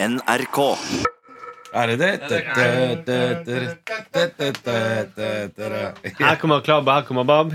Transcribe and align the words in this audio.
NRK. 0.00 0.58
Er 1.74 1.86
det 1.86 1.98
det? 1.98 2.20
Her 6.18 6.34
kommer 6.38 6.60
Klabba, 6.60 6.94
her 6.94 7.02
kommer 7.02 7.24
Bab. 7.24 7.52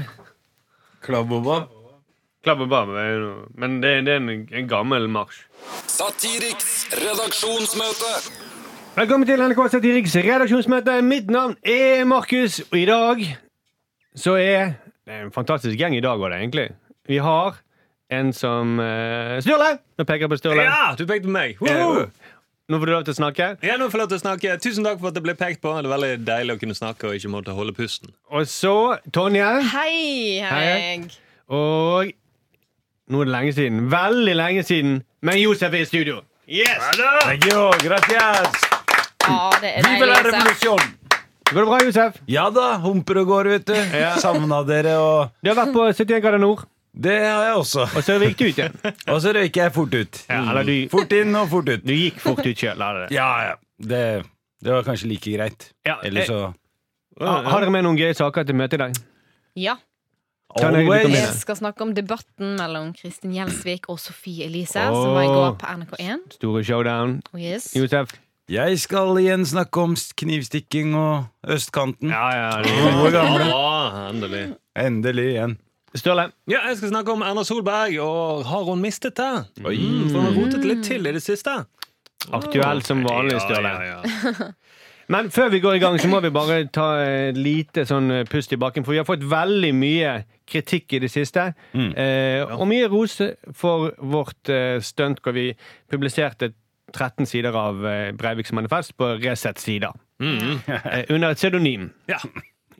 Klabbobab? 1.01 1.63
Klabbobab 2.43 2.89
er 2.89 3.09
jo 3.09 3.33
Men 3.55 3.83
det, 3.83 4.05
det 4.05 4.13
er 4.13 4.17
en, 4.17 4.29
en 4.53 4.67
gammel 4.67 5.07
marsj. 5.09 5.45
Satiriks 5.87 6.87
redaksjonsmøte. 6.91 8.11
Velkommen 8.95 9.27
til 9.27 9.39
NRK 9.39 9.71
Satiriks 9.71 10.15
redaksjonsmøte. 10.15 11.01
Mitt 11.01 11.31
navn 11.31 11.55
er 11.63 12.03
Markus, 12.03 12.59
og 12.71 12.77
i 12.77 12.85
dag 12.85 13.37
så 14.15 14.35
er 14.35 14.73
Det 15.05 15.13
er 15.13 15.25
en 15.25 15.31
fantastisk 15.31 15.79
gjeng 15.79 15.95
i 15.95 16.03
dag 16.03 16.19
òg, 16.19 16.31
egentlig. 16.31 16.69
Vi 17.07 17.17
har 17.17 17.55
en 18.11 18.33
som 18.33 18.79
uh, 18.79 19.39
Sturle! 19.43 19.77
Nå 19.97 20.03
peker 20.03 20.27
jeg 20.27 20.29
på 20.29 20.37
Sturle. 20.37 20.67
Ja, 20.67 20.93
du 20.99 21.05
pekte 21.07 21.27
på 21.27 21.33
meg. 21.33 21.57
Woohoo! 21.63 22.05
Nå 22.71 22.77
får 22.79 22.87
du 22.87 22.91
lov 22.93 23.01
til 23.03 23.11
å 23.11 23.17
snakke. 23.17 23.45
Ja, 23.67 23.73
nå 23.75 23.89
får 23.91 23.97
jeg 23.99 24.01
lov 24.05 24.11
til 24.13 24.19
å 24.19 24.23
snakke. 24.23 24.51
Tusen 24.63 24.85
takk 24.87 25.01
for 25.01 25.11
at 25.11 25.17
det 25.17 25.23
ble 25.25 25.33
pekt 25.35 25.59
på. 25.63 25.73
Det 25.75 25.83
er 25.89 25.91
veldig 25.91 26.11
deilig 26.23 26.55
å 26.55 26.59
kunne 26.61 26.75
snakke 26.77 27.09
og 27.09 27.17
ikke 27.17 27.31
måtte 27.33 27.55
holde 27.57 27.73
pusten. 27.75 28.13
Og 28.31 28.47
så 28.47 28.71
Tonje. 29.11 29.49
Hei, 29.73 30.39
Hei. 30.47 31.01
Og 31.51 32.13
nå 33.11 33.19
er 33.19 33.27
det 33.27 33.33
lenge 33.35 33.55
siden. 33.57 33.81
Veldig 33.91 34.35
lenge 34.39 34.63
siden. 34.63 35.01
Men 35.27 35.41
Josef 35.41 35.75
er 35.75 35.83
i 35.83 35.89
studio. 35.91 36.21
Yes! 36.47 36.87
Thank 37.27 37.49
you, 37.51 37.67
gracias. 37.83 38.55
Ja, 39.27 39.51
det 39.63 39.75
er 39.79 39.89
Viva 39.89 40.07
la 40.07 40.17
deilig. 40.23 40.31
Revolusjon! 40.39 40.89
Går 41.53 41.59
det 41.59 41.67
bra, 41.67 41.77
Josef? 41.83 42.15
Ja 42.31 42.47
da, 42.55 42.69
humper 42.83 43.19
og 43.21 43.27
går, 43.29 43.49
vet 43.57 43.67
du. 43.67 43.75
Savna 44.23 44.63
dere, 44.67 44.95
og 45.03 45.35
Du 45.43 45.51
har 45.51 45.59
vært 45.59 45.75
på 45.75 45.83
71 45.91 46.23
grader 46.23 46.41
nord, 46.41 46.63
det 46.93 47.15
har 47.25 47.43
jeg 47.47 47.55
også. 47.57 47.87
og 47.89 48.03
så 48.05 48.17
gikk 48.21 48.37
du 48.37 48.43
ut 48.45 48.57
igjen. 48.59 48.75
Og 49.13 49.21
så 49.23 49.31
røyk 49.33 49.55
jeg 49.57 49.73
fort 49.73 49.93
ut. 49.97 50.19
Ja, 50.29 50.41
eller 50.51 50.63
du, 50.67 50.73
Fort 50.91 51.11
inn 51.17 51.33
og 51.35 51.47
fort 51.49 51.69
ut. 51.69 51.81
du 51.85 51.93
gikk 51.93 52.19
fort 52.21 52.43
ut 52.45 52.57
sjøl. 52.59 52.83
Ja, 53.11 53.29
ja. 53.47 53.55
Det, 53.81 54.01
det 54.63 54.71
var 54.75 54.83
kanskje 54.85 55.09
like 55.09 55.31
greit. 55.33 55.71
Ja, 55.87 55.97
Eller 56.05 56.27
så 56.29 56.41
Har 57.19 57.61
dere 57.61 57.71
med 57.73 57.83
noen 57.85 57.97
gøye 57.97 58.13
saker 58.17 58.45
til 58.45 58.55
møtet 58.55 58.77
i 58.77 58.83
dag? 58.83 58.93
Ja, 59.55 59.75
Kan 60.57 60.75
jeg- 60.75 61.09
jeg 61.09 61.33
skal 61.33 61.55
snakke 61.57 61.81
om 61.81 61.93
debatten 61.97 62.55
mellom 62.59 62.93
Kristin 62.93 63.33
Gjelsvik 63.33 63.89
og 63.89 63.97
Sofie 63.99 64.45
Elise, 64.45 64.73
som 64.85 65.15
var 65.15 65.23
i 65.23 65.31
går 65.33 65.55
på 65.57 65.65
NRK1. 65.65 66.33
Store 66.37 66.63
showdown. 66.63 67.21
Oh, 67.33 67.39
yes. 67.41 67.71
Josef? 67.75 68.13
Jeg 68.49 68.77
skal 68.79 69.17
igjen 69.17 69.45
snakke 69.49 69.81
om 69.81 69.95
knivstikking 69.95 70.93
og 70.99 71.25
østkanten. 71.47 72.09
Ja, 72.13 72.29
ja. 72.35 72.61
Gode 73.01 73.11
gamle. 73.15 73.45
Ja, 73.49 74.09
endelig. 74.11 74.43
Endelig 74.77 75.25
igjen. 75.33 75.57
Sturle? 75.95 76.29
Ja, 76.49 76.63
jeg 76.69 76.79
skal 76.79 76.89
snakke 76.89 77.13
om 77.13 77.21
Erna 77.21 77.43
Solberg, 77.45 77.99
og 78.01 78.43
har 78.49 78.65
hun 78.69 78.81
mistet 78.81 79.17
det? 79.19 79.31
Oi. 79.61 79.75
Mm, 79.77 80.09
for 80.09 80.17
hun 80.19 80.25
har 80.25 80.37
rotet 80.39 80.65
litt 80.65 80.83
til 80.87 81.05
i 81.05 81.13
det 81.13 81.21
siste. 81.21 81.53
Aktuell 82.33 82.81
som 82.85 83.03
vanlig, 83.05 83.37
Sturle. 83.43 83.73
Ja, 83.77 84.01
ja, 84.01 84.33
ja. 84.39 84.51
Men 85.13 85.27
før 85.35 85.49
vi 85.51 85.59
går 85.59 85.75
i 85.77 85.81
gang, 85.83 85.97
så 85.99 86.07
må 86.07 86.21
vi 86.23 86.31
bare 86.33 86.61
ta 86.73 86.87
et 87.03 87.37
lite 87.37 87.83
sånn 87.85 88.07
eh, 88.11 88.23
pust 88.29 88.53
i 88.55 88.59
bakken. 88.59 88.85
For 88.85 88.95
vi 88.95 89.01
har 89.01 89.07
fått 89.07 89.25
veldig 89.27 89.73
mye 89.75 90.13
kritikk 90.49 90.95
i 90.95 91.01
det 91.03 91.09
siste. 91.11 91.49
Eh, 91.75 92.39
og 92.55 92.63
mye 92.71 92.87
ros 92.91 93.17
for 93.57 93.91
vårt 93.99 94.49
eh, 94.49 94.79
stunt 94.83 95.19
hvor 95.23 95.35
vi 95.35 95.49
publiserte 95.91 96.53
13 96.93 97.27
sider 97.27 97.55
av 97.57 97.83
eh, 97.85 98.11
Breiviks 98.15 98.55
manifest 98.55 98.95
på 98.97 99.11
Resett 99.19 99.59
sider. 99.61 99.91
Eh, 100.23 101.03
under 101.09 101.33
et 101.33 101.41
pseudonym. 101.41 101.89
Ja. 102.07 102.21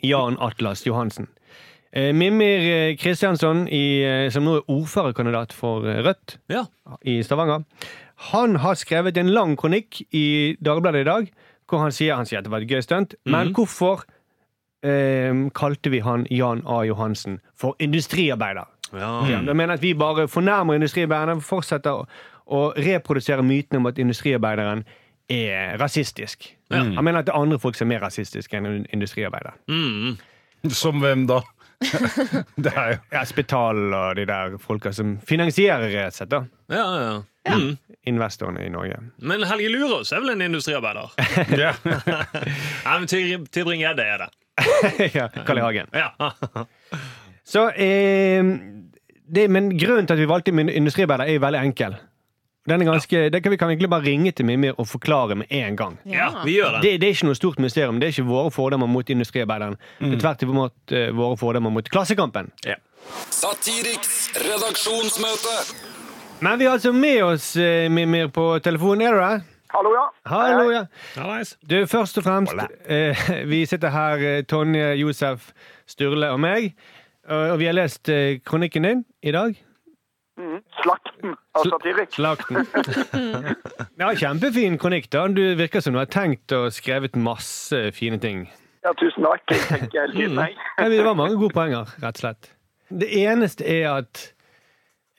Jan 0.03 0.39
Atlas 0.39 0.85
Johansen. 0.87 1.27
Eh, 1.93 2.09
Mimir 2.13 2.63
eh, 2.65 2.95
Kristiansson, 2.97 3.67
eh, 3.69 4.25
som 4.33 4.45
nå 4.47 4.57
er 4.57 4.71
ordførerkandidat 4.73 5.53
for 5.53 5.85
Rødt 5.85 6.39
ja. 6.49 6.65
i 7.05 7.19
Stavanger, 7.21 7.67
han 8.33 8.57
har 8.63 8.79
skrevet 8.79 9.17
en 9.17 9.29
lang 9.33 9.53
kronikk 9.59 10.01
i 10.15 10.55
Dagbladet 10.63 11.03
i 11.03 11.09
dag, 11.09 11.29
hvor 11.69 11.83
han 11.85 11.93
sier, 11.93 12.15
han 12.17 12.25
sier 12.25 12.41
at 12.41 12.47
det 12.47 12.53
var 12.53 12.65
et 12.65 12.71
gøy 12.71 12.81
stunt, 12.81 13.13
men 13.29 13.53
hvorfor 13.53 14.05
eh, 14.85 15.33
kalte 15.53 15.93
vi 15.93 16.01
han 16.05 16.25
Jan 16.33 16.65
A. 16.65 16.81
Johansen 16.87 17.39
for 17.53 17.77
industriarbeider? 17.79 18.69
ja. 18.93 19.13
Ja, 19.29 19.41
mener 19.53 19.77
at 19.77 19.81
vi 19.81 19.93
bare 19.97 20.27
fornærmer 20.27 20.77
industriarbeiderne, 20.77 21.41
fortsetter 21.41 22.01
å, 22.01 22.05
å 22.45 22.65
reprodusere 22.77 23.45
mytene 23.45 23.81
om 23.81 23.89
at 23.89 24.01
industriarbeideren 24.01 24.83
er 25.29 25.77
rasistisk. 25.81 26.49
Han 26.73 27.03
mener 27.05 27.21
at 27.21 27.29
det 27.29 27.33
er 27.33 27.41
andre 27.41 27.59
folk 27.61 27.77
som 27.77 27.87
er 27.87 27.95
mer 27.95 28.05
rasistiske 28.05 28.57
enn 28.57 28.85
industriarbeidere. 28.93 29.55
Mm. 29.69 30.17
Som 30.73 31.01
hvem 31.03 31.25
da? 31.29 31.41
det 32.63 32.71
er 32.73 32.91
jo 32.93 32.97
Ja, 33.13 33.23
Spital 33.27 33.79
og 33.93 34.15
de 34.19 34.25
der 34.29 34.57
folka 34.61 34.91
som 34.95 35.15
finansierer 35.27 35.89
Resett, 35.93 36.29
da. 36.33 36.43
ja, 36.71 36.85
ja. 37.03 37.13
Mm. 37.49 37.73
Investorene 38.07 38.63
i 38.63 38.69
Norge. 38.71 38.97
Men 39.19 39.43
Helge 39.47 39.67
Lurås 39.73 40.13
er 40.15 40.21
vel 40.23 40.31
en 40.35 40.41
industriarbeider? 40.45 41.11
ja. 41.63 41.73
Nei, 42.85 42.93
men 43.01 43.07
Ty- 43.11 43.43
Tybring-Gjedde 43.51 44.05
er 44.13 44.23
det. 44.23 44.29
ja, 45.17 45.27
Karl 45.43 45.59
I. 45.59 45.63
Hagen. 45.65 45.91
Ja. 45.91 46.31
Så, 47.43 47.65
eh, 47.75 48.43
det, 49.27 49.47
men 49.51 49.71
grunnen 49.79 50.07
til 50.07 50.15
at 50.15 50.21
vi 50.23 50.29
valgte 50.29 50.53
industriarbeider, 50.55 51.25
er 51.27 51.35
jo 51.39 51.43
veldig 51.43 51.63
enkel. 51.67 51.95
Den 52.69 52.81
er 52.81 52.85
ganske, 52.85 53.29
det 53.29 53.43
kan 53.43 53.51
Vi 53.51 53.57
kan 53.57 53.69
egentlig 53.69 53.89
bare 53.89 54.05
ringe 54.05 54.31
til 54.31 54.45
Mimir 54.45 54.73
og 54.77 54.87
forklare 54.87 55.35
med 55.35 55.45
en 55.49 55.75
gang. 55.75 55.99
ja, 56.05 56.29
vi 56.45 56.55
gjør 56.55 56.71
det. 56.71 56.81
Det, 56.81 57.01
det 57.01 57.07
er 57.07 57.15
ikke 57.15 57.25
noe 57.27 57.35
stort 57.35 57.59
mysterium. 57.59 57.99
Det 57.99 58.07
er 58.07 58.13
ikke 58.15 58.23
våre 58.29 58.51
fordommer 58.51 58.87
mot 58.87 59.09
industriarbeideren. 59.09 59.75
Det 59.99 60.13
er 60.13 60.19
tvert 60.19 60.43
imot 60.43 60.93
uh, 60.95 61.09
våre 61.17 61.37
fordommer 61.37 61.69
mot 61.69 61.89
Klassekampen. 61.89 62.51
Satiriks 63.29 64.31
redaksjonsmøte. 64.45 65.57
Men 66.39 66.59
vi 66.59 66.65
har 66.65 66.77
altså 66.77 66.93
med 66.95 67.23
oss 67.23 67.49
uh, 67.57 67.91
Mimir 67.91 68.31
på 68.31 68.47
telefonen. 68.63 69.07
Er 69.07 69.11
du 69.11 69.19
der? 69.19 69.43
Hallo, 69.73 69.91
ja. 69.97 70.07
Hallo, 70.25 70.71
ja. 70.71 71.43
Du, 71.69 71.85
først 71.85 72.17
og 72.17 72.23
fremst 72.23 72.53
uh, 72.53 73.29
Vi 73.51 73.65
sitter 73.65 73.91
her, 73.91 74.41
Tonje, 74.47 74.93
Josef, 75.03 75.51
Sturle 75.87 76.31
og 76.31 76.39
meg. 76.39 76.71
Og 77.27 77.51
og 77.51 77.59
vi 77.59 77.65
har 77.65 77.75
lest 77.75 78.09
kronikken 78.45 78.83
din 78.83 79.05
i 79.23 79.31
dag. 79.31 79.55
Mhm. 80.37 80.61
Slakten 80.81 81.35
av 81.53 81.63
Satirik. 81.69 82.09
Slakten. 82.15 82.65
Ja, 84.01 84.07
kjempefin 84.17 84.77
kronikk. 84.81 85.09
da 85.13 85.27
Du 85.27 85.43
virker 85.55 85.79
som 85.81 85.93
du 85.93 85.99
har 86.01 86.09
tenkt 86.09 86.51
og 86.57 86.71
skrevet 86.73 87.15
masse 87.15 87.91
fine 87.93 88.17
ting. 88.19 88.47
Ja, 88.83 88.91
tusen 88.99 89.23
takk. 89.23 89.43
Jeg 89.53 89.61
tenker 89.69 90.01
hele 90.01 90.13
tiden, 90.17 90.39
jeg. 90.41 90.57
Ja, 90.79 90.89
Det 90.89 91.03
var 91.05 91.13
mange 91.15 91.37
gode 91.37 91.53
poenger, 91.53 91.85
rett 92.03 92.17
og 92.17 92.23
slett. 92.23 92.49
Det 92.89 93.07
eneste 93.21 93.63
er 93.69 93.87
at 93.93 94.33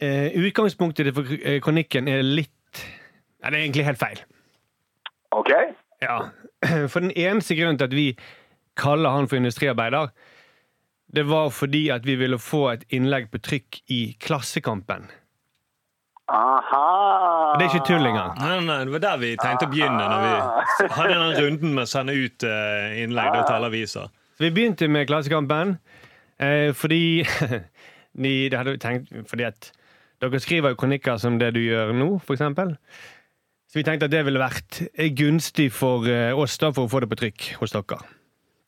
eh, 0.02 0.34
utgangspunktet 0.36 1.14
for 1.16 1.30
eh, 1.38 1.60
kronikken 1.64 2.08
er 2.10 2.22
litt 2.22 2.50
Nei, 3.44 3.50
det 3.50 3.58
er 3.58 3.62
egentlig 3.62 3.84
helt 3.86 4.00
feil. 4.00 4.20
OK. 5.36 5.50
Ja, 6.02 6.18
For 6.92 7.00
den 7.04 7.10
eneste 7.12 7.54
grunnen 7.58 7.76
til 7.78 7.84
at 7.90 7.94
vi 7.94 8.06
kaller 8.80 9.12
han 9.14 9.28
for 9.28 9.36
industriarbeider, 9.36 10.08
det 11.14 11.26
var 11.28 11.50
fordi 11.54 11.88
at 11.94 12.06
vi 12.06 12.16
ville 12.18 12.38
få 12.42 12.64
et 12.72 12.88
innlegg 12.94 13.30
på 13.32 13.40
trykk 13.44 13.82
i 13.94 14.00
Klassekampen. 14.20 15.06
Aha. 16.32 16.84
Og 17.52 17.60
det 17.60 17.66
er 17.66 17.74
ikke 17.74 17.86
tull 17.86 18.06
engang. 18.08 18.32
Nei, 18.40 18.56
nei, 18.64 18.78
det 18.88 18.94
var 18.94 19.02
der 19.04 19.20
vi 19.20 19.32
tenkte 19.36 19.68
å 19.68 19.72
begynne 19.72 20.06
når 20.08 20.22
vi 20.24 20.88
hadde 20.96 21.18
den 21.20 21.34
runden 21.36 21.74
med 21.76 21.84
å 21.84 21.90
sende 21.90 22.14
ut 22.16 22.46
eh, 22.48 23.02
innlegg 23.04 23.30
da, 23.34 23.42
til 23.50 23.68
aviser. 23.68 24.12
Så 24.34 24.46
vi 24.46 24.52
begynte 24.56 24.88
med 24.90 25.06
Klassekampen 25.10 25.76
eh, 26.40 26.72
fordi 26.74 27.02
de, 28.24 28.32
det 28.48 28.56
hadde 28.56 28.78
tenkt, 28.82 29.12
Fordi 29.30 29.46
at 29.50 29.70
dere 30.24 30.40
skriver 30.40 30.72
jo 30.72 30.80
kronikker 30.80 31.20
som 31.20 31.36
det 31.38 31.52
du 31.58 31.60
gjør 31.60 31.92
nå, 31.94 32.08
eksempel. 32.24 32.74
Så 33.68 33.82
vi 33.82 33.86
tenkte 33.86 34.08
at 34.08 34.16
det 34.16 34.24
ville 34.24 34.40
vært 34.40 34.80
eh, 34.94 35.12
gunstig 35.12 35.68
for 35.76 36.08
oss 36.40 36.56
da 36.62 36.72
for 36.72 36.88
å 36.88 36.90
få 36.90 37.04
det 37.04 37.12
på 37.12 37.20
trykk 37.20 37.50
hos 37.60 37.76
dere. 37.76 38.00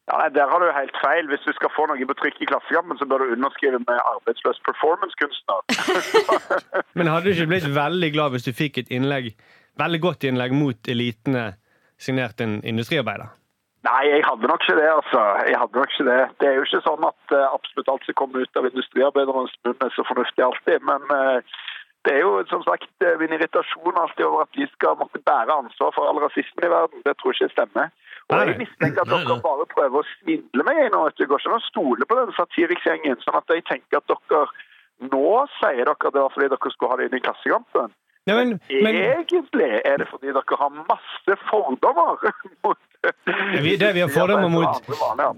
Ja, 0.06 0.18
nei, 0.20 0.28
Der 0.34 0.46
har 0.50 0.62
du 0.62 0.66
helt 0.70 0.98
feil. 1.02 1.26
Hvis 1.30 1.42
du 1.46 1.52
skal 1.56 1.72
få 1.74 1.86
noe 1.90 2.06
på 2.06 2.18
trykk 2.20 2.38
i 2.40 2.48
Klassekampen, 2.50 2.98
så 2.98 3.06
bør 3.10 3.24
du 3.24 3.34
underskrive 3.36 3.80
med 3.82 3.98
arbeidsløs 4.14 4.60
performancekunstner. 4.68 5.58
Men 6.98 7.10
hadde 7.10 7.26
du 7.26 7.32
ikke 7.34 7.50
blitt 7.54 7.70
veldig 7.74 8.12
glad 8.14 8.36
hvis 8.36 8.46
du 8.46 8.52
fikk 8.54 8.78
et 8.82 8.92
innlegg, 8.94 9.32
veldig 9.82 10.00
godt 10.06 10.28
innlegg 10.28 10.54
mot 10.54 10.92
elitene 10.94 11.48
signert 11.98 12.40
en 12.44 12.60
industriarbeider? 12.62 13.34
Nei, 13.86 14.02
jeg 14.10 14.22
hadde 14.26 14.48
nok 14.50 14.62
ikke 14.64 14.78
det, 14.80 14.88
altså. 14.90 15.20
Jeg 15.46 15.58
hadde 15.60 15.78
nok 15.78 15.92
ikke 15.92 16.06
Det 16.08 16.20
Det 16.40 16.48
er 16.48 16.54
jo 16.56 16.64
ikke 16.66 16.82
sånn 16.86 17.04
at 17.06 17.34
uh, 17.34 17.54
absolutt 17.54 17.90
alt 17.92 18.06
som 18.06 18.18
kommer 18.18 18.42
ut 18.42 18.58
av 18.58 18.66
industriarbeiderens 18.70 19.54
munn 19.66 19.84
er 19.86 19.92
så 19.94 20.06
fornuftig 20.08 20.42
alltid. 20.46 20.86
Men 20.90 21.02
eh, 21.18 21.58
det 22.06 22.14
er 22.14 22.22
jo 22.22 22.32
som 22.52 22.62
sagt 22.66 22.88
eh, 23.04 23.18
min 23.20 23.34
irritasjon 23.36 23.98
alltid 24.02 24.24
over 24.28 24.44
at 24.46 24.58
de 24.58 24.66
skal 24.72 24.98
måtte 25.00 25.20
bære 25.30 25.58
ansvar 25.60 25.90
for 25.96 26.08
all 26.08 26.20
rasismen 26.22 26.68
i 26.68 26.72
verden. 26.72 27.02
Det 27.06 27.14
tror 27.16 27.34
jeg 27.34 27.48
ikke 27.48 27.56
stemmer. 27.56 27.90
Og 28.26 28.40
jeg 28.42 28.58
mistenker 28.62 29.02
at 29.02 29.10
dere 29.12 29.38
bare 29.42 29.66
prøver 29.74 30.02
å 30.02 30.08
svindle 30.14 30.66
meg 30.66 30.80
nå. 30.94 31.02
Det 31.18 31.28
går 31.30 31.42
ikke 31.42 31.52
an 31.52 31.60
å 31.60 31.66
stole 31.66 32.08
på 32.08 32.18
den 32.18 32.32
satiriksgjengen. 32.38 33.20
Sånn 33.22 33.38
at 33.38 33.54
jeg 33.54 33.66
tenker 33.70 34.00
at 34.00 34.10
dere 34.10 34.46
nå 35.12 35.30
sier 35.58 35.84
dere 35.84 35.94
at 35.94 36.08
det 36.08 36.24
var 36.24 36.34
fordi 36.34 36.50
dere 36.54 36.74
skulle 36.74 36.92
ha 36.92 36.98
det 37.00 37.08
inn 37.10 37.18
i 37.18 37.22
Klassekampen. 37.26 37.94
Men, 38.26 38.56
men 38.82 38.96
Egentlig 38.98 39.68
er 39.86 40.00
det 40.02 40.08
fordi 40.10 40.32
dere 40.34 40.58
har 40.62 40.78
masse 40.80 41.36
fordommer 41.46 42.18
mot 42.66 42.80
det 43.78 43.92
vi 43.96 44.00
har 44.00 44.08
fordommer 44.12 44.48
mot 44.48 44.88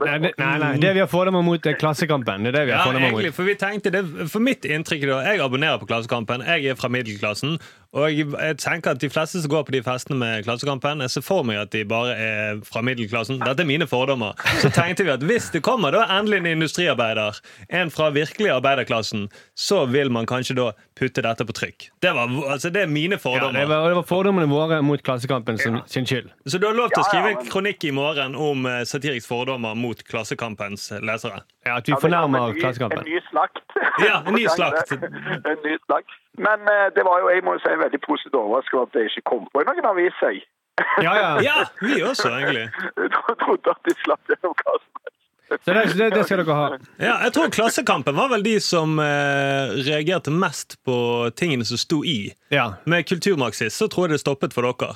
nei, 0.03 0.19
nei, 0.39 0.59
nei, 0.63 0.71
det 0.83 0.93
vi 0.97 1.03
har 1.03 1.11
fordommer 1.11 1.43
mot, 1.47 1.67
er 1.67 1.77
Klassekampen. 1.79 2.45
Det 2.47 2.53
er 2.53 2.59
det 2.59 2.65
vi 2.69 2.73
har 2.77 2.87
Ja, 2.87 2.99
egentlig, 2.99 3.31
mot. 3.33 3.35
for 3.35 3.49
vi 3.49 3.55
tenkte 3.59 3.93
det, 3.95 4.05
for 4.33 4.45
mitt 4.45 4.65
inntrykk 4.69 5.07
da, 5.09 5.21
Jeg 5.33 5.41
abonnerer 5.45 5.79
på 5.81 5.89
Klassekampen, 5.91 6.45
jeg 6.47 6.73
er 6.73 6.79
fra 6.79 6.89
middelklassen, 6.93 7.59
Og 7.97 8.11
jeg, 8.13 8.27
jeg 8.29 8.57
tenker 8.61 8.93
at 8.93 9.01
de 9.01 9.09
fleste 9.09 9.41
som 9.41 9.49
går 9.51 9.63
på 9.65 9.73
de 9.73 9.81
festene 9.83 10.19
med 10.21 10.45
Klassekampen, 10.45 11.01
jeg 11.01 11.11
ser 11.15 11.25
for 11.25 11.47
meg 11.49 11.57
at 11.63 11.71
de 11.73 11.85
bare 11.89 12.13
er 12.21 12.59
fra 12.69 12.83
middelklassen. 12.85 13.39
Dette 13.41 13.65
er 13.65 13.69
mine 13.69 13.87
fordommer. 13.89 14.37
Så 14.61 14.69
tenkte 14.77 15.07
vi 15.07 15.13
at 15.15 15.25
hvis 15.25 15.49
det 15.55 15.63
kommer 15.65 15.95
da 15.97 16.03
endelig 16.19 16.43
en 16.43 16.51
industriarbeider, 16.53 17.41
en 17.73 17.91
fra 17.91 18.11
virkelig 18.13 18.51
arbeiderklassen, 18.59 19.31
så 19.57 19.87
vil 19.89 20.13
man 20.13 20.29
kanskje 20.29 20.59
da 20.59 20.67
putte 20.99 21.25
dette 21.25 21.47
på 21.49 21.57
trykk. 21.57 21.89
Det, 22.05 22.13
var, 22.13 22.29
altså, 22.53 22.69
det 22.75 22.83
er 22.85 22.93
mine 22.93 23.17
Ja, 23.17 23.49
det, 23.57 23.65
var, 23.69 23.89
det 23.89 23.97
var 23.97 24.05
fordommene 24.09 24.49
våre 24.53 24.83
mot 24.85 25.01
Klassekampen 25.03 25.59
sin, 25.59 25.81
sin 25.87 26.05
skyld. 26.07 26.29
Så 26.47 26.61
du 26.61 26.67
har 26.69 26.77
lov 26.77 26.93
til 26.93 27.01
å 27.01 27.09
skrive 27.09 27.33
en 27.39 27.49
kronikk 27.59 27.85
i 27.85 27.93
morgen 27.93 28.37
om 28.37 28.67
satiriks 28.87 29.27
fordommer 29.27 29.75
mot 29.75 30.03
Klassekampens 30.07 30.91
lesere. 31.03 31.41
Ja, 31.67 31.77
At 31.79 31.89
vi 31.89 31.95
fornærmer 32.01 32.53
en 32.53 32.61
Klassekampen. 32.61 32.99
En 33.03 33.11
ny 33.11 33.21
slakt. 33.31 33.65
Ja, 34.05 34.23
en 34.27 34.35
ny 34.35 34.45
slakt. 34.57 34.93
en 35.51 35.59
ny 35.65 35.75
slakt. 35.87 36.15
Men 36.39 36.63
eh, 36.71 36.87
det 36.95 37.03
var 37.09 37.19
jo, 37.25 37.33
jeg 37.35 37.43
må 37.43 37.57
jo 37.57 37.63
si, 37.65 37.73
veldig 37.83 38.01
positivt 38.07 38.37
overrasket 38.39 38.77
over 38.79 38.87
at 38.87 38.95
det 38.95 39.09
ikke 39.11 39.25
kom 39.31 39.49
på 39.51 39.65
i 39.65 39.67
noen 39.67 39.89
avis. 39.91 40.21
jeg. 40.23 40.45
Ja, 41.07 41.13
ja. 41.19 41.31
Ja, 41.43 41.57
vi 41.83 41.99
også, 42.07 42.31
egentlig. 42.39 42.69
Jeg 43.03 43.39
trodde 43.43 43.75
at 43.75 43.81
de 43.89 43.95
slapp 44.05 44.31
gjennom 44.31 44.55
hva 44.61 44.75
som 44.79 45.03
helst. 45.03 45.17
Så 45.65 45.75
det, 45.75 45.83
det, 45.99 46.09
det 46.15 46.23
skal 46.29 46.43
dere 46.45 46.59
ha. 46.61 46.69
Ja, 47.03 47.17
jeg 47.25 47.33
tror 47.35 47.51
Klassekampen 47.57 48.15
var 48.15 48.31
vel 48.31 48.45
de 48.47 48.55
som 48.63 49.01
eh, 49.03 49.75
reagerte 49.89 50.31
mest 50.31 50.79
på 50.87 50.99
tingene 51.35 51.67
som 51.67 51.81
sto 51.81 52.05
i. 52.07 52.21
Ja. 52.55 52.69
Med 52.87 53.09
kulturmarxist 53.11 53.83
så 53.83 53.91
tror 53.91 54.07
jeg 54.07 54.15
det 54.15 54.23
stoppet 54.23 54.55
for 54.55 54.69
dere. 54.71 54.95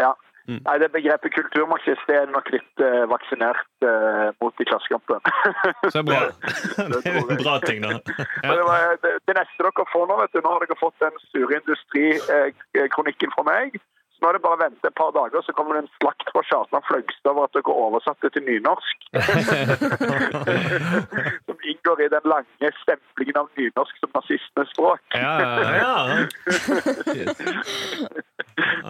Ja. 0.00 0.14
Nei, 0.48 0.78
det 0.80 0.88
Begrepet 0.94 1.34
kulturmarxist 1.34 2.06
det 2.08 2.14
er 2.16 2.30
nok 2.32 2.46
litt 2.54 2.80
eh, 2.80 3.02
vaksinert 3.10 3.84
eh, 3.84 4.28
mot 4.40 4.62
i 4.62 4.66
Klassekampen. 4.68 5.20
Så 5.94 6.00
bra. 6.08 6.22
Det 7.04 7.12
er 7.12 7.18
en 7.20 7.42
bra 7.42 7.58
ting, 7.66 7.84
da. 7.84 7.98
Ja. 8.44 8.54
det, 8.56 8.64
var, 8.64 8.96
det, 9.02 9.10
det 9.28 9.34
neste 9.36 9.60
dere 9.66 9.84
får 9.92 10.08
nå, 10.08 10.16
vet 10.22 10.32
du, 10.32 10.40
nå 10.40 10.54
har 10.54 10.64
dere 10.64 10.80
fått 10.80 11.04
den 11.04 11.20
sure 11.28 11.60
industrikronikken 11.60 13.34
fra 13.34 13.44
meg. 13.50 13.76
Så 14.18 14.24
nå 14.24 14.32
er 14.32 14.34
det 14.34 14.42
bare 14.42 14.58
å 14.58 14.64
vente 14.64 14.88
et 14.90 14.98
par 14.98 15.12
dager, 15.14 15.38
så 15.46 15.52
kommer 15.54 15.76
det 15.76 15.84
en 15.84 15.94
slakt 16.00 16.26
fra 16.34 16.42
Kjartan 16.48 16.82
Fløgstad 16.88 17.30
over 17.30 17.46
at 17.46 17.54
dere 17.54 17.74
oversatte 17.86 18.26
til 18.34 18.42
nynorsk. 18.48 18.96
som 21.46 21.56
inngår 21.70 21.98
i 22.02 22.10
den 22.16 22.26
lange 22.32 22.68
stemplingen 22.80 23.38
av 23.38 23.46
nynorsk 23.60 23.94
som 24.02 24.10
nazistenes 24.18 24.70
språk. 24.74 24.98
Ja, 25.14 25.34
ja, 25.38 25.50
ja. 25.78 25.78
Ja. 25.78 25.94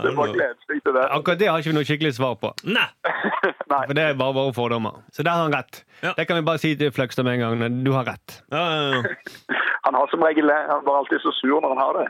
Det 0.02 0.10
var 0.16 0.26
gledelig 0.32 0.80
til 0.84 0.92
det. 0.96 1.04
Akkurat 1.12 1.38
det 1.40 1.48
har 1.50 1.58
ikke 1.60 1.72
vi 1.74 1.76
noe 1.76 1.88
skikkelig 1.88 2.12
svar 2.16 2.34
på. 2.40 2.48
Nei. 2.64 2.88
Nei. 3.72 3.82
For 3.84 3.94
det 3.98 4.04
er 4.06 4.14
bare 4.16 4.32
våre 4.36 4.52
fordommer. 4.56 4.92
Så 5.12 5.20
der 5.26 5.32
har 5.36 5.42
han 5.44 5.52
rett. 5.52 5.74
Ja. 6.00 6.12
Det 6.16 6.24
kan 6.28 6.36
vi 6.40 6.48
bare 6.48 6.60
si 6.62 6.70
til 6.80 6.92
Fløgstad 6.94 7.24
med 7.28 7.32
en 7.36 7.42
gang. 7.44 7.52
Du 7.84 7.92
har 7.92 8.04
rett. 8.08 8.28
Ja, 8.48 8.64
ja, 8.64 8.96
ja. 8.96 9.00
Han 9.88 9.94
har 9.94 10.06
som 10.10 10.20
regel. 10.20 10.50
Han 10.50 10.84
var 10.84 10.98
alltid 10.98 11.20
så 11.20 11.32
sur 11.32 11.60
når 11.64 11.68
han 11.68 11.78
har 11.80 11.92
det. 11.96 12.06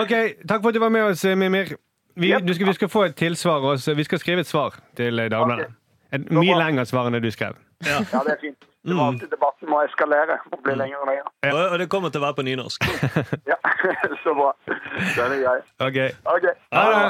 Ok, 0.00 0.12
Takk 0.48 0.62
for 0.62 0.68
at 0.70 0.74
du 0.74 0.80
var 0.80 0.88
med 0.94 1.04
oss, 1.10 1.24
Mimir. 1.36 1.74
Vi, 2.14 2.30
Yep. 2.30 2.42
du 2.46 2.54
skal, 2.54 2.66
vi 2.66 2.72
skal 2.72 2.88
få 2.88 3.02
et 3.08 3.16
tilsvar. 3.16 3.64
Også. 3.74 3.94
Vi 3.94 4.04
skal 4.04 4.18
skrive 4.18 4.40
et 4.40 4.46
svar 4.46 4.76
til 4.96 5.18
eh, 5.18 5.30
Dagbladet. 5.30 5.72
Et 6.14 6.30
mye 6.30 6.54
lengre 6.54 6.84
svar 6.86 7.08
enn 7.08 7.16
det 7.16 7.24
du 7.24 7.30
skrev. 7.34 7.56
Ja, 7.82 7.98
det 8.04 8.36
er 8.36 8.40
fint. 8.40 8.68
Det 8.84 8.92
var 8.96 9.08
alltid 9.14 9.30
debatten 9.32 9.70
må 9.72 9.78
eskalere 9.86 10.36
og 10.52 10.60
bli 10.62 10.74
lenger 10.76 11.00
og 11.00 11.08
lenger. 11.08 11.28
Og, 11.48 11.60
og 11.72 11.78
det 11.80 11.86
kommer 11.88 12.12
til 12.12 12.20
å 12.20 12.26
være 12.26 12.36
på 12.36 12.44
nynorsk. 12.44 12.84
Ja, 13.50 13.56
så 14.24 14.34
bra. 14.36 14.50
Den 14.68 15.34
er 15.34 15.40
grei. 15.40 15.56
Ok. 15.80 15.98
okay. 16.36 16.52
Ha 16.76 16.84
det. 16.92 17.08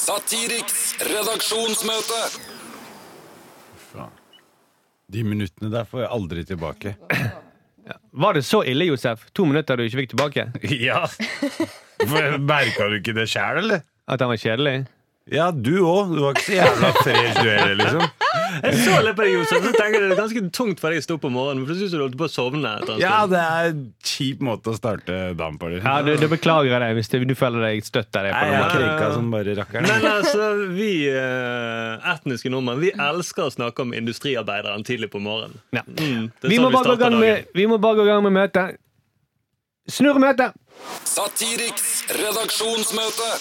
Satiriks 0.00 0.80
redaksjonsmøte. 1.04 2.20
De 5.12 5.22
minuttene 5.28 5.68
der 5.68 5.84
får 5.84 6.06
jeg 6.06 6.10
aldri 6.16 6.44
tilbake. 6.48 6.94
Var 8.24 8.38
det 8.38 8.42
så 8.48 8.62
ille, 8.64 8.86
Josef? 8.88 9.26
To 9.36 9.44
minutter 9.44 9.76
du 9.76 9.84
ikke 9.84 10.02
fikk 10.02 10.12
tilbake? 10.14 10.46
Ja. 10.88 11.02
Merka 12.40 12.88
du 12.88 12.96
ikke 13.00 13.14
det 13.16 13.28
sjæl, 13.28 13.60
eller? 13.60 13.82
At 14.10 14.20
han 14.24 14.32
var 14.32 14.40
kjedelig? 14.42 14.80
Ja, 15.30 15.52
du 15.54 15.76
òg. 15.86 16.10
Du 16.16 16.18
var 16.24 16.32
ikke 16.34 16.48
så 16.48 16.54
jævla 16.56 16.88
fresh, 16.98 17.36
du 17.38 17.46
heller, 17.46 17.76
liksom. 17.78 18.02
Jeg 18.62 18.74
så 18.82 18.96
litt 19.00 19.14
på 19.16 19.22
deg, 19.24 19.30
Josef, 19.36 19.62
så 19.64 19.70
tenker 19.72 19.94
jeg 20.02 20.08
det 20.10 20.12
er 20.12 20.18
ganske 20.18 20.40
tungt 20.52 20.80
for 20.82 20.92
deg 20.92 21.00
å 21.00 21.04
stå 21.06 21.14
opp 21.16 21.22
om 21.28 21.32
morgenen. 21.38 21.62
For 21.64 21.72
du 21.72 21.78
synes 21.80 21.92
du 21.94 22.00
holdt 22.02 22.16
på 22.20 22.26
å 22.26 22.32
sovne. 22.32 22.72
etter 22.82 22.92
en 22.96 23.00
Ja, 23.00 23.12
stund. 23.22 23.32
det 23.32 23.40
er 23.44 23.68
en 23.70 23.84
kjip 24.10 24.42
måte 24.44 24.72
å 24.72 24.76
starte 24.76 25.20
dagen 25.38 25.56
på. 25.62 25.70
Liksom. 25.72 25.86
Ja, 25.88 26.02
du, 26.04 26.10
du 26.20 26.26
beklager 26.32 26.84
deg 26.84 26.98
hvis 26.98 27.08
du, 27.14 27.16
du 27.30 27.34
føler 27.38 27.64
deg 27.68 27.86
støtt 27.86 28.18
av 28.18 28.26
det. 28.26 28.34
Nei, 28.34 28.50
jeg 28.52 28.66
krenka 28.74 29.08
som 29.14 29.30
bare 29.32 29.54
rakkeren. 29.62 29.88
Men 29.88 30.08
altså, 30.10 30.50
vi 30.74 30.90
eh, 31.08 32.10
etniske 32.12 32.52
nordmenn 32.52 32.82
Vi 32.82 32.92
elsker 33.06 33.46
å 33.48 33.54
snakke 33.54 33.86
om 33.86 33.94
industriarbeideren 33.96 34.84
tidlig 34.90 35.08
på 35.14 35.22
morgenen. 35.22 35.56
Ja. 35.78 35.86
Mm, 35.86 36.28
Vi 36.44 36.58
sånn 36.58 36.66
må, 36.66 36.74
bare 36.76 36.92
gå 36.92 36.98
i 36.98 37.02
gang 37.06 37.18
med, 37.22 37.48
vi 37.56 37.68
må 37.72 37.78
bare 37.86 38.02
gå 38.02 38.08
i 38.08 38.12
gang 38.12 38.26
med 38.26 38.36
møtet. 38.42 38.76
Snurremøte! 39.90 40.50
Satiriks 41.08 42.02
redaksjonsmøte. 42.20 43.32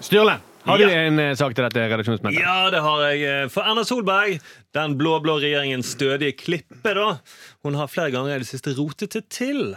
Sturle, 0.00 0.36
har 0.66 0.78
du 0.78 0.84
en 0.90 1.18
eh, 1.22 1.34
sak 1.38 1.54
til 1.54 1.64
dette 1.66 1.86
redaksjonsmøtet? 1.92 2.38
Ja, 2.42 2.68
det 2.74 2.82
har 2.84 3.02
jeg. 3.06 3.50
For 3.54 3.66
Erna 3.68 3.84
Solberg, 3.86 4.40
den 4.76 4.96
blå-blå 4.98 5.38
regjeringens 5.40 5.94
stødige 5.94 6.36
klippe, 6.40 6.92
da, 6.96 7.16
hun 7.66 7.78
har 7.78 7.90
flere 7.90 8.12
ganger 8.14 8.36
i 8.36 8.42
det 8.42 8.50
siste 8.50 8.74
rotet 8.76 9.14
det 9.14 9.28
til. 9.32 9.76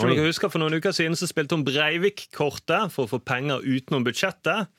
Oi. 0.00 0.14
dere 0.14 0.28
husker 0.30 0.48
For 0.52 0.62
noen 0.62 0.78
uker 0.78 0.94
siden 0.96 1.16
så 1.18 1.28
spilte 1.28 1.56
hun 1.56 1.66
Breivik-kortet 1.66 2.94
for 2.94 3.04
å 3.04 3.10
få 3.10 3.20
penger 3.26 3.64
utenom 3.66 4.06
budsjettet. 4.06 4.70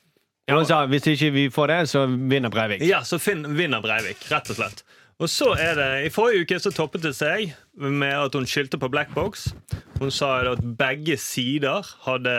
Ja, 0.50 0.56
hun 0.58 0.66
sa 0.66 0.82
hvis 0.90 1.06
ikke 1.12 1.30
vi 1.36 1.46
får 1.54 1.70
det, 1.70 1.78
så 1.92 2.06
vinner 2.10 2.50
Breivik. 2.50 2.82
Ja, 2.88 3.04
så 3.06 3.20
fin, 3.22 3.44
vinner 3.56 3.84
Breivik, 3.84 4.24
rett 4.32 4.50
og 4.50 4.58
slett. 4.58 4.82
Og 5.22 5.30
så 5.30 5.52
er 5.54 5.76
det, 5.78 5.90
I 6.08 6.10
forrige 6.10 6.42
uke 6.42 6.58
så 6.58 6.72
toppet 6.74 7.04
det 7.04 7.12
seg 7.14 7.52
med 7.78 8.10
at 8.16 8.34
hun 8.34 8.48
skyldte 8.48 8.80
på 8.82 8.90
Blackbox. 8.90 9.52
Hun 10.00 10.10
sa 10.10 10.40
at 10.50 10.64
begge 10.80 11.14
sider 11.20 11.86
hadde 12.08 12.32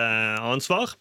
ansvar. 0.44 0.92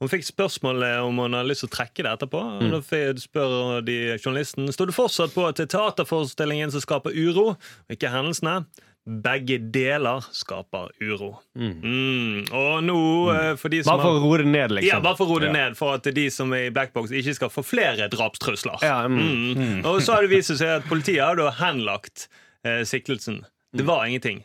Hun 0.00 0.08
fikk 0.08 0.24
spørsmål 0.24 0.84
om 1.04 1.18
hun 1.20 1.34
hadde 1.36 1.50
lyst 1.50 1.60
til 1.66 1.68
å 1.68 1.74
trekke 1.74 2.04
det 2.06 2.12
etterpå. 2.16 2.40
Og 2.40 2.70
da 2.72 2.80
spør 3.20 3.82
de 3.84 3.96
journalisten 4.16 4.70
Står 4.72 4.88
du 4.88 4.96
fortsatt 4.96 5.34
på 5.34 5.44
er 5.48 5.58
teaterforestillingen 5.60 6.72
som 6.72 6.80
skaper 6.80 7.12
uro, 7.12 7.50
og 7.52 7.96
ikke 7.96 8.12
hendelsene. 8.12 8.62
Begge 9.10 9.56
deler 9.72 10.24
skaper 10.36 10.90
uro. 11.02 11.30
Mm. 11.56 12.44
Og 12.52 12.82
nå, 12.84 12.98
mm. 13.28 13.60
for 13.60 13.72
de 13.72 13.80
som 13.82 13.96
Bare 13.96 14.04
for 14.04 14.18
å 14.18 14.24
roe 14.24 14.42
det 14.42 14.50
ned, 14.52 14.74
liksom. 14.76 14.88
ja, 14.88 15.00
bare 15.04 15.18
for 15.18 15.26
å 15.28 15.36
roe 15.36 15.44
det 15.46 15.54
ned, 15.56 15.76
for 15.78 15.96
at 15.96 16.10
de 16.16 16.26
som 16.32 16.52
er 16.56 16.68
i 16.68 16.74
Blackbox, 16.74 17.12
ikke 17.16 17.36
skal 17.36 17.52
få 17.52 17.64
flere 17.66 18.08
drapstrusler. 18.12 18.80
Ja, 18.84 19.00
mm. 19.08 19.22
Mm. 19.56 19.78
Og 19.88 20.02
så 20.04 20.16
har 20.16 20.24
det 20.24 20.32
vist 20.32 20.52
seg 20.52 20.76
at 20.80 20.88
politiet 20.88 21.24
har 21.24 21.40
da 21.40 21.48
henlagt 21.60 22.28
eh, 22.64 22.84
siktelsen. 22.88 23.42
Det 23.76 23.88
var 23.88 24.04
ingenting. 24.08 24.44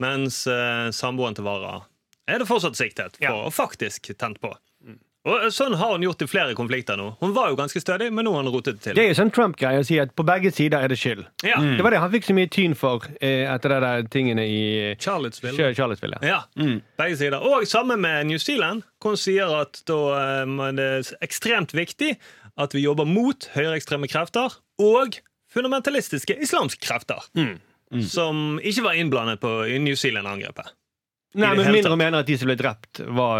Mens 0.00 0.42
eh, 0.48 0.88
samboeren 0.96 1.36
til 1.36 1.44
Vara 1.48 1.82
er 2.30 2.40
det 2.40 2.48
fortsatt 2.48 2.78
siktet 2.78 3.18
for, 3.18 3.24
Ja. 3.24 3.36
og 3.44 3.52
faktisk 3.52 4.12
tent 4.16 4.40
på. 4.40 4.52
Og 5.28 5.34
eh, 5.36 5.50
Sånn 5.52 5.74
har 5.76 5.92
hun 5.92 6.04
gjort 6.04 6.22
i 6.24 6.28
flere 6.30 6.54
konflikter 6.56 6.96
nå. 6.96 7.10
Hun 7.20 7.34
var 7.36 7.50
jo 7.52 7.58
ganske 7.58 7.80
stødig, 7.82 8.08
men 8.16 8.24
nå 8.24 8.32
har 8.32 8.44
hun 8.46 8.52
rotet 8.54 8.78
det 8.78 8.84
til. 8.86 8.96
Det 8.96 9.04
er 9.04 9.10
jo 9.10 9.18
sånn 9.18 9.32
Trump-greie 9.36 9.82
å 9.82 9.86
si 9.86 9.98
at 10.00 10.14
på 10.16 10.24
begge 10.28 10.52
sider 10.56 10.80
er 10.86 10.92
det 10.92 10.96
skyld. 11.00 11.26
Ja. 11.44 11.58
Det 11.60 11.84
var 11.84 11.92
det 11.94 12.00
han 12.00 12.12
fikk 12.14 12.30
så 12.30 12.36
mye 12.38 12.50
tyn 12.52 12.76
for 12.78 13.04
eh, 13.20 13.44
etter 13.52 13.74
det 13.74 13.80
der 13.84 14.08
tingene 14.14 14.46
i 14.48 14.60
Charlottesville. 15.02 15.72
Charlottesville. 15.76 16.20
Ja. 16.24 16.42
Ja, 16.56 16.78
begge 17.00 17.18
sider. 17.20 17.44
Og 17.44 17.66
sammen 17.68 18.00
med 18.04 18.30
New 18.30 18.40
Zealand, 18.40 18.86
hvor 19.02 19.16
hun 19.16 19.20
sier 19.20 19.52
at 19.60 19.82
da 19.90 20.00
eh, 20.44 20.54
det 20.80 20.88
er 20.96 21.12
ekstremt 21.28 21.76
viktig 21.76 22.14
at 22.60 22.74
vi 22.76 22.84
jobber 22.84 23.08
mot 23.08 23.46
høyreekstreme 23.54 24.08
krefter 24.10 24.56
og 24.80 25.20
fundamentalistiske 25.52 26.36
islamske 26.44 26.80
krefter. 26.86 27.26
Som 28.06 28.60
ikke 28.62 28.84
var 28.86 28.98
innblandet 29.00 29.40
på 29.42 29.50
i 29.66 29.78
New 29.82 29.96
Zealand-angrepet. 29.98 30.68
Nei, 31.34 31.52
men 31.56 31.72
mindre 31.72 31.96
mener 31.96 32.20
at 32.24 32.26
de 32.26 32.36
som 32.40 32.48
ble 32.50 32.56
drept, 32.58 33.00
var 33.06 33.38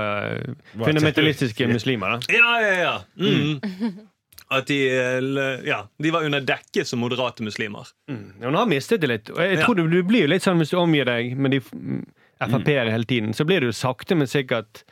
var 0.78 0.87
fundamentalistiske 0.87 1.66
muslimer. 1.73 2.18
da 2.20 2.35
Ja, 2.37 2.61
ja, 2.62 2.75
ja. 2.85 2.94
Mm. 3.18 3.61
At 4.50 4.66
de, 4.66 4.76
eh, 4.90 5.61
ja, 5.66 5.85
de 6.02 6.11
var 6.11 6.25
under 6.26 6.40
dekke 6.42 6.82
som 6.85 6.99
moderate 6.99 7.42
muslimer. 7.47 7.87
Ja, 8.11 8.16
Hun 8.49 8.54
har 8.59 8.66
mistet 8.66 9.00
det 9.00 9.06
litt. 9.09 9.30
Og 9.30 9.38
jeg 9.38 9.59
Ja. 9.61 9.64
tror 9.66 9.76
du, 9.78 9.85
du 9.88 10.02
blir 10.02 10.23
jo 10.26 10.30
litt 10.32 10.42
sånn 10.42 10.59
hvis 10.59 10.70
du 10.70 10.76
omgir 10.80 11.04
deg 11.06 11.37
med 11.38 11.52
de 11.52 11.61
mm, 11.61 12.00
Frp-ere 12.40 12.90
hele 12.90 13.04
tiden, 13.06 13.30
så 13.37 13.44
blir 13.47 13.61
du 13.61 13.70
sakte, 13.70 14.16
men 14.16 14.26
sikkert 14.26 14.82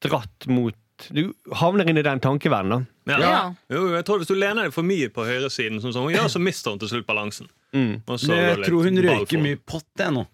dratt 0.00 0.46
mot 0.48 0.74
Du 1.12 1.34
havner 1.52 1.84
inn 1.90 1.98
i 1.98 2.02
den 2.02 2.20
tankeverdenen. 2.24 2.86
da. 3.06 3.12
Ja. 3.12 3.18
Ja. 3.20 3.54
Jo, 3.68 3.82
jeg 3.92 4.04
tror 4.08 4.18
Hvis 4.22 4.28
du 4.28 4.34
lener 4.34 4.64
deg 4.64 4.72
for 4.72 4.82
mye 4.82 5.10
på 5.12 5.26
høyresiden, 5.28 5.80
sånn 5.82 5.92
som 5.92 6.04
hun 6.08 6.14
gjør, 6.14 6.30
så 6.32 6.40
mister 6.40 6.70
hun 6.72 6.78
til 6.80 6.88
slutt 6.88 7.06
balansen. 7.06 7.48
Mm. 7.74 8.00
Og 8.08 8.16
så 8.18 8.28
Men 8.32 8.46
jeg 8.62 8.64
tror 8.70 8.82
hun 8.88 8.96
røyker 9.04 9.42
mye 9.44 9.58
pott, 9.66 9.84
jeg 9.98 10.12
nå. 10.16 10.24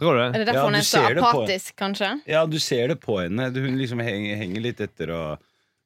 Tror 0.00 0.16
du 0.16 0.22
Er 0.24 0.32
det? 0.32 0.46
derfor 0.48 0.58
Ja, 0.58 0.64
hun 0.64 0.74
er 0.80 0.86
så 0.88 0.96
ser 1.04 1.14
det 1.14 1.22
på- 1.22 1.30
apatisk, 1.44 1.76
kanskje? 1.76 2.10
Ja, 2.26 2.46
du 2.46 2.58
ser 2.58 2.88
det 2.88 2.98
på 3.04 3.20
henne. 3.20 3.50
Hun 3.54 3.76
liksom 3.78 4.00
henger, 4.02 4.36
henger 4.40 4.60
litt 4.70 4.80
etter 4.80 5.10
og 5.14 5.38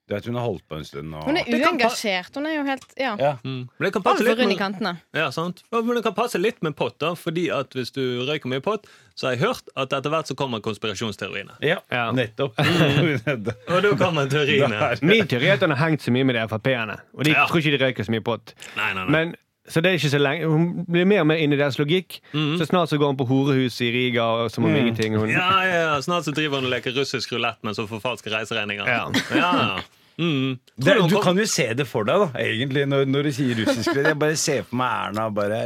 Du 0.07 0.13
vet, 0.13 0.27
hun 0.29 0.35
har 0.37 0.45
holdt 0.45 0.69
på 0.69 0.77
en 0.77 0.85
stund. 0.85 1.15
Og... 1.17 1.23
Hun 1.25 1.37
er 1.41 1.47
uengasjert. 1.49 2.35
Hun 2.37 2.45
er 2.47 2.59
jo 2.59 2.65
helt 2.67 2.83
ja, 3.01 3.15
Ja. 3.17 3.31
Mm. 3.43 3.63
Men 3.79 3.87
det 3.87 3.93
kan 3.95 4.03
passe 4.05 4.21
altfor 4.21 4.37
litt 4.51 4.81
med, 4.85 4.99
ja, 5.17 5.31
sant? 5.33 5.63
Men 5.73 5.95
det 5.97 6.03
kan 6.05 6.13
passe 6.13 6.37
litt 6.39 6.61
med 6.63 6.77
pott, 6.77 6.99
da, 7.01 7.15
fordi 7.17 7.47
at 7.51 7.73
hvis 7.73 7.91
du 7.91 8.03
røyker 8.29 8.45
mye 8.53 8.61
pott, 8.61 8.85
så 9.17 9.29
har 9.31 9.33
jeg 9.39 9.47
hørt 9.47 9.65
at 9.75 9.95
etter 9.97 10.11
hvert 10.13 10.29
så 10.29 10.37
kommer 10.37 10.61
konspirasjonsteoriene. 10.61 11.57
Ja, 11.65 11.79
Ja. 11.91 12.11
nettopp. 12.13 12.53
Og 13.73 13.81
da 13.83 13.95
kommer 13.97 14.29
teoriene. 14.29 14.93
Min 15.01 15.27
teori 15.27 15.49
er 15.49 15.57
at 15.57 15.65
han 15.65 15.71
har 15.73 15.89
hengt 15.89 16.03
så 16.05 16.13
mye 16.13 16.25
med 16.29 16.37
de 16.37 16.45
Frp-ene. 16.53 16.99
Og 17.17 17.25
de 17.25 17.31
Ja. 17.33 17.47
tror 17.49 17.63
ikke 17.65 17.73
de 17.79 17.81
røyker 17.87 18.05
så 18.05 18.11
mye 18.13 18.21
pott. 18.25 18.53
Nei, 18.77 18.93
nei, 18.93 19.05
nei. 19.05 19.11
Men 19.11 19.35
Så 19.69 19.81
det 19.81 19.91
er 19.91 19.97
ikke 19.97 20.11
så 20.13 20.19
lenge 20.21 20.49
Hun 20.51 20.65
blir 20.93 21.07
mer 21.09 21.23
og 21.23 21.29
mer 21.31 21.41
inn 21.41 21.55
i 21.55 21.57
deres 21.57 21.79
logikk. 21.81 22.19
Så 22.33 22.67
snart 22.69 22.91
så 22.93 22.99
går 23.01 23.15
hun 23.15 23.19
på 23.21 23.27
horehus 23.31 23.81
i 23.81 23.89
Riga 23.95 24.27
som 24.53 24.67
om 24.69 24.77
ingenting. 24.77 25.17
Hun, 25.17 25.33
Ja, 25.33 25.51
ja, 25.65 26.01
Snart 26.05 26.27
så 26.29 26.35
driver 26.37 26.61
hun 26.61 26.69
og 26.69 26.75
leker 26.75 26.93
russisk 26.97 27.33
rulett 27.33 27.63
mens 27.65 27.81
hun 27.81 27.89
falske 27.89 28.33
reiseregninger. 28.33 28.89
Ja. 28.89 29.09
Ja. 29.33 29.81
Mm. 30.21 30.59
Det, 30.77 30.95
du 31.11 31.17
kan 31.23 31.39
jo 31.39 31.47
se 31.51 31.73
det 31.75 31.89
for 31.91 32.07
deg, 32.07 32.21
da, 32.23 32.39
egentlig, 32.39 32.85
når, 32.87 33.09
når 33.11 33.27
du 33.27 33.33
sier 33.35 33.57
russisk. 33.65 33.97
Jeg 33.97 34.19
bare 34.21 34.37
ser 34.39 34.67
for 34.69 34.79
meg 34.79 35.09
Erna 35.09 35.31
bare 35.35 35.63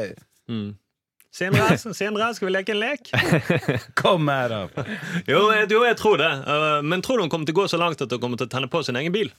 Senere, 1.38 1.76
senere 1.78 2.30
skal 2.34 2.48
vi 2.48 2.54
leke 2.54 2.72
en 2.72 2.80
lek. 2.80 3.10
Kom 4.00 4.30
her, 4.32 4.54
da. 4.54 4.86
Jo, 5.28 5.42
jo, 5.70 5.82
jeg 5.84 5.98
tror 6.00 6.16
det. 6.18 6.30
Uh, 6.48 6.80
Men 6.82 7.04
tror 7.04 7.18
du 7.20 7.26
hun 7.26 7.30
kommer 7.30 7.46
til 7.46 7.54
å 7.54 7.60
gå 7.60 7.68
så 7.70 7.78
langt 7.80 8.00
at 8.02 8.10
hun 8.10 8.22
kommer 8.22 8.40
til 8.40 8.48
å 8.48 8.54
tenne 8.56 8.70
på 8.72 8.80
sin 8.86 8.96
egen 8.98 9.14
bil? 9.14 9.30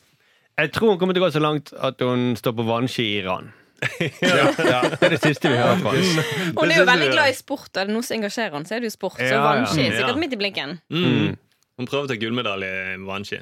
Jeg 0.60 0.72
tror 0.76 0.94
hun 0.94 1.00
kommer 1.02 1.18
til 1.18 1.24
å 1.24 1.28
gå 1.28 1.34
så 1.34 1.42
langt 1.44 1.74
at 1.76 2.00
hun 2.04 2.36
står 2.40 2.56
på 2.56 2.68
vannski 2.68 3.08
i 3.08 3.18
Iran. 3.24 3.50
Ja, 4.22 4.50
ja. 4.58 4.82
Det 4.90 5.04
er 5.08 5.14
det 5.16 5.22
siste 5.24 5.50
vi 5.52 5.58
hører 5.60 5.80
fra 5.82 5.94
henne. 5.96 6.24
Hun 6.58 6.72
er 6.72 6.82
jo 6.82 6.86
veldig 6.90 7.10
glad 7.14 7.30
i 7.32 7.36
sport. 7.38 7.70
Er 7.78 7.88
det 7.90 7.94
noe 7.96 8.04
som 8.06 8.18
engasjerer 8.18 8.56
henne, 8.58 8.68
så 8.70 8.76
er 8.76 8.84
det 8.84 8.90
jo 8.92 8.96
sport. 8.96 9.20
Så 9.22 9.40
vannski 9.44 9.86
er 9.88 9.96
sikkert 10.00 10.20
midt 10.22 10.36
i 10.36 10.40
blinken. 10.42 10.76
Mm. 10.92 11.38
Hun 11.80 11.88
prøver 11.88 12.08
å 12.08 12.12
ta 12.12 12.18
gullmedalje 12.20 12.72
i 12.96 12.98
vannski. 13.08 13.40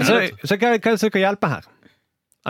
Så, 0.00 0.16
så 0.42 0.56
hva, 0.58 0.72
hva 0.74 0.78
er 0.80 0.96
det 0.96 1.00
som 1.04 1.12
kan 1.14 1.22
hjelpe 1.22 1.50
her? 1.52 1.68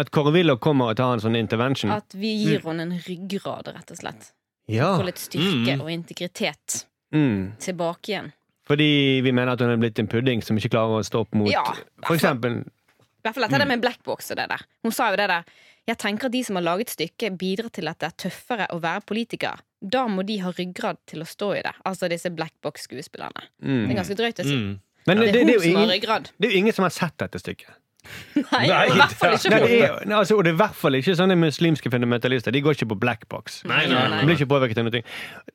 At 0.01 0.09
Kåre 0.15 0.33
Willoch 0.35 0.59
kommer 0.65 0.91
og 0.91 0.97
tar 0.99 1.13
en 1.17 1.23
sånn 1.23 1.37
intervention? 1.39 1.93
At 1.95 2.15
vi 2.19 2.33
gir 2.41 2.63
henne 2.65 2.87
en 2.89 2.95
ryggrad, 3.05 3.69
rett 3.77 3.93
og 3.95 3.99
slett. 4.01 4.31
Ja. 4.71 4.95
Får 4.99 5.07
litt 5.11 5.21
styrke 5.23 5.75
Mm. 5.77 5.83
og 5.85 5.91
integritet 5.93 6.85
Mm. 7.13 7.53
tilbake 7.63 8.09
igjen. 8.11 8.33
Fordi 8.67 9.21
vi 9.23 9.31
mener 9.31 9.53
at 9.53 9.61
hun 9.61 9.71
er 9.71 9.77
blitt 9.77 9.99
en 10.01 10.09
pudding 10.09 10.41
som 10.43 10.57
ikke 10.57 10.71
klarer 10.73 10.99
å 10.99 11.05
stå 11.05 11.21
opp 11.21 11.35
mot 11.37 11.51
Ja, 11.53 11.63
For 12.07 12.17
eksempel 12.17 12.63
I 12.65 13.29
hvert 13.29 13.35
fall 13.37 13.45
dette 13.49 13.67
med 13.69 13.83
blackbox 13.85 14.31
og 14.33 14.37
det 14.41 14.49
der. 14.49 14.63
Hun 14.83 14.93
sa 14.93 15.11
jo 15.11 15.17
det 15.21 15.29
der. 15.29 15.45
Jeg 15.85 16.01
tenker 16.01 16.31
at 16.31 16.33
de 16.33 16.41
som 16.47 16.57
har 16.57 16.65
laget 16.65 16.95
stykket, 16.95 17.37
bidrar 17.39 17.69
til 17.75 17.91
at 17.91 18.01
det 18.01 18.09
er 18.09 18.17
tøffere 18.25 18.67
å 18.73 18.81
være 18.81 19.05
politiker. 19.05 19.61
Da 19.85 20.07
må 20.09 20.25
de 20.25 20.39
ha 20.41 20.53
ryggrad 20.57 21.03
til 21.11 21.21
å 21.21 21.29
stå 21.29 21.51
i 21.59 21.63
det. 21.67 21.75
Altså 21.85 22.09
disse 22.09 22.33
blackbox-skuespillerne. 22.33 23.49
Det 23.61 23.81
er 23.93 23.99
ganske 24.01 24.17
drøyt 24.17 24.41
å 24.41 24.47
si. 24.49 24.57
Mm. 24.57 24.75
Men 25.05 25.19
Det 25.21 25.25
det, 25.25 25.29
er 25.29 25.33
det, 25.33 25.55
er 25.55 25.67
ingen, 25.69 26.29
det 26.39 26.49
er 26.49 26.53
jo 26.55 26.61
ingen 26.63 26.73
som 26.73 26.87
har 26.87 26.95
sett 26.95 27.19
dette 27.21 27.41
stykket. 27.43 27.75
Nei, 28.53 28.67
Nei, 28.69 28.81
i 28.91 28.97
hvert 28.99 29.15
fall 29.17 29.35
ikke 29.37 29.51
Nei, 29.51 29.59
det 29.65 29.77
er, 29.81 29.95
nei, 30.05 30.17
altså, 30.19 30.37
og 30.37 30.45
det 30.45 30.51
er 30.53 30.57
i 30.59 30.61
hvert 30.61 30.77
fall 30.77 30.97
ikke 30.99 31.15
sånne 31.17 31.37
muslimske 31.41 31.93
fundamentalister. 31.93 32.53
De 32.53 32.61
går 32.65 32.77
ikke 32.77 32.89
på 32.93 32.99
blackbox. 33.01 33.63
De 33.65 34.25
blir 34.27 34.35
ikke 34.37 34.49
påvirket 34.51 34.81
av 34.83 34.89
noe. 34.89 35.03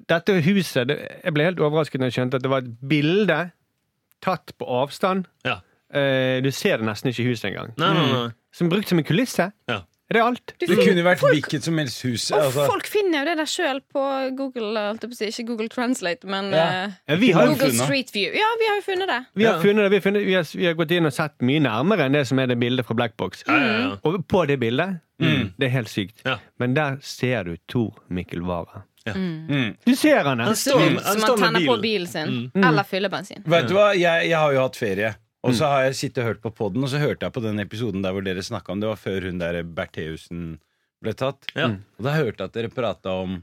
Dette 0.09 0.37
huset 0.47 0.89
det, 0.89 0.97
Jeg 1.23 1.35
ble 1.35 1.45
helt 1.49 1.61
overrasket 1.61 2.01
når 2.01 2.09
jeg 2.09 2.17
skjønte 2.17 2.39
at 2.39 2.45
det 2.45 2.53
var 2.53 2.65
et 2.65 2.71
bilde 2.93 3.39
tatt 4.25 4.55
på 4.57 4.69
avstand. 4.79 5.29
Ja. 5.45 5.59
Eh, 5.93 6.39
du 6.45 6.49
ser 6.53 6.81
det 6.81 6.89
nesten 6.89 7.13
ikke 7.13 7.25
i 7.25 7.29
huset 7.29 7.51
engang. 7.51 7.73
Nei, 7.81 7.93
nei, 7.97 8.07
nei. 8.13 8.25
Som 8.53 8.69
brukt 8.73 8.89
som 8.89 9.01
en 9.01 9.07
kulisse. 9.07 9.51
Ja. 9.69 9.83
Er 10.09 10.13
det 10.17 10.21
alt? 10.25 10.53
Du 10.59 10.65
Det 10.65 10.77
kunne 10.81 11.03
vært 11.05 11.19
hvilket 11.21 11.63
som 11.63 11.77
helst 11.77 12.01
hus. 12.01 12.31
Altså. 12.33 12.63
folk 12.65 12.87
finner 12.89 13.19
jo 13.19 13.25
det 13.29 13.35
der 13.37 13.45
sjøl 13.45 13.79
på 13.93 14.03
Google. 14.37 14.97
På 14.99 15.09
si. 15.13 15.27
Ikke 15.29 15.45
Google 15.51 15.69
Translate, 15.69 16.25
men 16.27 16.49
Ja. 16.51 16.63
eh, 16.85 16.91
Ja, 17.09 17.15
vi 17.15 17.29
har 17.31 17.45
Google 17.47 17.67
funnet. 17.69 17.85
Street 17.85 18.09
View. 18.15 18.33
Ja, 18.33 18.47
vi 18.59 18.65
har 18.71 18.75
jo 18.79 18.81
funnet 18.87 19.07
det. 19.07 19.19
Vi 19.35 19.43
har, 19.45 19.61
funnet 19.61 19.83
det, 19.85 19.89
vi, 19.91 19.95
har 19.97 20.01
funnet, 20.01 20.25
vi, 20.25 20.33
har, 20.33 20.47
vi 20.57 20.65
har 20.65 20.73
gått 20.73 20.91
inn 20.91 21.05
og 21.05 21.13
sett 21.13 21.37
mye 21.45 21.59
nærmere 21.61 22.05
enn 22.09 22.17
det 22.17 22.25
som 22.27 22.39
er 22.39 22.47
det 22.47 22.57
bildet 22.59 22.85
fra 22.89 22.95
Blackbox. 22.95 23.43
Ja, 23.47 23.53
ja, 23.59 23.77
ja. 23.83 23.91
Og 24.03 24.25
på 24.27 24.45
det 24.47 24.59
bildet 24.59 24.97
Det 25.19 25.65
er 25.67 25.69
helt 25.69 25.89
sykt. 25.89 26.21
Ja. 26.25 26.37
Men 26.59 26.73
der 26.73 26.97
ser 27.01 27.43
du 27.43 27.57
Tor 27.67 27.93
Mikkel 28.09 28.41
Wara. 28.41 28.83
Mm. 29.15 29.75
Du 29.85 29.95
ser 29.95 30.23
han 30.23 30.39
Han 30.39 30.55
står, 30.55 30.79
han 30.79 30.99
Som 30.99 31.21
står 31.21 31.27
Som 31.27 31.39
med 31.39 31.47
tenner 31.53 31.59
på 31.67 31.77
bilen. 31.77 31.81
bilen 31.81 32.07
sin. 32.07 32.51
Mm. 32.55 32.63
Eller 32.67 32.83
fyller 32.83 33.09
bensin. 33.09 33.43
Vet 33.45 33.67
du 33.67 33.73
hva, 33.73 33.93
jeg, 33.97 34.29
jeg 34.29 34.37
har 34.37 34.53
jo 34.53 34.59
hatt 34.61 34.75
ferie. 34.75 35.15
Og 35.47 35.53
så 35.55 35.67
har 35.71 35.85
jeg 35.87 35.95
sittet 35.95 36.23
og 36.23 36.33
hørt 36.33 36.41
på 36.43 36.51
podden, 36.51 36.83
og 36.83 36.89
så 36.91 36.99
hørte 36.99 37.23
jeg 37.27 37.35
på 37.35 37.43
den 37.43 37.61
episoden 37.63 38.01
der 38.03 38.11
hvor 38.15 38.25
dere 38.25 38.43
snakka 38.43 38.73
om 38.73 38.81
Det 38.81 38.89
var 38.89 38.99
før 38.99 39.29
hun 39.29 39.39
der 39.39 39.61
Bertheussen 39.63 40.57
ble 40.99 41.13
tatt. 41.15 41.47
Ja. 41.55 41.69
Og 41.95 42.03
da 42.09 42.17
hørte 42.17 42.43
jeg 42.43 42.49
at 42.51 42.57
dere 42.57 42.71
prata 42.75 43.13
om, 43.21 43.37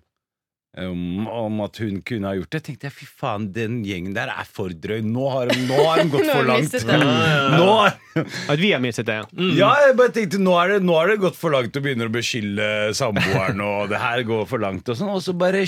om, 0.76 1.24
om 1.32 1.62
at 1.64 1.80
hun 1.80 2.02
kunne 2.04 2.28
ha 2.28 2.36
gjort 2.36 2.52
det. 2.52 2.60
tenkte 2.66 2.90
jeg, 2.90 2.92
fy 2.98 3.08
faen, 3.08 3.46
den 3.56 3.78
gjengen 3.86 4.12
der 4.12 4.28
er 4.28 4.44
for 4.44 4.68
drøy. 4.76 5.00
Nå 5.08 5.24
har 5.32 5.48
de, 5.48 5.56
nå 5.70 5.78
har 5.86 6.02
de 6.02 6.12
gått 6.12 6.28
for 6.34 6.50
langt. 6.50 6.76
Nå 7.56 7.70
har, 7.80 7.96
At 8.52 8.60
vi 8.60 8.74
har 8.74 8.84
mistet 8.84 9.08
det. 9.08 9.16
ja. 9.22 9.48
ja, 9.62 9.72
jeg 9.86 9.96
bare 9.96 10.12
tenkte, 10.20 10.42
nå 10.44 10.52
er, 10.60 10.76
det, 10.76 10.82
nå 10.84 11.00
er 11.00 11.14
det 11.14 11.20
gått 11.24 11.40
for 11.40 11.56
langt 11.56 11.80
å 11.80 11.84
begynne 11.88 12.10
å 12.10 12.12
beskylde 12.12 12.68
samboeren, 13.00 13.64
og 13.64 13.88
det 13.94 14.04
her 14.04 14.20
går 14.28 14.44
for 14.52 14.60
langt, 14.60 14.84
og 14.92 15.00
sånn. 15.00 15.14
Og 15.16 15.24
så 15.24 15.32
bare 15.32 15.64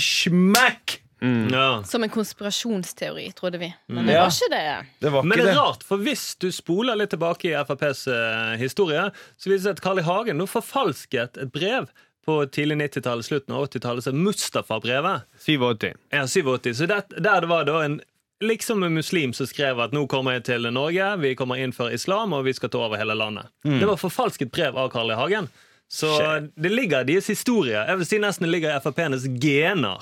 smack! 1.19 1.51
Ja. 1.51 1.83
Som 1.83 2.03
en 2.03 2.09
konspirasjonsteori, 2.09 3.31
trodde 3.35 3.57
vi. 3.59 3.73
Men 3.87 4.03
Mm. 4.03 4.07
det 4.07 4.13
Ja. 4.13 4.21
var 4.23 4.29
ikke 4.29 4.49
det. 4.49 4.85
Det 4.99 5.11
var 5.11 5.23
Men 5.23 5.31
ikke 5.37 5.45
det 5.45 5.51
det. 5.53 5.57
er 5.57 5.61
rart, 5.61 5.83
for 5.83 5.97
hvis 5.97 6.35
du 6.39 6.51
spoler 6.51 6.95
litt 6.95 7.09
tilbake 7.09 7.45
i 7.51 7.55
FrPs 7.63 8.07
uh, 8.07 8.55
historie, 8.57 9.11
så 9.37 9.49
viser 9.49 9.57
det 9.57 9.61
seg 9.63 9.71
at 9.77 9.81
Carl 9.81 9.99
I. 9.99 10.01
Hagen 10.03 10.37
nå 10.37 10.45
forfalsket 10.47 11.37
et 11.37 11.51
brev 11.51 11.87
på 12.25 12.45
tidlig 12.51 12.77
90-tallet, 12.77 13.25
slutten 13.25 13.55
av 13.55 13.67
80-tallet, 13.69 14.03
som 14.03 14.15
Mustafa-brevet. 14.23 15.23
87. 15.39 15.93
Ja, 16.11 16.25
87. 16.27 16.73
Så 16.77 16.85
det, 16.87 17.03
der 17.23 17.41
det 17.41 17.49
var 17.49 17.63
da 17.65 17.81
en 17.85 18.01
liksom 18.41 18.83
en 18.85 18.93
muslim 18.93 19.33
som 19.33 19.45
skrev 19.47 19.79
at 19.79 19.91
nå 19.91 20.07
kommer 20.07 20.31
jeg 20.37 20.43
til 20.45 20.61
Norge, 20.71 21.17
vi 21.19 21.33
kommer 21.35 21.55
inn 21.59 21.73
for 21.73 21.89
islam, 21.91 22.31
og 22.33 22.45
vi 22.45 22.53
skal 22.53 22.69
ta 22.69 22.77
over 22.85 22.95
hele 22.97 23.13
landet. 23.15 23.47
Det 23.63 23.83
var 23.85 23.97
forfalsket 23.97 24.51
brev 24.51 24.77
av 24.77 24.89
Carl 24.93 25.11
I. 25.11 25.15
Hagen. 25.15 25.49
Så 25.89 26.09
det 26.53 26.69
ligger 26.69 27.01
i 27.01 27.13
deres 27.15 27.27
historie. 27.31 27.79
Jeg 27.81 27.97
vil 27.97 28.05
si 28.05 28.19
nesten 28.21 28.45
det 28.45 28.51
ligger 28.53 28.75
i 28.75 28.81
Frp-enes 28.83 29.23
gener 29.41 29.97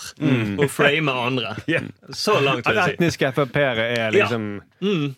å 0.60 0.68
frame 0.68 1.14
andre. 1.16 1.54
Så 2.12 2.36
langt 2.44 2.68
vil 2.68 2.76
jeg 2.76 2.90
si. 2.92 2.98
etniske 2.98 3.30
Frp-ere 3.38 3.86
er 3.96 4.12
liksom 4.12 4.50
Mm. 4.84 5.16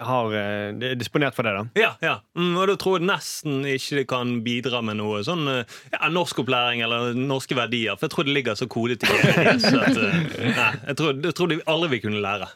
har, 0.00 0.34
eh, 0.34 0.90
er 0.90 0.94
disponert 0.98 1.34
for 1.34 1.42
det, 1.46 1.52
da. 1.54 1.62
Ja, 1.78 1.92
ja. 2.02 2.16
Mm, 2.38 2.52
og 2.58 2.66
da 2.70 2.74
tror 2.78 2.98
jeg 2.98 3.06
nesten 3.08 3.62
ikke 3.66 3.96
det 3.98 4.04
kan 4.10 4.34
bidra 4.46 4.82
med 4.82 4.98
noe 5.00 5.22
sånn 5.26 5.46
eh, 5.50 5.78
ja, 5.94 6.10
norskopplæring 6.14 6.82
eller 6.86 7.14
norske 7.18 7.54
verdier. 7.58 7.94
For 7.98 8.06
jeg 8.06 8.14
tror 8.14 8.28
det 8.28 8.34
ligger 8.36 8.58
så 8.58 8.68
kodet 8.70 9.02
i 9.02 9.10
det. 9.10 9.56
Så 9.62 9.74
at 9.86 9.98
eh, 9.98 10.50
Nei, 10.58 10.72
jeg 10.90 10.98
tror, 11.00 11.14
jeg 11.30 11.34
tror 11.38 11.50
de 11.54 11.60
aldri 11.66 11.90
vil 11.96 12.04
kunne 12.08 12.22
lære. 12.26 12.50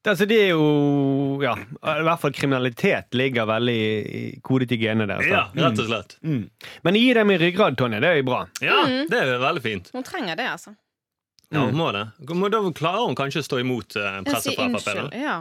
Det, 0.00 0.10
altså, 0.14 0.26
det 0.26 0.36
er 0.40 0.48
jo 0.54 1.40
Ja, 1.44 1.54
i 2.00 2.04
hvert 2.06 2.20
fall 2.22 2.32
kriminalitet 2.32 3.12
ligger 3.16 3.44
veldig 3.50 4.40
kodet 4.46 4.72
i 4.72 4.78
genene 4.80 5.06
deres. 5.10 5.26
Ja, 5.28 5.42
rett 5.54 5.82
og 5.82 5.90
slett. 5.90 6.14
Men 6.24 6.96
gi 6.96 7.12
dem 7.16 7.30
i 7.34 7.36
ryggrad, 7.40 7.76
Tonje. 7.76 8.00
Det 8.00 8.08
er 8.08 8.16
jo 8.22 8.28
bra. 8.30 8.46
Ja, 8.64 8.78
det 9.10 9.20
er 9.20 9.36
veldig 9.42 9.62
fint. 9.64 9.90
Hun 9.92 10.06
trenger 10.06 10.40
det, 10.40 10.48
altså. 10.54 10.72
Ja, 11.52 11.66
hun 11.66 11.74
må 11.76 11.90
det. 11.92 12.06
Da 12.22 12.60
klarer 12.72 13.06
hun 13.08 13.16
kanskje 13.18 13.42
å 13.42 13.46
stå 13.46 13.60
imot 13.60 13.96
eh, 13.98 14.20
presset 14.24 14.54
fra 14.56 14.68
Frp. 14.78 15.14
Ja. 15.18 15.38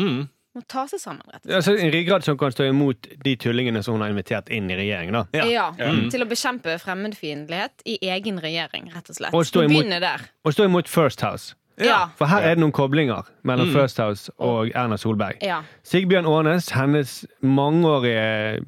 Mm. 0.00 0.24
Må 0.52 0.60
ta 0.68 0.82
seg 0.90 1.00
sammen, 1.00 1.22
rett 1.32 1.38
og 1.38 1.46
slett. 1.46 1.54
Altså, 1.56 1.74
en 1.80 1.92
ryggrad 1.94 2.26
som 2.26 2.36
kan 2.36 2.52
stå 2.52 2.66
imot 2.68 3.06
de 3.24 3.32
tullingene 3.40 3.80
som 3.84 3.94
hun 3.96 4.02
har 4.04 4.12
invitert 4.12 4.50
inn 4.52 4.68
i 4.68 4.76
regjeringen. 4.76 5.16
da. 5.16 5.24
Ja. 5.38 5.46
Ja, 5.48 5.66
Mm. 5.72 6.10
Til 6.12 6.20
å 6.20 6.28
bekjempe 6.28 6.74
fremmedfiendtlighet 6.82 7.86
i 7.88 7.96
egen 8.12 8.40
regjering, 8.42 8.90
rett 8.92 9.08
og 9.08 9.16
slett. 9.16 9.32
Og 9.32 9.46
stå 9.48 9.64
imot-. 9.64 10.26
Og 10.44 10.52
stå 10.52 10.66
imot 10.68 10.88
First 10.92 11.22
House. 11.24 11.54
Ja. 11.84 12.08
For 12.18 12.26
her 12.26 12.42
er 12.42 12.54
det 12.54 12.62
noen 12.62 12.72
koblinger 12.72 13.26
mellom 13.44 13.68
Mm. 13.68 13.74
First 13.74 13.98
House 13.98 14.30
og 14.38 14.70
Erna 14.74 14.96
Solberg. 14.96 15.38
ja. 15.42 15.62
Sigbjørn 15.84 16.26
Aanes, 16.26 16.70
hennes 16.70 17.24
mangeårige 17.42 18.60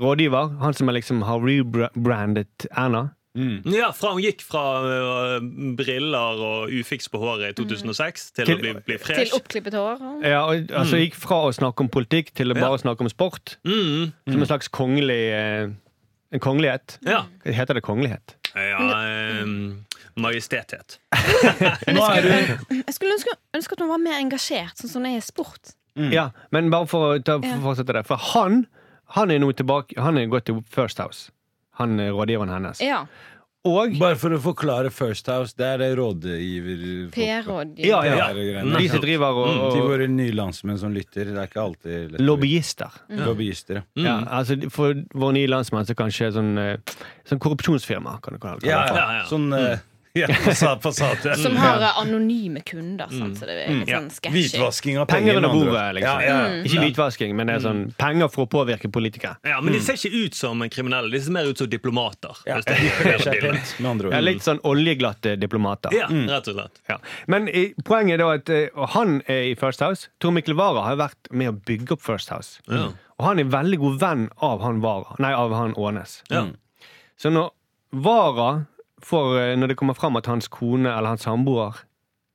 rådgiver, 0.00 0.58
han 0.60 0.74
som 0.74 0.88
liksom 0.92 1.22
har 1.22 1.38
rebrandet 1.40 2.66
Erna. 2.76 3.10
Ja, 3.68 3.90
fra 3.92 4.14
Hun 4.14 4.22
gikk 4.24 4.40
fra 4.40 4.62
uh, 4.80 5.40
briller 5.76 6.38
og 6.40 6.70
ufiks 6.72 7.08
på 7.12 7.18
håret 7.20 7.50
i 7.50 7.52
2006 7.58 8.30
til, 8.32 8.46
Til- 8.48 8.56
å 8.56 8.60
bli, 8.62 8.70
bli 8.86 8.96
Til 9.04 9.34
oppklippet 9.36 9.74
hår. 9.76 10.00
Ja, 10.24 10.38
og, 10.48 10.70
altså 10.72 10.96
Gikk 11.02 11.14
fra 11.20 11.42
å 11.44 11.52
snakke 11.52 11.84
om 11.84 11.90
politikk 11.92 12.32
til 12.34 12.48
å 12.52 12.56
Ja. 12.56 12.62
bare 12.64 12.78
snakke 12.80 13.04
om 13.04 13.10
sport. 13.12 13.58
Mm. 13.68 14.12
Som 14.32 14.40
en 14.40 14.46
slags 14.48 14.68
kongelig 14.72 15.20
uh, 15.36 15.68
En 16.32 16.40
kongelighet. 16.40 16.96
Ja. 17.06 17.26
Heter 17.44 17.74
det 17.74 17.82
kongelighet? 17.84 18.36
ja 18.56 18.80
um, 19.44 19.84
majestethet. 20.20 20.98
Nå 21.96 22.06
er 22.08 22.24
du 22.24 22.30
Jeg 22.80 22.94
skulle 22.96 23.16
ønske, 23.16 23.36
ønske 23.56 23.76
at 23.76 23.84
hun 23.84 23.92
var 23.92 24.02
mer 24.02 24.20
engasjert, 24.20 24.76
sånn 24.80 24.92
som 24.92 25.04
hun 25.04 25.12
er 25.12 25.20
i 25.20 25.24
sport. 25.24 25.76
Ja, 26.12 26.30
men 26.52 26.68
bare 26.72 26.88
for 26.90 27.14
å 27.14 27.20
ta, 27.24 27.38
for 27.40 27.70
fortsette 27.70 27.94
det. 27.96 28.04
For 28.08 28.20
han 28.34 28.66
han 29.14 29.30
er 29.30 29.40
nå 29.42 29.52
tilbake 29.54 30.00
Han 30.02 30.18
er 30.18 30.28
gått 30.30 30.48
til 30.50 30.60
First 30.72 31.00
House. 31.02 31.30
Han 31.80 31.98
er 32.00 32.12
rådgiveren 32.16 32.50
hennes. 32.50 32.80
Ja. 32.82 33.04
Og 33.66 33.96
Bare 33.98 34.14
for 34.18 34.30
å 34.30 34.38
forklare 34.40 34.92
First 34.94 35.26
House, 35.28 35.52
det 35.58 35.66
er 35.66 35.80
det 35.82 35.88
rådgiver... 35.98 36.82
PR-rådgiver. 37.12 37.88
Ja, 37.88 37.98
ja. 38.06 38.28
Ja, 38.30 38.62
de 38.62 38.86
som 38.92 39.02
driver 39.02 39.40
og, 39.42 39.48
Til 39.74 39.82
og 39.82 39.90
våre 39.90 40.06
nye 40.08 40.34
landsmenn 40.36 40.78
som 40.78 40.94
lytter. 40.94 41.32
Det 41.32 41.42
er 41.42 41.50
ikke 41.50 41.64
alltid 41.64 42.14
lett. 42.14 42.22
Lobbyister. 42.22 43.00
Lobbyister. 43.26 43.82
mm. 43.98 44.06
Ja, 44.06 44.16
altså 44.38 44.56
For 44.72 44.94
våre 45.12 45.36
nye 45.36 45.50
landsmenn 45.50 45.88
så 45.88 45.98
kanskje 45.98 46.30
sånn, 46.38 46.54
eh, 46.62 46.96
sånn 47.26 47.42
korrupsjonsfirma, 47.42 48.16
kan 48.24 48.38
du 48.38 48.42
kalle 48.42 48.62
det. 48.62 48.70
Ja, 48.70 48.84
ja. 48.86 49.06
Ja. 49.18 49.26
Sånn 49.28 49.50
eh, 49.58 49.82
ja, 50.22 50.28
Passat, 50.44 50.82
Passat, 50.82 51.24
ja. 51.24 51.34
Som 51.40 51.56
har 51.60 51.82
eh, 51.82 52.00
anonyme 52.00 52.62
kunder, 52.66 53.10
sant? 53.12 53.38
så 53.38 53.48
det 53.48 53.56
er 53.64 53.72
litt 53.74 53.90
sånn 53.92 54.08
sketchy. 54.14 54.34
Hvitvasking 54.36 55.00
av 55.02 55.08
Penger 55.10 55.40
under 55.40 55.54
bordet, 55.54 55.84
liksom. 55.98 56.22
Ja, 56.22 56.28
ja, 56.28 56.38
ja. 56.56 56.62
Ikke 56.68 56.84
hvitvasking, 56.84 57.36
men 57.38 57.50
det 57.50 57.58
er 57.58 57.64
sånn 57.66 57.82
penger 58.00 58.30
for 58.32 58.46
å 58.46 58.50
påvirke 58.56 58.90
politikere. 58.92 59.36
Ja, 59.46 59.60
Men 59.64 59.76
de 59.76 59.82
ser 59.84 59.98
ikke 60.00 60.24
ut 60.26 60.38
som 60.38 60.64
kriminelle, 60.72 61.12
de 61.12 61.22
ser 61.22 61.36
mer 61.36 61.50
ut 61.50 61.60
som 61.60 61.70
diplomater. 61.70 62.42
Ja, 62.48 62.60
er 62.66 64.24
litt 64.24 64.44
sånn 64.46 64.62
oljeglatte 64.66 65.36
diplomater. 65.40 65.94
Ja, 65.96 66.08
rett 66.10 66.52
og 66.52 66.58
slett. 66.58 66.80
Ja. 66.90 67.00
Men 67.30 67.50
poenget 67.86 68.18
er 68.18 68.24
da 68.24 68.30
at 68.36 68.52
eh, 68.52 68.68
og 68.76 68.92
han 68.94 69.18
er 69.30 69.50
i 69.50 69.56
First 69.58 69.82
House. 69.84 70.10
Tor 70.22 70.34
Mikkel 70.36 70.56
Wara 70.58 70.84
har 70.86 70.98
vært 71.00 71.30
med 71.32 71.52
å 71.52 71.56
bygge 71.66 71.96
opp 71.96 72.04
First 72.04 72.32
House. 72.32 72.60
Ja. 72.70 72.88
Og 73.16 73.24
han 73.24 73.40
er 73.40 73.50
veldig 73.52 73.78
god 73.80 74.00
venn 74.02 74.24
av 74.44 74.64
han 74.64 74.82
Vara, 74.84 75.16
nei, 75.22 75.32
av 75.32 75.54
han 75.56 75.74
Ånes. 75.80 76.20
Ja. 76.32 76.46
Så 77.20 77.32
når 77.32 77.52
Wara 78.04 78.66
får, 79.02 79.38
eh, 79.40 79.56
når 79.56 79.68
det 79.68 79.76
kommer 79.76 79.94
fram 79.94 80.16
at 80.16 80.26
hans 80.26 80.48
kone 80.48 80.88
eller 80.88 81.08
hans 81.14 81.22
samboer 81.26 81.74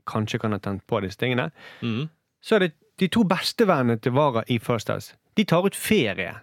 kanskje 0.09 0.39
kan 0.41 0.51
ha 0.51 0.59
tent 0.59 0.85
på 0.87 1.01
disse 1.01 1.17
tingene, 1.17 1.51
Mm. 1.81 2.09
så 2.43 2.55
er 2.55 2.59
det 2.59 2.71
de 2.97 3.07
to 3.07 3.23
bestevennene 3.23 3.99
til 4.01 4.11
Vara 4.11 4.43
i 4.47 4.57
First 4.59 4.87
House. 4.89 5.13
De 5.35 5.43
tar 5.45 5.65
ut 5.65 5.75
ferie 5.75 6.35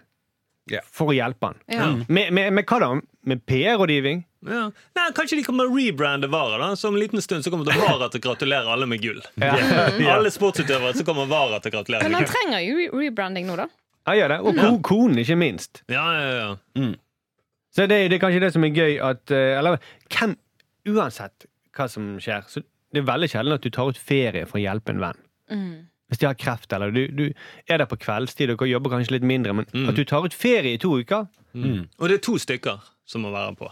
yeah. 0.71 0.83
for 0.91 1.07
å 1.11 1.15
hjelpe 1.15 1.45
han. 1.45 1.59
Ja. 1.67 1.91
Med, 2.07 2.33
med, 2.33 2.53
med 2.53 2.65
hva 2.65 2.79
da? 2.79 2.89
Med 3.29 3.45
PR-rådgivning? 3.45 4.23
Ja. 4.47 4.69
Nei, 4.95 5.05
kanskje 5.15 5.37
de 5.39 5.43
kommer 5.43 5.67
å 5.67 5.75
rebrande 5.75 6.27
Vara. 6.31 6.57
da 6.57 6.75
Så 6.75 6.87
om 6.87 6.95
en 6.95 7.01
liten 7.01 7.21
stund 7.21 7.43
så 7.43 7.51
kommer 7.51 7.65
det 7.67 7.75
Vara 7.79 8.07
til 8.11 8.21
å 8.21 8.25
gratulere 8.29 8.71
alle 8.71 8.87
med 8.87 9.01
gull. 9.03 9.21
Ja. 9.37 9.53
Alle 10.15 10.31
sportsutøvere 10.31 10.95
så 10.95 11.05
kommer 11.05 11.27
Vara 11.27 11.59
til 11.59 11.71
å 11.71 11.77
gratulere 11.79 12.03
Men 12.07 12.15
han 12.21 12.25
trenger 12.29 12.63
jo 12.63 12.89
rebranding 12.99 13.47
nå, 13.47 13.55
da. 13.59 13.67
Ja, 14.07 14.15
gjør 14.15 14.31
det. 14.33 14.39
Og 14.47 14.55
ko 14.57 14.69
konen, 14.95 15.19
ikke 15.21 15.35
minst. 15.37 15.83
Ja, 15.91 16.05
ja, 16.15 16.29
ja. 16.79 16.89
Så 17.75 17.85
det, 17.87 17.99
det 18.09 18.17
er 18.17 18.21
kanskje 18.23 18.41
det 18.41 18.51
som 18.55 18.63
er 18.65 18.73
gøy 18.73 18.95
at 19.05 19.31
eh, 19.35 19.57
Eller 19.59 19.77
hvem 20.09 20.35
Uansett 20.89 21.45
hva 21.77 21.85
som 21.91 22.15
skjer, 22.19 22.41
så 22.49 22.63
det 22.91 23.03
er 23.03 23.05
veldig 23.07 23.27
sjelden 23.29 23.53
at 23.53 23.61
du 23.63 23.69
tar 23.69 23.87
ut 23.91 23.97
ferie 24.01 24.45
for 24.49 24.57
å 24.57 24.63
hjelpe 24.63 24.89
en 24.91 24.99
venn. 25.03 25.19
Mm. 25.53 25.75
Hvis 26.09 26.19
de 26.23 26.25
har 26.25 26.33
kreft, 26.39 26.73
eller 26.73 26.89
du, 26.91 27.03
du 27.13 27.25
er 27.69 27.77
der 27.77 27.85
på 27.85 27.99
kveldstid 28.01 28.49
og 28.55 28.63
jobber 28.67 28.95
kanskje 28.95 29.13
litt 29.19 29.27
mindre, 29.29 29.53
men 29.53 29.67
Mm. 29.69 29.85
at 29.91 29.95
du 29.95 30.01
tar 30.09 30.25
ut 30.25 30.33
ferie 30.33 30.73
i 30.73 30.81
to 30.81 30.95
uker 30.99 31.27
Mm. 31.53 31.87
Og 31.97 32.09
det 32.09 32.15
er 32.19 32.21
to 32.21 32.35
stykker 32.37 32.77
som 33.09 33.21
må 33.25 33.31
være 33.33 33.55
på. 33.57 33.69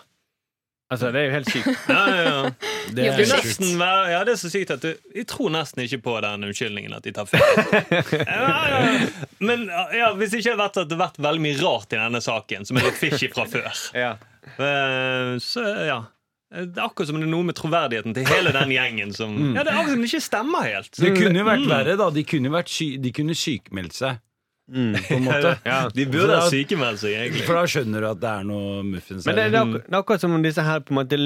Altså, 0.89 1.09
det 1.11 1.19
er 1.19 1.25
jo 1.27 1.31
helt 1.35 1.49
sykt. 1.51 1.79
Ja, 1.91 2.03
ja, 2.07 2.19
ja. 2.23 2.51
Det 2.95 3.05
er 3.11 3.17
nesten, 3.19 3.73
være- 3.79 4.11
ja, 4.13 4.19
det 4.23 4.31
er 4.37 4.39
så 4.39 4.49
sykt 4.53 4.69
at 4.71 4.81
du, 4.85 4.93
jeg 5.15 5.25
tror 5.27 5.49
nesten 5.51 5.83
ikke 5.83 5.99
på 6.05 6.13
den 6.23 6.45
unnskyldningen 6.47 6.93
at 6.95 7.03
de 7.03 7.11
tar 7.11 7.25
ferie. 7.27 7.81
Ja, 8.23 8.53
ja. 8.71 8.99
Men 9.43 9.65
ja, 9.67 10.13
hvis 10.15 10.31
det 10.31 10.39
ikke 10.39 10.53
hadde 10.53 10.61
vært 10.63 10.79
at 10.85 10.87
det 10.87 10.95
har 10.97 11.01
vært 11.09 11.19
veldig 11.27 11.43
mye 11.43 11.57
rart 11.59 11.91
i 11.91 11.99
denne 11.99 12.21
saken, 12.23 12.63
som 12.69 12.79
er 12.79 12.87
litt 12.87 13.01
fishy 13.01 13.27
fra 13.33 13.43
før, 13.51 13.67
Ja. 13.99 14.13
eh, 14.55 15.33
så 15.43 15.65
ja. 15.89 15.99
Det 16.47 16.77
er 16.79 16.85
akkurat 16.87 17.09
som 17.09 17.17
det 17.19 17.25
er 17.27 17.33
noe 17.33 17.43
med 17.43 17.57
troverdigheten 17.59 18.13
til 18.15 18.23
hele 18.31 18.53
den 18.55 18.69
gjengen 18.71 19.09
som 19.11 19.33
Ja, 19.51 19.65
det 19.67 19.73
er 19.73 19.81
akkurat 19.81 19.91
som 19.97 20.05
det 20.05 20.07
ikke 20.13 20.23
stemmer 20.23 20.63
helt. 20.63 20.93
Det 20.95 21.11
kunne 21.17 21.41
jo 21.41 21.43
vært 21.49 21.65
Mm. 21.65 21.71
verre, 21.73 21.97
da. 21.99 22.07
De 22.15 22.23
kunne, 22.23 22.49
vært 22.55 22.71
sy 22.71 22.87
de 23.03 23.11
kunne 23.11 23.35
sykemeldt 23.35 23.97
seg, 23.99 24.21
på 25.07 25.15
en 25.15 25.23
måte. 25.23 25.53
Ja. 25.65 25.79
De 25.95 26.05
burde 26.11 26.35
ha 26.41 26.49
sykemeldt 26.51 26.99
seg, 27.03 27.13
egentlig. 27.15 27.45
For 27.47 27.55
da 27.55 27.63
skjønner 27.71 28.03
du 28.03 28.09
at 28.11 28.19
det 28.23 28.31
er 28.33 28.47
noe 28.49 28.83
muffins 28.83 29.25
Men 29.25 29.37
det, 29.39 29.47
det, 29.55 29.61
er 29.63 29.73
det 29.77 29.83
er 29.95 29.99
akkurat 30.01 30.23
som 30.25 30.35
om 30.35 30.43
disse 30.43 30.65
her 30.67 30.81
på 30.83 30.91
en 30.95 30.99
måte 31.01 31.19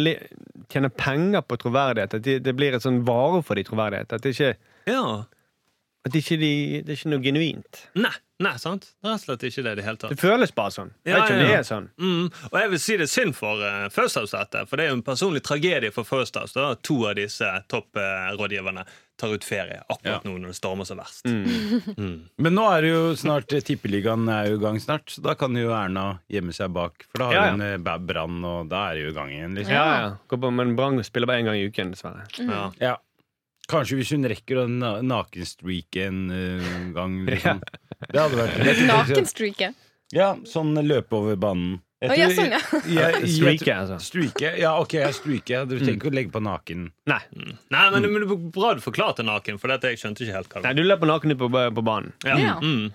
tjener 0.72 0.94
penger 0.94 1.42
på 1.44 1.58
troverdighet. 1.66 2.14
At 2.20 2.26
de, 2.28 2.40
det 2.46 2.56
blir 2.56 2.78
et 2.78 2.86
sånn 2.86 3.02
vare 3.08 3.42
for 3.46 3.58
de 3.60 3.66
troverdighet. 3.68 4.14
At 4.14 4.22
det 4.28 4.36
ikke, 4.38 4.54
Ja. 4.92 5.04
at 6.08 6.16
ikke 6.22 6.38
de, 6.42 6.52
det 6.86 6.94
er 6.94 7.00
ikke 7.02 7.12
noe 7.16 7.26
genuint. 7.26 7.82
Nei, 7.98 8.14
nei, 8.42 8.54
sant? 8.62 8.88
Rett 9.06 9.18
og 9.18 9.26
slett 9.26 9.44
ikke 9.50 9.66
det 9.68 9.74
i 9.76 9.80
det 9.82 9.86
hele 9.90 10.00
tatt. 10.02 10.14
Det 10.16 10.22
føles 10.22 10.54
bare 10.58 10.74
sånn. 10.78 10.94
Jeg 11.06 11.14
Ja, 11.14 11.20
vet 11.20 11.30
ikke 11.30 11.36
om 11.42 11.44
det 11.52 11.58
er 11.60 11.68
sånn. 11.68 11.90
Mm. 12.02 12.24
Og 12.52 12.58
jeg 12.62 12.72
vil 12.72 12.82
si 12.86 12.98
det 13.02 13.06
er 13.10 13.12
synd 13.18 13.36
for 13.38 13.62
uh, 13.66 13.90
First 13.94 14.18
House 14.22 14.38
dette, 14.38 14.64
for 14.70 14.78
det 14.82 14.86
er 14.88 14.94
jo 14.94 15.00
en 15.02 15.06
personlig 15.06 15.44
tragedie 15.46 15.92
for 15.94 16.06
First 16.08 16.38
House. 16.40 16.54
Da. 16.58 16.72
To 16.88 17.02
av 17.10 17.18
disse 17.20 17.52
topprådgiverne 17.74 18.86
tar 19.22 19.36
ut 19.38 19.46
ferie 19.46 19.80
akkurat 19.86 20.26
nå 20.28 20.34
når 20.42 20.52
det 20.52 20.58
stormer 20.58 20.88
som 20.90 21.00
verst. 21.02 21.28
Mm. 21.30 22.16
Men 22.42 22.56
nå 22.58 22.66
er 22.74 22.86
det 22.86 22.92
jo 22.92 23.04
snart 23.20 23.54
eh, 23.56 23.62
Tippeligaen 23.66 24.26
er 24.34 24.50
jo 24.52 24.58
i 24.58 24.64
gang 24.64 24.80
snart, 24.82 25.12
så 25.14 25.24
da 25.26 25.36
kan 25.38 25.56
jo 25.58 25.70
Erna 25.76 26.08
gjemme 26.32 26.56
seg 26.58 26.74
bak. 26.76 27.06
For 27.12 27.22
da 27.24 27.30
har 27.30 27.38
Ja, 27.38 27.46
ja. 27.46 27.54
hun 27.54 27.66
eh, 27.68 28.00
brann, 28.12 28.42
og 28.48 28.72
da 28.74 28.88
er 28.90 28.98
det 28.98 29.06
jo 29.06 29.14
i 29.14 29.18
gang 29.20 29.32
igjen. 29.36 29.56
Liksom. 29.60 29.78
Ja, 29.78 29.86
ja. 30.02 30.12
På, 30.34 30.52
men 30.52 30.76
Brann 30.80 31.00
spiller 31.06 31.30
bare 31.30 31.44
én 31.44 31.50
gang 31.52 31.60
i 31.62 31.70
uken, 31.70 31.94
dessverre. 31.96 32.26
Ja. 32.42 32.66
Ja. 32.82 32.98
Kanskje 33.72 34.02
hvis 34.02 34.12
hun 34.12 34.26
rekker 34.28 34.64
å 34.64 34.66
na 34.68 34.98
nakenstreake 35.06 36.08
en 36.10 36.26
uh, 36.34 36.74
gang, 36.96 37.22
liksom. 37.30 37.62
Det 38.10 38.18
hadde 38.20 38.40
vært 38.42 38.84
Nakenstreaket. 38.90 39.78
Ja, 40.12 40.34
sånn 40.50 40.74
løpe 40.84 41.16
over 41.22 41.38
banen. 41.40 41.78
Jeg 42.02 42.18
tror- 42.18 42.34
sånn, 42.34 42.54
ja. 42.90 43.78
altså. 43.82 43.98
Streake? 44.02 44.54
Ja, 44.58 44.72
ok, 44.82 44.96
jeg 44.98 45.14
streaker. 45.14 45.68
Du 45.70 45.76
trenger 45.78 46.00
ikke 46.00 46.10
å 46.10 46.16
legge 46.18 46.34
på 46.34 46.42
naken. 46.42 46.88
Nei. 47.12 47.20
Nei, 47.70 47.84
men, 47.94 48.08
men 48.10 48.24
det 48.24 48.30
var 48.32 48.40
bra 48.56 48.72
du 48.78 48.82
forklarte 48.82 49.26
naken, 49.28 49.60
for 49.62 49.70
dette, 49.70 49.92
jeg 49.94 50.02
skjønte 50.02 50.26
ikke 50.26 50.40
helt 50.40 50.50
hva 50.56 50.64
Nei, 50.66 50.74
det 50.74 50.82
du 50.82 50.90
løper 50.90 51.12
naken 51.12 51.36
på, 51.38 51.52
på 51.78 51.86
banen. 51.86 52.16
var. 52.26 52.42
Ja. 52.42 52.56
Mm. 52.58 52.90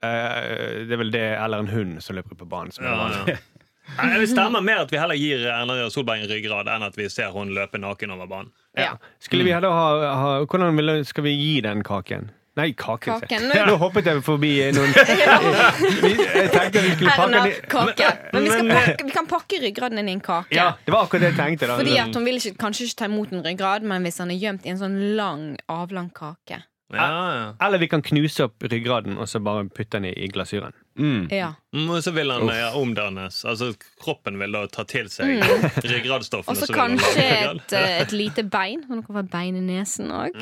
Uh, 0.00 0.86
det 0.88 0.94
er 0.94 1.00
vel 1.02 1.10
det, 1.12 1.24
eller 1.36 1.64
en 1.66 1.72
hund 1.74 1.98
som 2.04 2.16
løper 2.16 2.38
på 2.38 2.46
banen. 2.48 2.72
Som 2.72 2.86
Ja, 2.86 3.10
ja. 3.26 3.36
Nei, 3.98 4.06
Jeg 4.14 4.22
vil 4.22 4.28
stemme 4.30 4.60
mer 4.62 4.84
at 4.84 4.92
vi 4.92 4.98
heller 5.00 5.18
gir 5.18 5.48
Erna 5.50 5.88
Solberg 5.90 6.22
en 6.22 6.30
ryggrad, 6.30 6.68
enn 6.70 6.84
at 6.86 6.94
vi 6.94 7.08
ser 7.10 7.32
hun 7.34 7.50
løpe 7.56 7.80
naken 7.82 8.14
over 8.14 8.28
banen. 8.30 8.52
Ja. 8.78 8.92
Skulle 9.18 9.42
vi 9.48 9.50
heller 9.50 9.74
ha, 9.74 9.88
ha 10.14 10.28
Hvordan 10.44 10.78
vil, 10.78 10.92
skal 11.08 11.26
vi 11.26 11.32
gi 11.34 11.56
den 11.66 11.82
kaken? 11.82 12.30
Nei, 12.58 12.72
kaken. 12.74 13.20
Kaken. 13.22 13.44
Nå 13.68 13.76
hoppet 13.78 14.08
jeg 14.10 14.22
forbi 14.26 14.50
noen 14.74 14.90
Jeg 14.98 16.48
tenkte 16.50 16.82
vi 16.82 16.94
skulle 16.96 17.14
pakke 17.14 17.42
den 17.44 17.52
kake. 17.70 18.08
Men 18.32 18.42
vi, 18.42 18.50
skal 18.50 18.72
pakke, 18.74 19.06
vi 19.06 19.14
kan 19.14 19.28
pakke 19.30 19.60
ryggraden 19.62 20.02
inn 20.02 20.10
i 20.10 20.16
en 20.18 20.24
kake. 20.24 20.50
Ja, 20.56 20.72
det 20.84 20.94
var 20.94 21.06
akkurat 21.06 21.28
det 21.28 21.30
jeg 21.30 21.38
tenkte. 21.38 21.70
da 21.70 21.78
Fordi 21.78 21.94
at 22.02 22.18
Hun 22.18 22.26
vil 22.26 22.40
ikke, 22.42 22.56
kanskje 22.58 22.88
ikke 22.88 22.98
ta 23.04 23.10
imot 23.10 23.36
en 23.36 23.44
ryggrad, 23.46 23.86
men 23.86 24.02
hvis 24.06 24.18
han 24.22 24.34
er 24.34 24.42
gjemt 24.42 24.66
i 24.66 24.74
en 24.74 24.82
sånn 24.82 24.98
lang, 25.18 25.46
avlang 25.70 26.10
kake. 26.16 26.64
Ja, 26.90 27.06
ja. 27.06 27.66
Eller 27.66 27.78
vi 27.78 27.86
kan 27.88 28.02
knuse 28.02 28.48
opp 28.48 28.64
ryggraden 28.66 29.14
og 29.20 29.28
så 29.30 29.38
bare 29.38 29.68
putte 29.70 30.00
den 30.00 30.08
i, 30.10 30.14
i 30.24 30.26
glasuren. 30.32 30.74
Mm. 30.98 31.28
Ja. 31.30 31.52
Mm, 31.70 31.86
Og 31.94 32.02
så 32.02 32.10
vil 32.10 32.32
han 32.34 32.50
ja, 32.50 32.72
omdannes. 32.74 33.44
Altså 33.46 33.70
Kroppen 34.02 34.40
vil 34.42 34.58
da 34.58 34.64
ta 34.74 34.82
til 34.90 35.06
seg 35.12 35.38
ryggradstoffene. 35.86 36.50
Og 36.50 36.58
så 36.58 36.74
kanskje 36.74 37.28
et, 37.30 37.76
eh, 37.78 37.94
et 38.02 38.12
lite 38.12 38.42
bein. 38.42 38.82
Han 38.90 39.04
kan 39.06 39.20
få 39.20 39.24
bein 39.30 39.62
i 39.62 39.64
nesen 39.70 40.10
òg. 40.10 40.34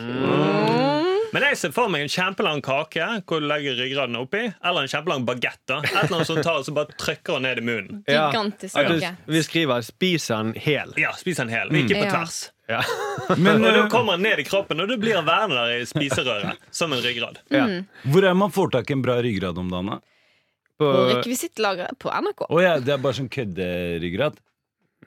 Men 1.33 1.45
jeg 1.45 1.59
ser 1.61 1.73
for 1.77 1.91
meg 1.93 2.07
en 2.07 2.12
kjempelang 2.12 2.61
kake 2.64 3.07
hvor 3.29 3.43
du 3.43 3.47
legger 3.51 3.77
ryggraden 3.77 4.17
oppi. 4.17 4.45
Eller 4.64 4.87
en 4.87 4.91
kjempelang 4.93 5.27
bagett. 5.29 5.61
Et 5.69 5.88
eller 5.91 6.14
annet 6.17 6.31
som 6.31 6.41
tar 6.45 6.62
så 6.64 6.75
bare 6.77 6.95
trykker 7.01 7.37
den 7.38 7.47
ned 7.49 7.61
i 7.61 7.64
munnen. 7.67 8.03
Ja. 8.09 8.29
Gigantisk 8.31 8.79
kake. 8.79 9.11
vi 9.27 9.43
skriver 9.45 9.83
'spis 9.85 10.29
den 10.33 10.55
hel'. 10.55 10.95
Ja, 10.97 11.12
Spis 11.19 11.37
den 11.37 11.53
hel, 11.53 11.69
ikke 11.69 12.01
på 12.01 12.11
tvers. 12.11 12.51
Ja. 12.69 12.83
Men 13.37 13.64
Og 13.64 13.73
da 13.73 13.85
eh, 13.85 13.88
kommer 13.93 14.17
den 14.17 14.23
ned 14.29 14.41
i 14.41 14.45
kroppen, 14.45 14.81
og 14.81 14.88
du 14.88 14.97
blir 15.01 15.21
værende 15.25 15.57
der 15.57 15.83
i 15.83 15.87
spiserøret 15.88 16.57
som 16.71 16.93
en 16.93 17.01
ryggrad. 17.05 17.38
Ja. 17.51 17.64
hvor 18.05 18.25
er 18.25 18.35
man 18.35 18.53
får 18.53 18.71
tak 18.77 18.91
i 18.91 18.93
en 18.97 19.03
bra 19.03 19.17
ryggrad 19.25 19.59
om 19.59 19.71
dagen? 19.73 19.87
da? 19.87 20.01
På, 20.79 20.93
På 20.93 21.07
rekvisittlageret 21.11 21.99
på 21.99 22.12
NRK. 22.12 22.45
Å 22.49 22.61
ja, 22.62 22.77
det 22.79 22.93
er 22.95 23.01
bare 23.03 23.17
sånn 23.17 23.29
kødderyggrad? 23.33 24.37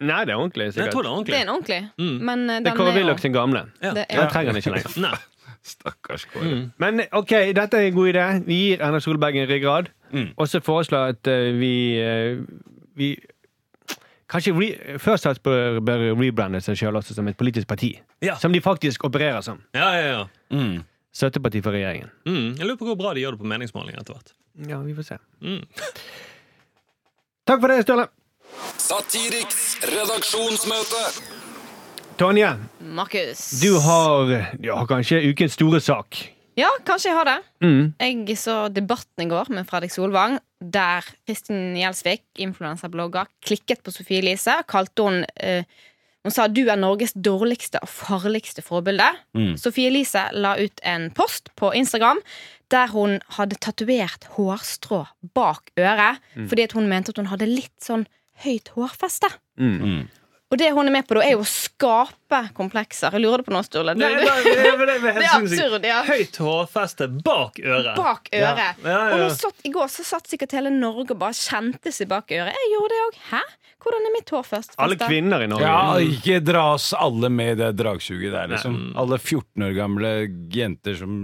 nei, 0.01 0.23
det 0.25 0.33
er 0.33 0.39
ordentlig. 0.39 0.65
Jeg 0.71 0.73
sikkert. 0.73 0.91
tror 0.95 1.03
det 1.03 1.11
er 1.11 1.25
Det 1.25 1.35
er 1.37 1.43
en 1.45 1.53
ordentlig. 1.53 1.81
Mm. 2.01 2.17
Men 2.25 2.49
eh, 2.49 2.55
Det 2.57 2.63
den 2.65 2.73
er 2.73 2.77
Kåre 2.79 2.93
Willoch 2.95 3.21
sin 3.21 3.33
gamle. 3.33 3.61
Ja. 3.81 3.93
det, 3.93 4.05
Den 4.09 4.23
ja. 4.23 4.29
trenger 4.33 4.51
den 4.53 4.61
ikke 4.63 4.73
lenger. 4.73 5.19
Stakkars 5.63 6.25
Kåre. 6.31 6.71
Men 6.81 7.03
ok, 7.11 7.33
dette 7.55 7.77
er 7.77 7.89
en 7.89 7.95
god 7.95 8.09
idé. 8.13 8.25
Vi 8.47 8.57
gir 8.63 8.81
Erna 8.81 8.99
Solberg 9.03 9.37
en 9.37 9.49
ryggrad. 9.49 9.91
Mm. 10.11 10.31
Og 10.35 10.49
så 10.49 10.59
foreslår 10.63 11.05
jeg 11.05 11.17
at 11.17 11.29
eh, 11.31 11.51
vi, 11.59 11.75
eh, 12.01 12.41
vi 12.97 13.15
Kanskje 14.31 14.53
re, 14.55 14.97
First 14.99 15.27
House 15.27 15.41
bør, 15.43 15.81
bør 15.83 16.05
rebrande 16.15 16.61
seg 16.63 16.77
sjøl 16.79 16.95
også 16.95 17.17
som 17.17 17.27
et 17.27 17.35
politisk 17.37 17.67
parti. 17.67 17.91
Ja. 18.23 18.37
Som 18.39 18.53
de 18.55 18.61
faktisk 18.63 19.03
opererer 19.03 19.43
som. 19.43 19.59
Ja, 19.75 19.89
ja, 19.97 20.05
ja. 20.07 20.21
Mm. 20.55 20.85
Støtteparti 21.11 21.59
for 21.61 21.75
regjeringen. 21.75 22.07
Mm. 22.25 22.55
Jeg 22.55 22.65
lurer 22.65 22.79
på 22.79 22.87
hvor 22.87 22.99
bra 22.99 23.11
de 23.13 23.25
gjør 23.25 23.35
det 23.35 23.41
på 23.43 23.51
meningsmåling 23.51 23.99
etter 23.99 24.15
hvert. 24.15 24.31
Ja, 24.71 24.79
vi 24.85 24.95
får 24.95 25.09
se. 25.09 25.19
Mm. 25.43 25.65
Takk 27.47 27.59
for 27.59 27.73
det, 27.73 27.81
Sturle. 27.83 28.07
Satiriks 28.79 29.61
redaksjonsmøte. 29.91 31.40
Tonje, 32.21 32.51
Markus. 32.79 33.39
du 33.61 33.79
har, 33.81 34.27
du 34.61 34.67
har 34.69 34.85
kanskje 34.85 35.23
ukens 35.25 35.55
store 35.57 35.79
sak. 35.81 36.19
Ja, 36.53 36.67
kanskje 36.85 37.09
jeg 37.09 37.17
har 37.17 37.25
det. 37.25 37.37
Mm. 37.65 37.95
Jeg 37.97 38.35
så 38.37 38.57
debatten 38.69 39.23
i 39.23 39.25
går 39.31 39.49
med 39.49 39.65
Fredrik 39.65 39.89
Solvang, 39.89 40.35
der 40.61 41.07
Kristin 41.25 41.73
Gjelsvik, 41.79 42.21
influenserblogger, 42.45 43.25
klikket 43.41 43.81
på 43.81 43.95
Sofie 43.95 44.21
Elise. 44.21 44.59
Kalte 44.69 45.07
hun 45.07 45.25
uh, 45.25 45.65
Hun 46.21 46.35
sa 46.35 46.45
du 46.45 46.67
er 46.69 46.77
Norges 46.77 47.15
dårligste 47.17 47.81
og 47.81 47.89
farligste 47.89 48.61
forbilde. 48.61 49.09
Mm. 49.33 49.55
Sofie 49.57 49.89
Elise 49.89 50.27
la 50.37 50.53
ut 50.61 50.85
en 50.85 51.09
post 51.17 51.49
på 51.57 51.73
Instagram 51.73 52.21
der 52.69 52.93
hun 52.93 53.17
hadde 53.39 53.57
tatovert 53.57 54.29
hårstrå 54.37 55.07
bak 55.33 55.73
øret 55.73 56.21
fordi 56.37 56.69
at 56.69 56.77
hun 56.77 56.85
mente 56.87 57.09
at 57.09 57.17
hun 57.17 57.33
hadde 57.33 57.49
litt 57.49 57.73
sånn 57.81 58.05
høyt 58.45 58.69
hårfeste. 58.77 59.33
Mm. 59.57 60.05
Og 60.51 60.57
det 60.59 60.67
hun 60.75 60.83
er 60.89 60.91
med 60.91 61.05
på, 61.07 61.15
da 61.15 61.21
er 61.23 61.31
jo 61.37 61.43
å 61.45 61.47
skape 61.47 62.41
komplekser. 62.57 63.13
Jeg 63.15 63.23
lurer 63.23 63.43
på 63.47 63.53
noe, 63.55 63.63
Sturle? 63.63 63.93
Du- 63.95 64.01
Nei, 64.03 64.09
du- 64.17 64.25
det, 64.83 64.97
er 65.07 65.29
absurd, 65.37 65.85
ja. 65.87 66.01
Høyt 66.03 66.35
hårfeste 66.43 67.07
bak 67.23 67.61
øret. 67.63 67.95
bak 67.95 68.27
øret. 68.35 68.81
Ja, 68.83 68.97
ja, 69.15 69.25
Og 69.29 69.31
satt, 69.37 69.63
I 69.63 69.71
går 69.71 69.87
så 69.93 70.03
satt 70.03 70.27
sikkert 70.27 70.51
hele 70.57 70.73
Norge 70.75 71.15
og 71.15 71.19
bare 71.23 71.37
kjente 71.39 71.93
seg 71.95 72.09
bak 72.11 72.33
øret. 72.35 72.51
Jeg 72.59 72.71
gjorde 72.73 72.91
det 72.97 73.01
òg. 73.07 73.19
Hæ? 73.31 73.41
Hvordan 73.81 74.05
er 74.05 74.13
mitt 74.13 74.29
hår 74.35 74.43
først? 74.45 74.75
Alle 74.77 74.97
kvinner 74.99 75.41
i 75.41 75.47
Norge. 75.49 75.65
Ja, 75.65 75.95
ikke 76.03 76.41
dra 76.45 76.65
oss 76.75 76.91
alle 76.93 77.31
med 77.33 77.55
i 77.55 77.59
det 77.63 77.71
dragsuget 77.79 78.35
der, 78.35 78.51
liksom. 78.51 78.75
Nei. 78.91 78.99
Alle 79.01 79.17
14 79.23 79.65
år 79.69 79.73
gamle 79.79 80.11
jenter 80.53 80.99
som 80.99 81.15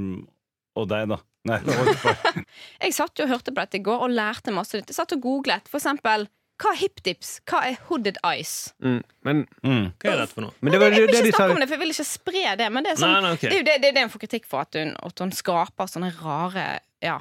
Og 0.77 0.87
deg, 0.89 1.07
da. 1.11 1.19
Nei, 1.47 1.59
det 1.63 1.75
var 1.77 1.91
bare 2.03 2.41
Jeg 2.83 2.93
satt 2.97 3.19
jo 3.19 3.23
og 3.27 3.29
hørte 3.35 3.51
på 3.53 3.61
dette 3.61 3.77
i 3.79 3.83
går 3.85 4.01
og 4.07 4.11
lærte 4.13 4.51
masse 4.55 4.75
nytt. 4.79 4.89
Jeg 4.91 4.97
satt 4.97 5.13
og 5.15 5.21
googlet 5.23 5.67
for 5.69 5.79
eksempel 5.79 6.25
hva 6.57 6.71
er 6.73 6.79
hipdips? 6.81 7.31
Hva 7.49 7.59
er 7.69 7.75
hooded 7.87 8.17
eyes? 8.25 8.73
Mm. 8.81 8.99
Men, 9.27 9.43
mm. 9.63 9.85
Hva 10.01 10.11
er 10.13 10.21
dette 10.23 10.33
for 10.33 10.47
noe? 10.47 10.53
men 10.61 10.73
det 10.73 10.79
var 10.81 10.89
jeg 10.91 11.03
vil 11.03 11.07
det 11.11 11.15
ikke 11.19 11.25
de 11.27 11.31
sa 11.31 11.37
snakke 11.43 11.53
om 11.55 11.61
det, 11.61 11.67
for 11.69 11.77
jeg 11.77 11.83
vil 11.85 11.93
ikke 11.95 12.07
spre 12.09 12.43
det. 12.57 12.67
Men 12.73 12.83
det 12.87 12.91
er, 12.95 12.99
sånn, 13.01 13.13
Nei, 13.13 13.21
nei, 13.27 13.31
okay. 13.37 13.49
det, 13.49 13.55
er 13.55 13.59
jo 13.61 13.65
det, 13.69 13.75
det 13.83 13.89
er 13.91 13.97
det 13.99 14.05
hun 14.07 14.13
får 14.15 14.23
kritikk 14.25 14.45
for, 14.49 14.65
at 14.65 14.77
hun, 14.79 14.93
at 15.09 15.23
hun 15.25 15.33
skaper 15.37 15.91
sånne 15.93 16.13
rare 16.21 16.67
Ja. 17.05 17.19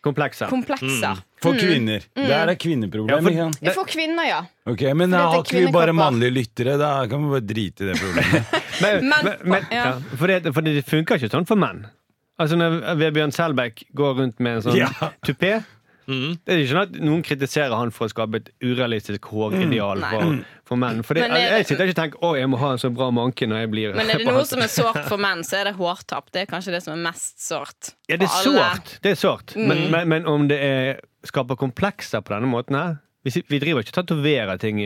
Komplekser. 0.00 0.48
komplekser. 0.48 1.18
For 1.44 1.52
kvinner. 1.60 2.00
Det 2.16 2.32
er 2.32 2.46
det 2.48 2.54
kvinneproblem. 2.62 3.26
Ja, 3.36 3.48
for- 3.50 3.60
det, 3.66 3.74
For 3.76 3.84
kvinner, 3.84 4.24
ja. 4.24 4.38
Ok, 4.64 4.80
Men 4.96 5.10
da 5.12 5.26
har 5.28 5.42
ikke 5.44 5.60
vi 5.66 5.72
bare 5.74 5.92
mannlige 5.92 6.32
lyttere. 6.38 6.78
Da 6.80 7.06
kan 7.06 7.20
vi 7.26 7.28
bare 7.34 7.44
drite 7.44 7.84
i 7.84 7.90
det 7.90 7.98
problemet. 8.00 8.54
Men, 8.80 9.04
Men- 9.10 9.24
men, 9.28 9.34
men, 9.44 9.66
ja. 9.70 9.82
ja. 9.90 10.16
for, 10.16 10.26
det, 10.32 10.54
for 10.56 10.64
det 10.64 10.86
funker 10.88 11.20
ikke 11.20 11.28
sånn 11.34 11.44
for 11.44 11.60
menn. 11.60 11.82
Altså 12.40 12.56
Når 12.56 12.78
Vebjørn 12.96 13.34
Selbekk 13.36 13.82
går 13.92 14.14
rundt 14.22 14.40
med 14.40 14.56
en 14.56 14.62
sånn 14.64 14.78
Ja. 14.80 14.88
tupé 15.20 15.58
Mm. 16.10 16.32
Det 16.42 16.54
er 16.54 16.62
ikke 16.62 16.72
sånn 16.72 16.82
at 16.82 16.96
noen 17.06 17.24
kritiserer 17.26 17.74
han 17.78 17.92
for 17.94 18.08
å 18.08 18.12
skape 18.12 18.40
et 18.40 18.48
urealistisk 18.64 19.28
hårideal 19.30 20.02
Nei. 20.02 20.10
for, 20.12 20.40
for 20.72 20.82
menn. 20.82 21.04
For 21.06 21.18
det, 21.18 21.28
Men 21.28 21.36
er 21.38 21.60
jeg 21.60 21.68
sitter 21.70 21.86
ikke 21.86 21.96
og 21.96 22.00
tenker 22.00 22.24
'Å, 22.26 22.30
jeg 22.40 22.50
må 22.50 22.60
ha 22.62 22.72
en 22.74 22.82
så 22.82 22.90
bra 22.94 23.10
manke 23.14 23.46
når 23.50 23.62
jeg 23.64 23.70
blir 23.74 23.94
Men 23.94 24.10
er 24.10 24.24
det 24.24 24.26
noe 24.26 24.46
som 24.48 24.64
er 24.64 24.72
sårt 24.80 25.04
for 25.06 25.22
menn, 25.22 25.44
så 25.46 25.60
er 25.60 25.70
det 25.70 25.76
hårtapp. 25.78 26.32
Det 26.34 26.42
er 26.44 26.50
kanskje 26.50 26.74
det 26.76 26.82
som 26.86 26.96
er 26.96 27.04
mest 27.04 27.38
sårt. 27.44 27.94
Ja, 28.10 28.16
det 28.16 28.26
er 28.26 28.34
sårt. 28.44 28.96
Det 29.04 29.14
er 29.14 29.20
sårt. 29.20 29.54
Mm. 29.56 29.68
Men, 29.70 29.84
men, 29.94 30.10
men 30.14 30.26
om 30.26 30.48
det 30.50 30.58
er, 30.58 31.00
skaper 31.28 31.58
komplekser 31.60 32.24
på 32.24 32.34
denne 32.34 32.50
måten 32.50 32.78
her 32.78 32.98
Vi, 33.22 33.32
vi 33.52 33.58
driver 33.60 33.82
ikke 33.84 33.92
og 33.92 33.96
tatoverer 33.98 34.56
ting 34.62 34.78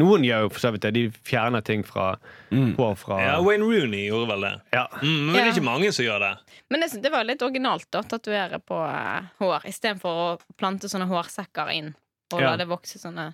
Noen 0.00 0.22
gjør 0.24 0.46
jo 0.46 0.52
for 0.54 0.62
så 0.62 0.70
vidt 0.72 0.86
det. 0.86 0.92
De 0.96 1.02
fjerner 1.28 1.60
ting 1.66 1.82
fra 1.84 2.14
hår 2.50 2.94
fra 2.96 3.18
Ja, 3.20 3.34
Wayne 3.44 3.66
Rooney 3.68 4.06
gjorde 4.06 4.30
vel 4.32 4.46
det. 4.46 4.52
Ja. 4.72 4.86
Mm, 5.02 5.18
men 5.26 5.36
det 5.36 5.42
er 5.42 5.50
ikke 5.52 5.66
mange 5.66 5.90
som 5.92 6.06
gjør 6.06 6.24
det. 6.24 6.30
Men 6.72 6.84
det, 6.86 6.88
det 7.04 7.12
var 7.12 7.28
litt 7.28 7.44
originalt 7.44 7.98
å 8.00 8.02
tatovere 8.08 8.62
på 8.64 8.78
uh, 8.80 9.28
hår, 9.42 9.68
istedenfor 9.68 10.22
å 10.24 10.28
plante 10.56 10.88
sånne 10.88 11.10
hårsekker 11.12 11.74
inn 11.76 11.92
og 12.32 12.40
Ja. 12.40 12.50
la 12.54 12.56
det 12.62 12.66
vokse 12.72 12.98
sånne 12.98 13.28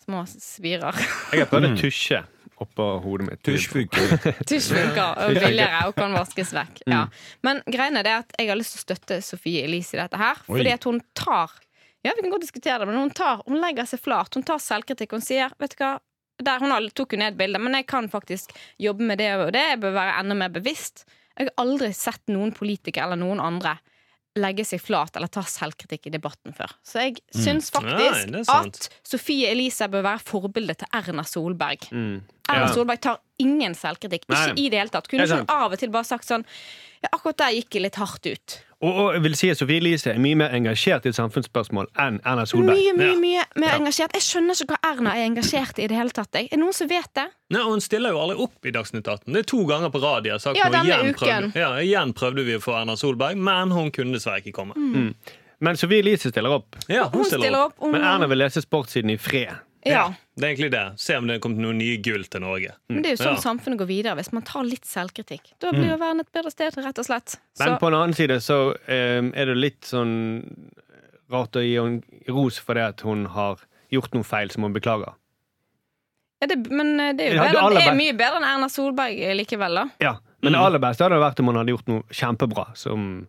små 0.00 0.24
spirer. 0.32 0.96
Jeg 1.30 1.44
har 1.44 1.50
prøvd 1.52 1.68
å 1.68 1.76
tusje 1.78 2.22
oppå 2.60 2.86
hodet 3.04 3.26
mitt. 3.28 3.40
Tusj 3.46 3.68
funker. 3.72 4.16
Tusj 4.48 4.72
funker 4.74 5.20
og 5.26 5.36
billigere 5.36 5.84
og 5.88 5.94
kan 5.96 6.12
vaskes 6.16 6.50
vekk. 6.56 6.82
Ja. 6.90 7.04
Men 7.46 7.60
greiene 7.68 8.02
er 8.02 8.10
at 8.18 8.32
jeg 8.36 8.48
har 8.50 8.58
lyst 8.58 8.74
til 8.76 8.80
å 8.80 8.86
støtte 8.88 9.20
Sofie 9.24 9.62
Elise 9.68 9.96
i 9.96 10.00
dette 10.00 10.18
her. 10.20 10.40
Oi. 10.48 10.56
Fordi 10.58 10.72
at 10.74 10.88
hun 10.88 11.00
tar 11.16 11.54
Ja, 12.06 12.14
vi 12.16 12.22
kan 12.24 12.32
godt 12.32 12.46
diskutere 12.46 12.78
det, 12.80 12.88
men 12.88 12.96
hun, 12.96 13.10
tar, 13.12 13.42
hun 13.46 13.60
legger 13.60 13.88
seg 13.88 14.00
flat. 14.00 14.32
Hun 14.34 14.46
tar 14.46 14.60
selvkritikk. 14.62 15.12
Hun 15.12 15.24
sier 15.24 15.52
Vet 15.60 15.76
du 15.76 15.82
hva 15.84 15.98
der, 16.40 16.62
Hun 16.62 16.72
tok 16.96 17.12
jo 17.12 17.20
ned 17.20 17.36
bildet, 17.36 17.60
men 17.60 17.76
jeg 17.76 17.86
kan 17.90 18.08
faktisk 18.08 18.54
jobbe 18.80 19.04
med 19.04 19.20
det 19.20 19.34
og 19.36 19.52
det. 19.52 19.66
Jeg 19.74 19.80
bør 19.82 19.92
være 19.98 20.18
enda 20.22 20.38
mer 20.40 20.52
bevisst. 20.54 21.04
Jeg 21.36 21.50
har 21.50 21.64
aldri 21.64 21.92
sett 21.96 22.22
noen 22.32 22.54
politikere 22.56 23.04
eller 23.04 23.20
noen 23.20 23.42
andre 23.44 23.76
legge 24.38 24.64
seg 24.66 24.78
flat 24.82 25.16
eller 25.18 25.30
ta 25.32 25.42
selvkritikk 25.46 26.06
i 26.06 26.12
debatten 26.14 26.54
før. 26.54 26.70
Så 26.86 27.02
jeg 27.02 27.16
syns 27.34 27.70
faktisk 27.74 28.30
er 28.30 28.52
at 28.54 28.86
Sofie 29.06 29.50
Elise 29.50 29.88
bør 29.90 30.04
være 30.06 30.22
forbildet 30.22 30.82
til 30.82 30.92
Erna 31.00 31.24
Solberg. 31.26 31.88
Mm. 31.90 32.20
Erna 32.46 32.68
Ja. 32.68 32.72
Solberg 32.74 33.02
tar 33.02 33.18
ingen 33.42 33.74
selvkritikk. 33.74 34.28
Nei. 34.30 34.44
Ikke 34.46 34.60
i 34.60 34.68
det 34.70 34.78
hele 34.78 34.94
tatt. 34.94 35.08
Kunne 35.10 35.26
hun 35.26 35.50
av 35.50 35.72
og 35.72 35.78
til 35.78 35.90
bare 35.90 36.06
sagt 36.06 36.28
sånn 36.28 36.46
ja, 37.02 37.08
Akkurat 37.12 37.38
der 37.42 37.56
gikk 37.56 37.74
jeg 37.74 37.82
litt 37.88 37.96
hardt 37.96 38.26
ut. 38.28 38.58
Og, 38.80 38.96
og 38.96 39.08
jeg 39.12 39.22
vil 39.26 39.34
si 39.36 39.48
at 39.52 39.58
Sofie 39.60 39.76
Elise 39.76 40.08
er 40.14 40.20
mye 40.24 40.36
mer 40.40 40.54
engasjert 40.56 41.04
i 41.04 41.10
samfunnsspørsmål 41.12 41.90
enn 42.00 42.14
Erna 42.24 42.46
Solberg. 42.48 42.78
Mye, 42.78 42.94
mye, 42.96 43.16
mye 43.20 43.42
mer 43.60 43.74
engasjert. 43.76 44.14
Jeg 44.16 44.24
skjønner 44.24 44.56
ikke 44.56 44.72
hva 44.72 44.92
Erna 44.94 45.12
er 45.18 45.26
engasjert 45.28 45.76
i 45.84 45.88
det 45.90 45.98
hele 45.98 46.14
tatt. 46.16 46.30
Jeg. 46.32 46.48
Er 46.48 46.56
det 46.56 46.60
noen 46.62 46.76
som 46.78 46.88
vet 46.88 47.10
det? 47.18 47.26
Nei, 47.52 47.60
og 47.60 47.74
Hun 47.74 47.84
stiller 47.84 48.14
jo 48.16 48.22
aldri 48.22 48.38
opp 48.46 48.70
i 48.70 48.72
Dagsnytt 48.72 49.04
18. 49.04 49.34
Det 49.36 49.42
er 49.44 49.48
to 49.52 49.60
ganger 49.68 49.92
på 49.92 50.00
rad 50.00 50.24
de 50.24 50.32
har 50.32 50.40
sagt 50.40 50.56
Ja, 50.56 50.70
denne 50.72 50.88
Igjen 50.88 51.12
uken. 51.12 51.20
prøvde, 51.20 51.60
ja, 51.60 51.70
igjen 51.84 52.14
prøvde 52.16 52.46
vi 52.48 52.56
å 52.56 52.62
få 52.64 52.78
Erna 52.80 52.96
Solberg, 52.96 53.36
men 53.36 53.76
hun 53.76 53.92
kunne 53.92 54.16
dessverre 54.16 54.40
ikke 54.40 54.56
komme. 54.56 54.76
Mm. 54.80 55.12
Men 55.60 55.76
Sofie 55.76 56.00
Elise 56.00 56.32
stiller 56.32 56.56
opp. 56.56 56.80
Ja, 56.88 57.10
hun, 57.12 57.20
Hun 57.20 57.28
stiller 57.28 57.66
opp. 57.66 57.76
opp. 57.76 57.92
Men 57.92 58.00
Erna 58.00 58.30
vil 58.32 58.40
lese 58.40 58.62
Sportssiden 58.64 59.12
i 59.12 59.18
fred. 59.20 59.52
Ja. 59.84 60.12
Det 60.36 60.44
er 60.46 60.50
egentlig 60.54 60.70
det. 60.72 60.82
Se 61.00 61.16
om 61.16 61.26
det 61.28 61.36
er 61.36 61.40
kommet 61.44 61.60
noen 61.62 61.78
nye 61.80 61.96
gull 62.04 62.24
til 62.28 62.40
Norge. 62.44 62.72
Men 62.88 63.02
det 63.04 63.10
er 63.10 63.16
jo 63.16 63.22
sånn 63.24 63.36
Ja. 63.38 63.40
samfunnet 63.44 63.78
går 63.80 63.88
videre, 63.88 64.14
hvis 64.16 64.32
man 64.32 64.42
tar 64.48 64.64
litt 64.64 64.84
selvkritikk. 64.88 65.52
Da 65.60 65.70
blir 65.72 65.88
jo 65.90 65.96
verden 66.00 66.20
et 66.20 66.32
bedre 66.32 66.50
sted, 66.52 66.76
rett 66.76 66.98
og 66.98 67.04
slett. 67.08 67.38
Men 67.58 67.76
på 67.80 67.88
en 67.88 67.94
annen 67.98 68.14
side 68.16 68.36
så 68.44 68.58
um, 68.74 69.32
er 69.34 69.50
det 69.52 69.56
litt 69.56 69.84
sånn 69.88 70.14
rart 71.30 71.56
å 71.56 71.62
gi 71.64 71.76
henne 71.78 72.02
ros 72.28 72.58
for 72.58 72.74
det 72.74 72.84
at 72.94 73.00
hun 73.06 73.26
har 73.32 73.60
gjort 73.90 74.14
noe 74.14 74.24
feil 74.26 74.50
som 74.50 74.62
hun 74.66 74.72
beklager. 74.74 75.12
ja, 76.40 76.46
det, 76.46 76.56
men 76.70 76.98
eh, 77.00 77.12
det 77.12 77.26
er 77.26 77.34
jo 77.36 77.42
bedre, 77.42 77.68
det 77.76 77.84
er 77.88 77.94
mye 77.98 78.14
bedre 78.16 78.40
enn 78.40 78.48
Erna 78.48 78.68
Solberg 78.72 79.18
eh, 79.20 79.34
likevel, 79.36 79.74
da. 79.76 79.84
Ja, 80.00 80.14
Men 80.42 80.52
det 80.56 80.60
aller 80.60 80.78
beste 80.80 81.04
hadde 81.04 81.20
vært 81.20 81.40
om 81.42 81.50
hun 81.52 81.56
hadde 81.60 81.74
gjort 81.74 81.88
noe 81.90 82.02
kjempebra 82.16 82.64
som 82.74 83.26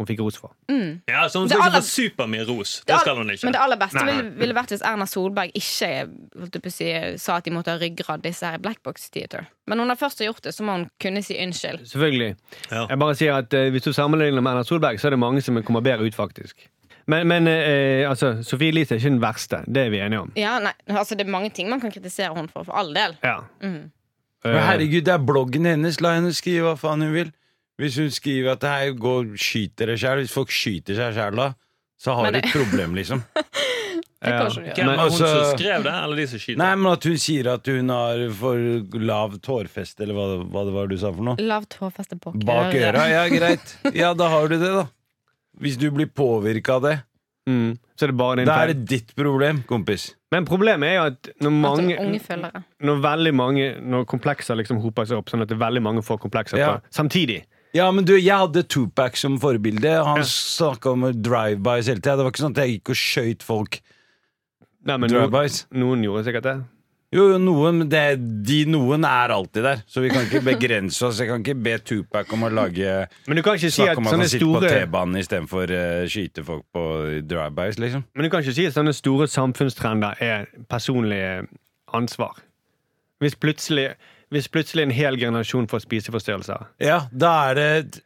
hun 0.00 0.08
fikk 0.08 0.20
ros 0.24 0.38
for. 0.40 0.52
Mm. 0.70 1.02
Ja, 1.08 1.26
så 1.28 1.40
Hun 1.44 1.48
skal 1.50 1.62
aller- 1.66 1.78
ikke 1.80 1.86
få 1.86 1.94
supermye 2.00 2.46
ros. 2.48 2.72
Det 2.80 2.94
Det 2.94 3.00
skal 3.04 3.16
hun 3.20 3.30
ikke. 3.30 3.44
Men 3.44 3.52
det 3.56 3.60
aller 3.62 3.76
beste 3.80 4.04
ville, 4.08 4.30
ville 4.40 4.54
vært 4.56 4.72
hvis 4.74 4.82
Erna 4.84 5.06
Solberg 5.06 5.52
ikke 5.54 5.90
holdt 6.40 6.58
på 6.64 6.72
å 6.72 6.74
si, 6.74 6.90
sa 7.18 7.36
at 7.36 7.44
de 7.44 7.50
måtte 7.54 7.70
ha 7.70 7.78
ryggrad, 7.78 8.22
disse 8.24 8.42
her 8.50 8.58
Black 8.58 8.82
Box 8.82 9.08
Theater. 9.10 9.46
Men 9.66 9.78
når 9.78 9.84
hun 9.86 9.94
har 9.94 10.00
først 10.02 10.18
har 10.24 10.26
gjort 10.32 10.42
det, 10.42 10.54
så 10.56 10.62
må 10.66 10.72
hun 10.78 10.88
kunne 11.00 11.22
si 11.22 11.36
unnskyld. 11.38 11.86
Selvfølgelig. 11.86 12.36
Ja. 12.72 12.86
Jeg 12.90 12.98
bare 12.98 13.14
sier 13.14 13.36
at 13.38 13.54
eh, 13.54 13.70
Hvis 13.70 13.82
du 13.86 13.92
sammenligner 13.92 14.40
med 14.42 14.52
Erna 14.56 14.64
Solberg, 14.64 14.98
så 15.00 15.06
er 15.06 15.10
det 15.10 15.18
mange 15.22 15.42
som 15.42 15.62
kommer 15.62 15.80
bedre 15.80 16.06
ut, 16.08 16.14
faktisk. 16.14 16.66
Men, 17.06 17.26
men 17.28 17.46
eh, 17.48 18.08
altså, 18.08 18.42
Sofie 18.46 18.68
Elise 18.70 18.94
er 18.94 18.98
ikke 19.00 19.10
den 19.10 19.20
verste. 19.22 19.64
Det 19.66 19.86
er 19.86 19.90
vi 19.90 19.98
enige 19.98 20.20
om. 20.20 20.32
Ja, 20.36 20.58
nei, 20.62 20.72
altså 20.88 21.16
Det 21.16 21.26
er 21.26 21.30
mange 21.32 21.50
ting 21.50 21.68
man 21.70 21.80
kan 21.80 21.90
kritisere 21.90 22.34
henne 22.36 22.48
for, 22.52 22.62
for 22.64 22.72
all 22.76 22.92
del. 22.94 23.16
Ja. 23.24 23.40
Mhm. 23.62 23.90
Eh, 24.44 24.52
Men 24.54 24.62
herregud, 24.64 25.04
det 25.04 25.12
er 25.12 25.18
bloggen 25.18 25.66
hennes. 25.66 26.00
La 26.00 26.14
henne 26.14 26.30
skrive 26.32 26.62
hva 26.70 26.76
faen 26.78 27.02
hun 27.02 27.12
vil. 27.12 27.32
Hvis 27.80 27.96
hun 28.00 28.10
skriver 28.12 28.52
at 28.54 28.60
det 28.62 28.70
her 28.70 29.10
og 29.10 29.34
skyter 29.40 29.90
det 29.92 29.98
sjæl, 30.02 30.20
hvis 30.22 30.34
folk 30.36 30.52
skyter 30.52 30.98
seg 30.98 31.16
sjæl 31.16 31.40
da, 31.40 31.48
så 32.00 32.14
har 32.18 32.32
du 32.34 32.38
et 32.42 32.52
problem, 32.52 32.94
liksom. 32.98 33.24
Det 34.20 34.28
kan 34.36 34.50
Ja. 34.66 34.74
Hvem 34.76 34.86
var 34.90 34.98
hun 35.08 35.12
som 35.16 35.26
altså- 35.26 35.56
skrev 35.56 35.82
det, 35.86 35.92
eller 36.04 36.16
de 36.20 36.26
som 36.28 36.38
skyter? 36.42 36.58
Nei, 36.60 36.74
men 36.76 36.92
at 36.92 37.04
hun 37.08 37.16
sier 37.16 37.46
at 37.54 37.66
hun 37.72 37.88
har 37.88 38.24
for 38.36 38.98
lavt 39.00 39.46
hårfeste, 39.48 40.04
eller 40.04 40.12
hva, 40.18 40.26
hva 40.44 40.64
det 40.68 40.74
var 40.74 40.90
du 40.90 40.96
sa 41.00 41.08
for 41.16 41.24
noe. 41.24 41.40
Lavt 41.40 41.78
hårfeste 41.80 42.18
bak, 42.20 42.36
Bak 42.44 42.74
øra. 42.76 43.06
Ja, 43.08 43.22
greit. 43.32 43.72
Ja, 43.96 44.12
da 44.12 44.28
har 44.28 44.48
du 44.52 44.58
det, 44.60 44.72
da. 44.76 44.84
Hvis 45.60 45.78
du 45.80 45.88
blir 45.90 46.06
påvirka 46.12 46.76
av 46.76 46.82
det, 46.84 46.98
Mm, 47.48 47.78
så 47.96 48.04
er 48.04 48.10
det 48.12 48.16
bare 48.20 48.36
din 48.36 48.46
da 48.46 48.54
er 48.62 48.66
det 48.74 48.84
ditt 48.86 49.14
problem, 49.16 49.62
kompis. 49.66 50.10
Men 50.30 50.44
problemet 50.46 50.86
er 50.90 50.94
jo 50.98 51.04
at 51.08 51.30
når 51.40 51.54
mange 51.56 51.94
er. 51.96 52.62
Når 52.84 53.00
veldig 53.02 53.32
mange 53.34 53.64
Når 53.80 54.04
komplekser 54.06 54.54
liksom 54.60 54.78
hoper 54.84 55.08
seg 55.08 55.18
opp, 55.18 55.30
sånn 55.32 55.42
at 55.42 55.48
det 55.48 55.56
er 55.56 55.62
veldig 55.64 55.82
mange 55.82 56.02
får 56.04 56.20
komplekser 56.20 56.58
Ja. 56.60 56.74
på 56.76 56.82
samtidig. 56.94 57.44
Ja, 57.76 57.86
men 57.94 58.04
du, 58.04 58.16
jeg 58.18 58.34
hadde 58.34 58.64
Tupac 58.66 59.16
som 59.20 59.36
forbilde. 59.38 59.92
Han 60.04 60.18
Ja. 60.18 60.26
snakka 60.26 60.90
om 60.96 61.04
drive-bys 61.22 61.86
hele 61.86 62.00
tida. 62.02 62.16
Det 62.18 62.24
var 62.26 62.32
ikke 62.32 62.42
sånn 62.44 62.56
at 62.56 62.64
jeg 62.66 62.80
gikk 62.80 62.90
og 62.90 62.96
skøyt 62.98 63.42
folk 63.46 63.80
Nei, 64.84 64.96
men 64.96 65.10
noen, 65.10 65.30
drive-bys. 65.30 65.66
noen 65.76 66.02
gjorde 66.02 66.24
sikkert 66.26 66.42
det. 66.48 66.54
Jo, 67.12 67.24
jo, 67.32 67.38
noen, 67.42 67.88
det, 67.90 68.02
de 68.46 68.60
noen 68.70 69.02
er 69.04 69.32
alltid 69.34 69.64
der. 69.66 69.80
Så 69.90 70.00
vi 70.02 70.10
kan 70.12 70.22
ikke 70.28 70.44
begrense 70.46 71.02
oss. 71.08 71.18
Jeg 71.18 71.26
kan 71.28 71.42
ikke 71.42 71.56
be 71.62 71.72
Tupac 71.82 72.30
om 72.32 72.44
å 72.46 72.50
lage 72.54 73.08
Men 73.26 73.36
du 73.36 73.42
kan 73.42 73.56
ikke 73.58 73.70
si 73.74 73.82
at 73.82 73.98
sånne 73.98 74.28
sitter 74.30 74.46
på 74.46 74.60
T-banen 74.62 75.18
istedenfor 75.18 75.72
uh, 75.74 76.06
skyte 76.06 76.44
folk 76.46 76.62
på 76.72 76.84
drive-bys, 77.26 77.80
liksom. 77.82 78.04
Men 78.14 78.24
du 78.24 78.30
kan 78.30 78.42
ikke 78.44 78.54
si 78.54 78.66
at 78.70 78.74
sånne 78.78 78.94
store 78.94 79.26
samfunnstrender 79.26 80.22
er 80.22 80.46
personlig 80.70 81.48
ansvar. 81.92 82.38
Hvis 83.20 83.34
plutselig, 83.34 83.90
hvis 84.30 84.48
plutselig 84.48 84.82
en 84.86 84.94
hel 84.94 85.16
generasjon 85.18 85.66
får 85.70 85.84
spiseforstyrrelser, 85.86 86.66
Ja, 86.80 87.00
da 87.12 87.32
er 87.50 87.54
det 87.60 88.00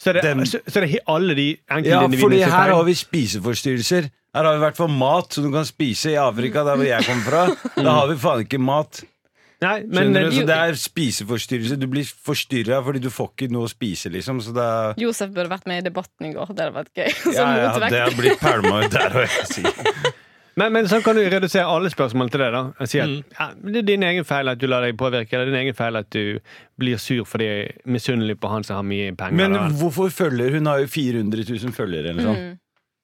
så 0.00 0.10
er 0.10 0.12
det, 0.16 0.22
Den- 0.24 0.46
så, 0.48 0.58
så 0.66 0.80
er 0.80 0.86
det 0.86 0.98
alle 1.06 1.34
de 1.36 1.48
Ja, 1.50 1.76
enkeltindividene 1.76 2.20
fordi 2.22 2.38
her 2.48 2.72
har 2.72 2.84
vi 2.84 2.94
spiseforstyrrelser. 2.94 4.10
Her 4.34 4.44
har 4.46 4.52
vi 4.54 4.60
i 4.60 4.64
hvert 4.64 4.76
fall 4.78 4.88
mat, 4.94 5.28
så 5.34 5.42
du 5.42 5.50
kan 5.52 5.64
spise 5.68 6.12
i 6.12 6.14
Afrika, 6.16 6.62
der 6.64 6.76
hvor 6.78 6.86
jeg 6.88 7.04
kommer 7.04 7.24
fra. 7.26 7.42
Da 7.84 7.90
har 7.98 8.06
vi 8.08 8.16
faen 8.22 8.44
ikke 8.46 8.60
mat. 8.62 9.02
Nei, 9.60 9.82
men 9.92 10.14
du? 10.14 10.20
eh, 10.22 10.30
Så 10.32 10.46
det 10.48 10.56
er 10.56 10.72
spiseforstyrrelse. 10.80 11.76
Du 11.76 11.84
blir 11.92 12.06
forstyrra 12.08 12.78
fordi 12.86 13.02
du 13.04 13.10
får 13.12 13.28
ikke 13.34 13.50
noe 13.52 13.68
å 13.68 13.72
spise, 13.72 14.08
liksom. 14.08 14.40
Så 14.40 14.54
det 14.56 14.64
er 14.64 14.94
Josef 15.02 15.34
burde 15.36 15.50
vært 15.52 15.66
med 15.68 15.82
i 15.82 15.88
debatten 15.90 16.30
i 16.30 16.32
går. 16.32 16.54
Det 16.54 16.64
hadde 16.64 16.76
vært 16.78 16.94
gøy. 16.96 17.10
Ja, 17.36 17.50
ja, 17.58 17.74
det 17.90 18.00
har 18.06 18.16
blitt 18.16 18.40
pælma 18.40 18.84
ut 18.86 18.94
der 18.96 19.18
òg, 19.20 19.28
jeg 19.36 19.50
sier. 19.52 20.14
Men, 20.60 20.72
men 20.76 20.88
sånn 20.90 21.02
kan 21.06 21.16
du 21.18 21.22
redusere 21.32 21.64
alle 21.66 21.90
spørsmål 21.92 22.30
til 22.30 22.44
det. 22.44 22.50
da 22.54 22.62
Og 22.78 22.88
si 22.88 23.00
at 23.00 23.08
Mm. 23.08 23.24
ja, 23.38 23.48
Det 23.64 23.76
er 23.82 23.88
din 23.90 24.02
egen 24.12 24.24
feil 24.28 24.48
at 24.52 24.58
du 24.60 24.66
lar 24.68 24.82
deg 24.86 24.96
påvirke, 25.00 25.32
eller 25.34 25.46
din 25.50 25.60
egen 25.64 25.74
feil 25.78 25.96
at 25.96 26.10
du 26.10 26.38
blir 26.78 26.98
sur 27.00 27.24
fordi 27.24 27.46
jeg 27.48 27.66
er 27.68 27.90
misunnelig 27.90 28.36
på 28.40 28.48
han 28.52 28.62
som 28.62 28.76
har 28.76 28.82
mye 28.84 29.14
penger. 29.16 29.36
Men 29.36 29.56
eller- 29.56 29.76
hvorfor 29.80 30.10
følger 30.12 30.52
Hun 30.58 30.66
har 30.66 30.80
jo 30.80 30.86
400 30.86 31.44
000 31.48 31.72
følgere, 31.72 32.10
eller 32.12 32.22
sånn. 32.22 32.36
Mm. 32.52 32.58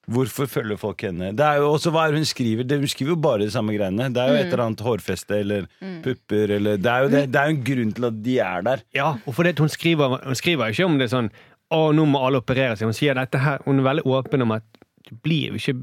Hvorfor 0.08 0.46
følger 0.46 0.78
folk 0.78 1.00
henne? 1.02 1.32
Det 1.34 1.42
er 1.42 1.56
jo 1.58 1.72
også 1.74 1.90
hva 1.90 2.04
hun 2.14 2.22
skriver. 2.24 2.62
Det, 2.64 2.78
hun 2.78 2.86
skriver 2.86 3.10
jo 3.10 3.16
bare 3.16 3.38
de 3.42 3.50
samme 3.50 3.74
greiene. 3.74 4.06
Det 4.14 4.22
er 4.22 4.28
jo 4.28 4.34
et 4.38 4.52
eller 4.52 4.62
annet 4.68 4.78
hårfeste 4.86 5.40
eller 5.40 5.66
pupper 6.04 6.50
eller 6.60 6.76
Det 6.78 6.86
er 6.92 7.02
jo 7.02 7.08
det, 7.08 7.22
det 7.32 7.40
er 7.40 7.48
jo 7.50 7.56
en 7.56 7.64
grunn 7.64 7.92
til 7.96 8.04
at 8.06 8.22
de 8.22 8.38
er 8.38 8.62
der. 8.62 8.82
Ja, 8.94 9.08
og 9.26 9.34
fordi 9.34 9.52
hun 9.58 9.68
skriver, 9.68 10.20
hun 10.24 10.34
skriver 10.38 10.70
ikke 10.70 10.84
om 10.86 10.98
det 10.98 11.10
sånn 11.10 11.30
Å, 11.72 11.92
nå 11.92 12.04
må 12.06 12.20
alle 12.24 12.38
operere 12.40 12.76
seg. 12.78 12.86
Hun 12.86 12.94
sier 12.94 13.14
dette 13.18 13.40
her 13.42 13.58
Hun 13.64 13.80
er 13.80 13.82
veldig 13.94 14.04
åpen 14.06 14.42
om 14.42 14.52
at 14.52 14.62
du 15.10 15.16
blir 15.24 15.48
jo 15.50 15.54
ikke 15.58 15.74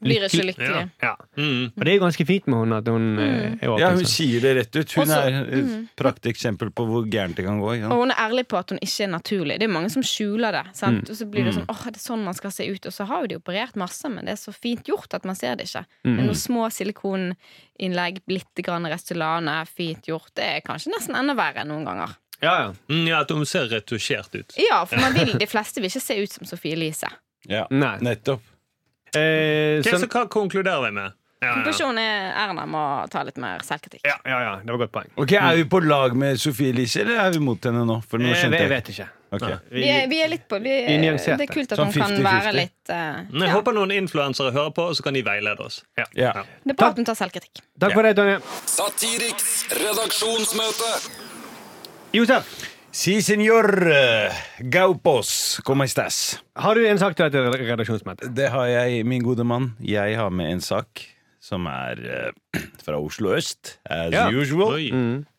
Blir 0.00 0.24
ikke 0.24 0.46
lykkelig. 0.48 0.84
Ja. 1.02 1.12
Mm. 1.36 1.72
Og 1.76 1.82
det 1.84 1.92
er 1.92 1.96
jo 1.98 2.02
ganske 2.06 2.24
fint 2.24 2.46
med 2.48 2.62
henne 2.62 2.78
at 2.80 2.86
hun 2.88 3.06
mm. 3.18 3.24
er 3.60 3.68
åpen. 3.68 3.82
Ja, 3.82 3.90
hun 3.92 4.00
sånn. 4.00 4.10
sier 4.14 4.44
det 4.44 4.52
rett 4.56 4.78
ut. 4.78 4.94
Hun 4.96 5.02
Også- 5.04 5.18
er 5.26 5.50
et 5.58 5.90
prakteksempel 6.00 6.70
på 6.72 6.86
hvor 6.88 7.04
gærent 7.12 7.36
det 7.36 7.44
kan 7.44 7.60
gå. 7.60 7.74
Ja. 7.76 7.90
Og 7.92 8.06
hun 8.06 8.14
er 8.14 8.22
ærlig 8.24 8.46
på 8.48 8.56
at 8.56 8.72
hun 8.72 8.80
ikke 8.80 9.04
er 9.04 9.12
naturlig. 9.12 9.58
Det 9.60 9.68
er 9.68 9.74
mange 9.74 9.90
som 9.92 10.06
skjuler 10.06 10.56
det. 10.56 10.64
Sant? 10.78 11.04
Mm. 11.04 11.10
Og 11.12 11.20
så 11.20 11.28
blir 11.28 11.44
det 11.44 11.54
sånn, 11.58 11.68
åh, 11.68 11.84
er 11.86 11.96
det 11.96 12.00
sånn 12.00 12.24
man 12.24 12.38
skal 12.38 12.54
se 12.56 12.64
ut? 12.70 12.88
Og 12.88 12.96
så 12.96 13.06
har 13.10 13.26
jo 13.26 13.32
de 13.34 13.40
operert 13.42 13.76
masse, 13.76 14.08
men 14.08 14.24
det 14.24 14.38
er 14.38 14.40
så 14.40 14.56
fint 14.56 14.88
gjort 14.88 15.20
at 15.20 15.28
man 15.28 15.36
ser 15.36 15.60
det 15.60 15.68
ikke. 15.68 15.84
Mm. 16.04 16.14
Men 16.16 16.24
noen 16.30 16.42
små 16.46 16.70
silikoninnlegg, 16.72 18.24
litt 18.32 18.64
grann 18.64 18.88
Restylane, 18.88 19.60
fint 19.68 20.08
gjort. 20.08 20.32
Det 20.34 20.48
er 20.48 20.64
kanskje 20.64 20.94
nesten 20.96 21.18
enda 21.18 21.36
verre 21.36 21.68
noen 21.68 21.84
ganger. 21.84 22.16
Ja, 22.40 22.54
ja. 22.62 22.74
Mm, 22.88 23.06
ja, 23.06 23.20
At 23.20 23.30
hun 23.30 23.44
ser 23.46 23.68
retusjert 23.68 24.34
ut. 24.34 24.54
Ja, 24.56 24.84
for 24.88 24.96
man 24.96 25.12
vil, 25.12 25.36
de 25.42 25.48
fleste 25.50 25.82
vil 25.82 25.92
ikke 25.92 26.04
se 26.08 26.16
ut 26.22 26.38
som 26.38 26.48
Sofie 26.48 26.72
Elise. 26.72 27.10
Ja, 27.48 27.66
Nei. 27.72 27.96
nettopp. 28.04 28.44
Eh, 29.16 29.80
så 29.82 30.06
hva 30.06 30.26
konkluderer 30.30 30.84
vi 30.88 30.90
med? 31.00 31.16
Ja. 31.40 31.54
Konklusjonen 31.56 31.98
er 32.02 32.34
Erna 32.36 32.66
må 32.68 32.80
ta 33.08 33.22
litt 33.24 33.38
mer 33.40 33.62
selvkritikk. 33.64 34.02
ja, 34.04 34.18
ja, 34.28 34.40
ja, 34.44 34.50
det 34.60 34.74
var 34.74 34.82
godt 34.82 34.92
poeng. 34.92 35.06
Ok, 35.16 35.32
Er 35.32 35.56
vi 35.56 35.64
på 35.64 35.80
lag 35.80 36.12
med 36.14 36.36
Sofie 36.40 36.68
Elise, 36.74 37.00
eller 37.00 37.16
er 37.22 37.30
vi 37.32 37.40
mot 37.40 37.64
henne 37.64 37.86
nå? 37.88 37.96
For 38.04 38.20
nå 38.20 38.28
Eh, 38.28 38.34
skjønte 38.36 38.58
jeg 38.60 38.66
jeg 38.68 38.70
vet 38.74 38.90
ikke. 38.92 39.06
Okay. 39.32 39.56
Vi 39.70 39.86
er, 39.88 40.06
vi 40.10 40.18
er 40.20 40.28
litt 40.28 40.44
på 40.50 40.58
vi. 40.60 40.74
Det 40.84 41.46
er 41.46 41.46
kult 41.46 41.72
at 41.72 41.78
Sånn 41.78 41.86
hun 41.86 41.94
kan 41.94 42.10
50-50. 42.18 42.22
være 42.26 42.52
litt 42.52 42.90
uh, 42.90 42.96
Men 43.30 43.40
jeg 43.46 43.48
ja. 43.48 43.54
håper 43.54 43.72
noen 43.72 43.92
influensere 43.94 44.50
hører 44.52 44.72
på, 44.74 44.82
og 44.90 44.96
så 44.98 45.02
kan 45.06 45.14
de 45.14 45.22
veilede 45.22 45.64
oss. 45.64 45.80
Ja. 45.96 46.04
Det 46.12 46.74
er 46.74 46.74
bra 46.76 46.88
at 46.90 46.98
hun 46.98 47.06
tar 47.08 47.14
selvkritikk. 47.14 47.62
Takk 47.80 47.94
for 47.94 48.02
det, 48.02 48.16
Tonje. 48.18 48.40
Satiriks 48.66 49.50
redaksjonsmøte. 49.80 50.90
Josef, 52.12 52.50
Si 52.92 53.20
senor 53.22 53.86
eh, 53.86 54.30
Gaupos, 54.66 55.60
como 55.64 55.84
estas? 55.86 56.40
har 56.58 56.74
du 56.74 56.82
en 56.88 56.98
sak 56.98 57.14
til 57.16 57.28
et 57.28 57.36
redaksjonsmøte? 57.62 58.30
Det 58.34 58.48
har 58.50 58.66
jeg, 58.66 59.04
min 59.06 59.22
gode 59.22 59.44
mann. 59.46 59.70
Jeg 59.80 60.16
har 60.18 60.30
med 60.34 60.50
en 60.56 60.60
sak 60.64 61.04
som 61.40 61.68
er 61.70 62.02
eh, 62.02 62.64
fra 62.84 62.98
Oslo 62.98 63.30
øst, 63.36 63.78
as 63.86 64.12
Ja. 64.12 64.26
usual. 64.34 64.74
Oi. 64.74 64.90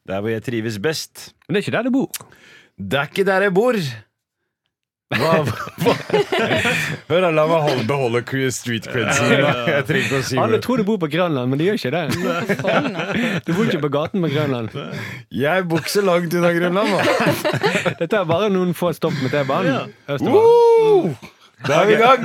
Der 0.08 0.22
hvor 0.22 0.30
jeg 0.32 0.44
trives 0.44 0.80
best. 0.80 1.34
Men 1.48 1.56
det 1.56 1.62
er 1.62 1.68
ikke 1.68 1.78
der 1.78 1.84
du 1.84 1.92
bor. 1.92 2.10
Det 2.80 2.98
er 3.00 3.12
ikke 3.12 3.26
der 3.28 3.42
jeg 3.50 3.54
bor. 3.54 3.76
Hva, 5.12 5.32
hva? 5.84 5.94
Hør, 7.10 7.26
da, 7.26 7.30
la 7.36 7.44
meg 7.50 7.66
holde, 7.66 7.84
beholde 7.90 8.22
street 8.56 8.88
credsen. 8.88 9.34
Jeg 9.34 9.86
trenger 9.90 10.06
ikke 10.06 10.22
å 10.22 10.28
si 10.30 10.40
Alle 10.40 10.62
tror 10.64 10.80
du 10.82 10.86
bor 10.88 11.02
på 11.02 11.10
Grønland, 11.12 11.52
men 11.52 11.60
de 11.60 11.68
gjør 11.68 11.80
ikke 11.82 11.92
det. 11.98 12.06
Du 13.48 13.52
bor 13.58 13.66
ikke 13.68 13.84
på 13.84 13.92
gaten 13.98 14.24
på 14.24 14.32
Grønland. 14.32 14.72
Jeg 15.36 15.68
bor 15.68 15.84
ikke 15.84 15.96
så 15.98 16.06
langt 16.08 16.34
unna 16.40 16.54
Grønland, 16.56 16.96
da. 16.96 17.02
Dette 18.00 18.22
er 18.22 18.26
bare 18.30 18.50
noen 18.54 18.74
få 18.78 18.94
stopp 18.96 19.18
med 19.20 19.36
T-banen. 19.36 19.92
Ja. 20.08 21.38
Da 21.68 21.82
er 21.82 21.88
vi 21.90 21.94
i 21.94 22.00
gang. 22.02 22.24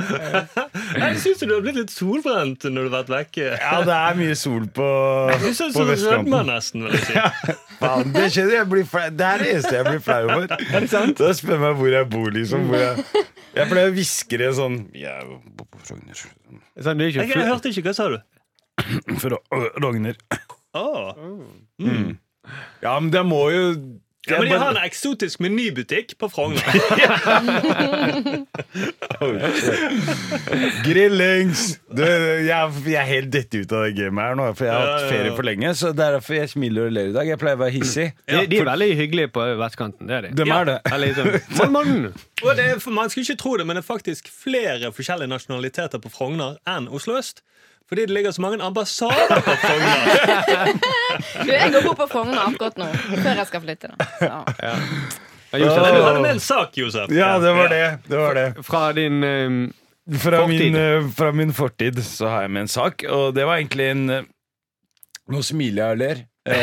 Jeg 1.01 1.17
syns 1.21 1.41
du 1.43 1.51
har 1.53 1.61
blitt 1.65 1.77
litt 1.77 1.91
solbrent 1.93 2.65
når 2.67 2.87
du 2.87 2.89
har 2.89 2.93
vært 2.95 3.11
vekke. 3.13 3.47
Ja, 3.61 3.81
det 3.85 3.95
er 3.97 4.17
mye 4.19 4.35
sol 4.39 4.65
på, 4.73 4.87
Du 5.33 5.47
synes 5.53 5.75
på 5.77 5.85
vestkanten. 5.87 6.31
rødmann, 6.31 6.49
nesten. 6.51 6.85
vil 6.87 6.95
jeg 6.97 7.03
si. 7.05 7.55
Faen, 7.81 8.13
det 8.15 8.25
skjedde, 8.33 8.55
jeg 8.57 8.69
blir 8.71 8.87
flau. 8.89 9.05
Det 9.13 9.27
er 9.27 9.43
det 9.43 9.49
eneste 9.53 9.75
jeg 9.77 9.87
blir 9.89 10.01
flau 10.07 10.23
over. 10.25 10.47
Er 10.73 10.85
det 10.85 10.89
sant? 10.93 11.19
Da 11.21 11.29
spør 11.37 11.61
meg 11.61 11.77
hvor 11.81 11.93
jeg 11.93 12.09
bor, 12.13 12.31
liksom. 12.33 12.65
Hvor 12.71 12.81
jeg, 12.81 13.05
jeg 13.59 13.69
pleier 13.73 13.91
å 13.91 13.95
hviske 13.99 14.41
det 14.41 14.49
sånn 14.57 14.79
Jeg 14.97 15.29
bor 15.59 15.69
på 15.69 15.83
Frogner. 15.85 16.25
Du 16.57 17.05
Jeg, 17.05 17.29
jeg 17.29 17.45
hørte 17.45 17.73
ikke. 17.73 17.85
Hva 17.89 17.95
sa 17.97 18.09
du? 18.13 18.17
For 19.21 19.37
Rogner. 19.81 20.17
Åh. 20.77 21.13
Ja, 22.81 22.97
men 22.99 23.11
det 23.13 23.23
må 23.27 23.43
jo 23.53 23.63
Ja, 24.27 24.39
men 24.41 24.49
De 24.51 24.57
har 24.59 24.73
en 24.73 24.79
eksotisk 24.83 25.39
menybutikk 25.43 26.17
på 26.19 26.27
Frogner. 26.31 26.63
Grillings! 30.85 31.79
Du, 31.91 32.03
jeg, 32.03 32.71
jeg 32.85 32.99
er 33.01 33.07
helt 33.07 33.31
dette 33.33 33.61
ut 33.63 33.71
av 33.73 33.85
det 33.87 33.93
gamet 33.97 34.23
her 34.27 34.37
nå, 34.39 34.47
for 34.57 34.67
jeg 34.67 34.75
har 34.75 34.87
hatt 34.91 35.07
ferie 35.11 35.33
for 35.37 35.47
lenge. 35.47 35.73
Så 35.79 35.85
det 35.95 36.03
er 36.05 36.11
derfor 36.17 36.37
jeg 36.37 36.51
smiler 36.53 36.81
og 36.89 36.95
ler 36.97 37.07
i 37.11 37.15
dag. 37.15 37.25
Jeg 37.31 37.41
pleier 37.41 37.57
å 37.59 37.61
være 37.63 37.75
hissig. 37.77 38.07
De, 38.27 38.33
de 38.51 38.55
er 38.61 38.69
veldig 38.71 38.89
hyggelige 39.01 39.29
på 39.35 39.41
vestkanten. 39.61 40.03
Det 40.09 40.15
er 40.17 40.21
de. 40.27 40.33
Dem 40.41 40.53
er 40.55 40.63
det. 40.71 40.77
Liksom. 41.05 41.25
Og 42.45 42.51
det 42.57 42.65
er, 42.69 42.81
Man 42.93 43.09
skulle 43.09 43.25
ikke 43.25 43.41
tro 43.41 43.51
det, 43.57 43.65
men 43.67 43.77
det 43.77 43.81
er 43.83 43.87
faktisk 43.87 44.29
flere 44.31 44.91
forskjellige 44.93 45.31
nasjonaliteter 45.31 46.01
på 46.03 46.11
Frogner 46.13 46.51
enn 46.69 46.85
Oslo 46.93 47.15
øst. 47.17 47.41
Fordi 47.89 48.05
det 48.05 48.13
ligger 48.13 48.31
så 48.35 48.41
mange 48.43 48.59
ambassader 48.63 49.41
på 49.45 49.53
Frogner. 49.61 50.73
Du, 51.45 51.51
jeg 51.53 51.71
går 51.71 51.85
bort 51.85 51.97
på 52.01 52.07
Frogner 52.11 52.41
akkurat 52.43 52.77
nå, 52.81 52.87
før 53.23 53.29
jeg 53.39 53.47
skal 53.47 53.63
flytte. 53.63 53.91
Da. 53.93 54.07
Så. 54.19 54.31
Ja, 54.67 55.59
Josef, 55.63 55.85
du 55.95 56.01
hadde 56.03 56.21
med 56.25 56.31
en 56.35 56.41
sak, 56.43 56.75
Josef. 56.77 57.11
Ja, 57.15 57.29
det 57.39 57.53
var 57.55 57.69
det. 57.71 57.83
det, 58.09 58.17
var 58.19 58.35
det. 58.35 58.47
fra 58.67 58.81
din 58.97 59.23
eh, 59.23 59.53
Fra, 60.19 60.41
Fortid. 60.43 60.59
min, 60.59 60.75
eh, 60.81 61.07
fra 61.15 61.31
min 61.31 61.53
fortid 61.55 62.03
så 62.03 62.27
har 62.31 62.41
jeg 62.45 62.51
med 62.57 62.65
en 62.65 62.73
sak, 62.73 63.03
og 63.11 63.31
det 63.35 63.45
var 63.47 63.61
egentlig 63.61 63.87
en 63.93 64.09
eh, 64.09 64.27
Nå 65.31 65.41
smiler 65.43 65.81
jeg 65.83 65.95
og 65.95 66.01
ler. 66.03 66.21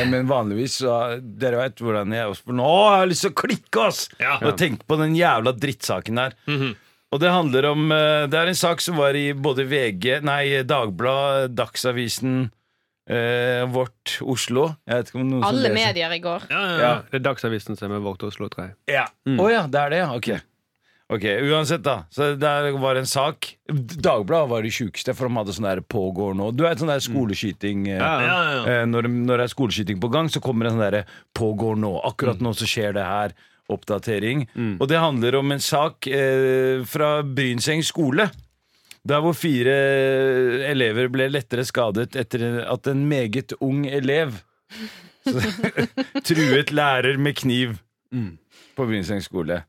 Men 0.08 0.24
vanligvis 0.30 0.78
så 0.80 0.92
Dere 1.20 1.58
vet 1.60 1.80
hvordan 1.84 2.12
jeg 2.16 2.30
også 2.30 2.54
Nå 2.56 2.68
har 2.88 3.02
jeg 3.02 3.10
lyst 3.10 3.26
til 3.26 3.32
å 3.34 3.36
klikke, 3.36 3.82
ass! 3.90 3.98
Ja. 4.16 4.38
Og 4.48 4.54
tenke 4.56 4.86
på 4.88 4.96
den 4.96 5.12
jævla 5.18 5.52
drittsaken 5.60 6.20
der. 6.22 6.36
Mhm. 6.48 6.70
Og 7.14 7.20
det 7.22 7.30
handler 7.30 7.68
om 7.70 7.92
eh, 7.94 8.24
Det 8.26 8.38
er 8.40 8.50
en 8.50 8.58
sak 8.58 8.80
som 8.82 8.96
var 8.98 9.14
i 9.14 9.28
både 9.38 9.66
VG, 9.70 10.16
nei, 10.26 10.62
Dagbladet, 10.66 11.52
Dagsavisen, 11.54 12.48
eh, 13.08 13.62
Vårt 13.70 14.16
Oslo. 14.24 14.70
Jeg 14.88 14.98
vet 15.04 15.12
ikke 15.12 15.20
om 15.22 15.28
noen 15.30 15.46
Alle 15.46 15.70
medier 15.74 16.16
i 16.16 16.18
går. 16.24 16.48
Ja, 16.50 16.62
ja, 16.64 16.72
Ja. 16.74 16.80
ja. 16.88 16.96
Det 17.12 17.20
er 17.20 17.28
Dagsavisen 17.28 17.78
som 17.78 17.94
er 17.94 18.02
vårt 18.02 18.24
Oslo, 18.26 18.48
tror 18.50 18.66
jeg. 18.70 18.74
Ja. 18.96 19.06
Å 19.30 19.46
ja, 19.52 19.62
det 19.70 19.80
er 19.84 19.94
det, 19.94 20.02
ja. 20.02 20.10
Ok. 20.18 20.32
Ok, 21.14 21.24
Uansett, 21.52 21.82
da. 21.84 21.98
Så 22.10 22.30
Der 22.40 22.70
var 22.80 22.96
en 22.96 23.06
sak. 23.06 23.50
Dagbladet 23.68 24.48
var 24.50 24.62
det 24.64 24.72
sjukeste, 24.72 25.14
for 25.14 25.28
de 25.28 25.36
hadde 25.36 25.52
sånn 25.54 25.68
der 25.68 25.82
pågår 25.84 26.32
nå. 26.34 26.48
Du 26.56 26.64
vet 26.64 26.80
sånn 26.80 26.88
der 26.90 27.02
skoleskyting 27.04 27.86
eh, 27.92 27.98
Ja, 28.00 28.14
Ja, 28.24 28.38
ja. 28.56 28.62
eh, 28.80 28.84
når, 28.88 29.06
når 29.12 29.36
det 29.36 29.44
er 29.50 29.52
skoleskyting 29.54 30.00
på 30.02 30.10
gang, 30.10 30.32
så 30.32 30.40
kommer 30.42 30.64
det 30.66 30.72
sånn 30.74 30.82
derre 30.82 31.04
pågår 31.36 31.76
nå. 31.78 31.92
Akkurat 32.08 32.40
nå 32.42 32.54
så 32.56 32.66
skjer 32.66 32.96
det 32.96 33.04
her. 33.04 33.36
Oppdatering. 33.72 34.46
Og 34.80 34.88
det 34.90 34.98
handler 35.00 35.38
om 35.40 35.52
en 35.54 35.62
sak 35.64 36.06
eh, 36.06 36.82
fra 36.84 37.22
Brynseng 37.24 37.80
skole. 37.86 38.28
Der 39.04 39.20
hvor 39.20 39.34
fire 39.36 39.72
elever 40.70 41.08
ble 41.12 41.26
lettere 41.32 41.64
skadet 41.68 42.16
etter 42.16 42.62
at 42.72 42.86
en 42.88 43.02
meget 43.08 43.52
ung 43.60 43.82
elev 43.88 44.38
truet 46.24 46.72
lærer 46.72 47.16
med 47.20 47.36
kniv 47.36 47.78
på 48.76 48.86
Brynseng 48.88 49.22
skole. 49.24 49.62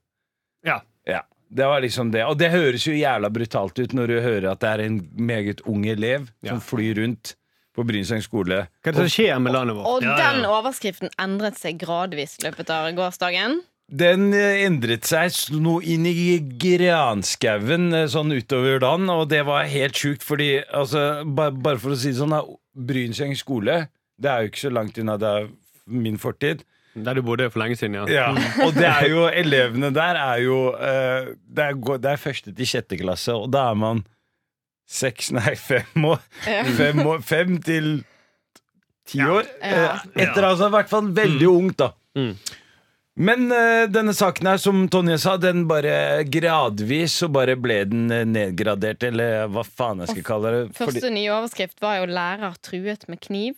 Ja. 0.66 0.82
Ja, 1.06 1.22
det 1.50 1.68
var 1.70 1.82
liksom 1.84 2.12
det. 2.14 2.24
Og 2.26 2.38
det 2.40 2.50
høres 2.54 2.86
jo 2.88 2.94
jævla 2.96 3.30
brutalt 3.30 3.80
ut 3.80 3.94
når 3.96 4.08
du 4.12 4.16
hører 4.24 4.48
at 4.54 4.62
det 4.64 4.72
er 4.72 4.86
en 4.88 5.00
meget 5.20 5.62
ung 5.70 5.86
elev 5.90 6.30
som 6.46 6.62
flyr 6.64 7.00
rundt 7.04 7.36
på 7.76 7.84
Brynseng 7.84 8.24
skole. 8.24 8.64
Hva 8.82 8.92
er 8.92 8.96
det 8.96 9.04
som 9.04 9.12
skjer 9.18 9.40
med 9.44 9.52
landet 9.56 9.76
vårt? 9.78 9.88
Og 9.98 10.04
Ja, 10.06 10.16
ja. 10.16 10.34
den 10.38 10.48
overskriften 10.48 11.12
endret 11.22 11.60
seg 11.60 11.80
gradvis 11.82 12.38
i 12.40 12.46
løpet 12.48 12.72
av 12.72 12.88
gårsdagen. 12.96 13.60
Den 13.86 14.32
eh, 14.34 14.64
endret 14.66 15.06
seg 15.06 15.36
noe 15.62 15.84
inn 15.86 16.08
i 16.10 16.40
granskauen 16.58 17.92
eh, 17.94 18.08
sånn 18.10 18.34
utover 18.34 18.80
dagen, 18.82 19.12
og 19.14 19.28
det 19.30 19.44
var 19.46 19.68
helt 19.70 20.00
sjukt, 20.00 20.26
fordi 20.26 20.56
altså, 20.74 21.22
ba, 21.26 21.52
Bare 21.54 21.78
for 21.82 21.94
å 21.94 22.00
si 22.00 22.10
det 22.14 22.18
sånn, 22.18 22.34
Brynseng 22.76 23.36
skole, 23.38 23.84
det 24.18 24.32
er 24.32 24.42
jo 24.42 24.50
ikke 24.50 24.64
så 24.64 24.72
langt 24.74 24.98
unna 25.00 25.20
det 25.22 25.30
er 25.30 25.46
min 25.86 26.18
fortid. 26.18 26.66
Der 26.96 27.20
du 27.20 27.22
bodde 27.28 27.50
for 27.52 27.62
lenge 27.62 27.78
siden, 27.78 28.00
ja. 28.00 28.08
Ja, 28.10 28.26
og 28.66 28.74
det 28.74 28.88
er 28.88 29.06
jo 29.12 29.26
elevene 29.28 29.92
der 29.94 30.18
er 30.18 30.42
jo 30.42 30.60
eh, 30.74 31.32
det, 31.46 31.70
er, 31.70 31.80
det 32.02 32.12
er 32.16 32.22
første 32.26 32.56
til 32.56 32.70
sjette 32.72 32.98
klasse, 33.00 33.36
og 33.38 33.52
da 33.54 33.68
er 33.70 33.80
man 33.80 34.02
seks, 34.90 35.30
nei, 35.36 35.54
fem 35.60 36.10
år. 36.10 36.22
Fem, 36.80 37.06
år, 37.06 37.22
fem 37.26 37.58
til 37.62 37.96
ti 39.06 39.22
år. 39.22 39.48
Ja. 39.62 39.98
Etter 40.14 40.46
altså, 40.50 40.70
i 40.70 40.76
hvert 40.80 40.90
fall 40.92 41.10
veldig 41.16 41.50
ungt, 41.52 41.82
da. 41.82 41.92
Mm. 42.18 42.34
Men 43.16 43.46
uh, 43.48 43.86
denne 43.88 44.12
saken 44.16 44.48
her, 44.50 44.58
som 44.60 44.82
Tonje 44.92 45.16
sa, 45.24 45.38
den 45.40 45.62
bare 45.70 46.24
gradvis 46.28 47.14
så 47.22 47.30
bare 47.32 47.56
ble 47.56 47.78
den 47.88 48.10
eh, 48.12 48.26
nedgradert, 48.28 49.06
eller 49.08 49.46
hva 49.54 49.64
faen 49.64 50.02
jeg 50.04 50.12
skal 50.18 50.26
kalle 50.28 50.52
det. 50.52 50.64
Fordi, 50.76 50.98
Første 51.00 51.12
nye 51.16 51.32
overskrift 51.38 51.80
var 51.82 52.02
jo 52.02 52.10
'lærer 52.12 52.58
truet 52.62 53.08
med 53.08 53.22
kniv 53.24 53.54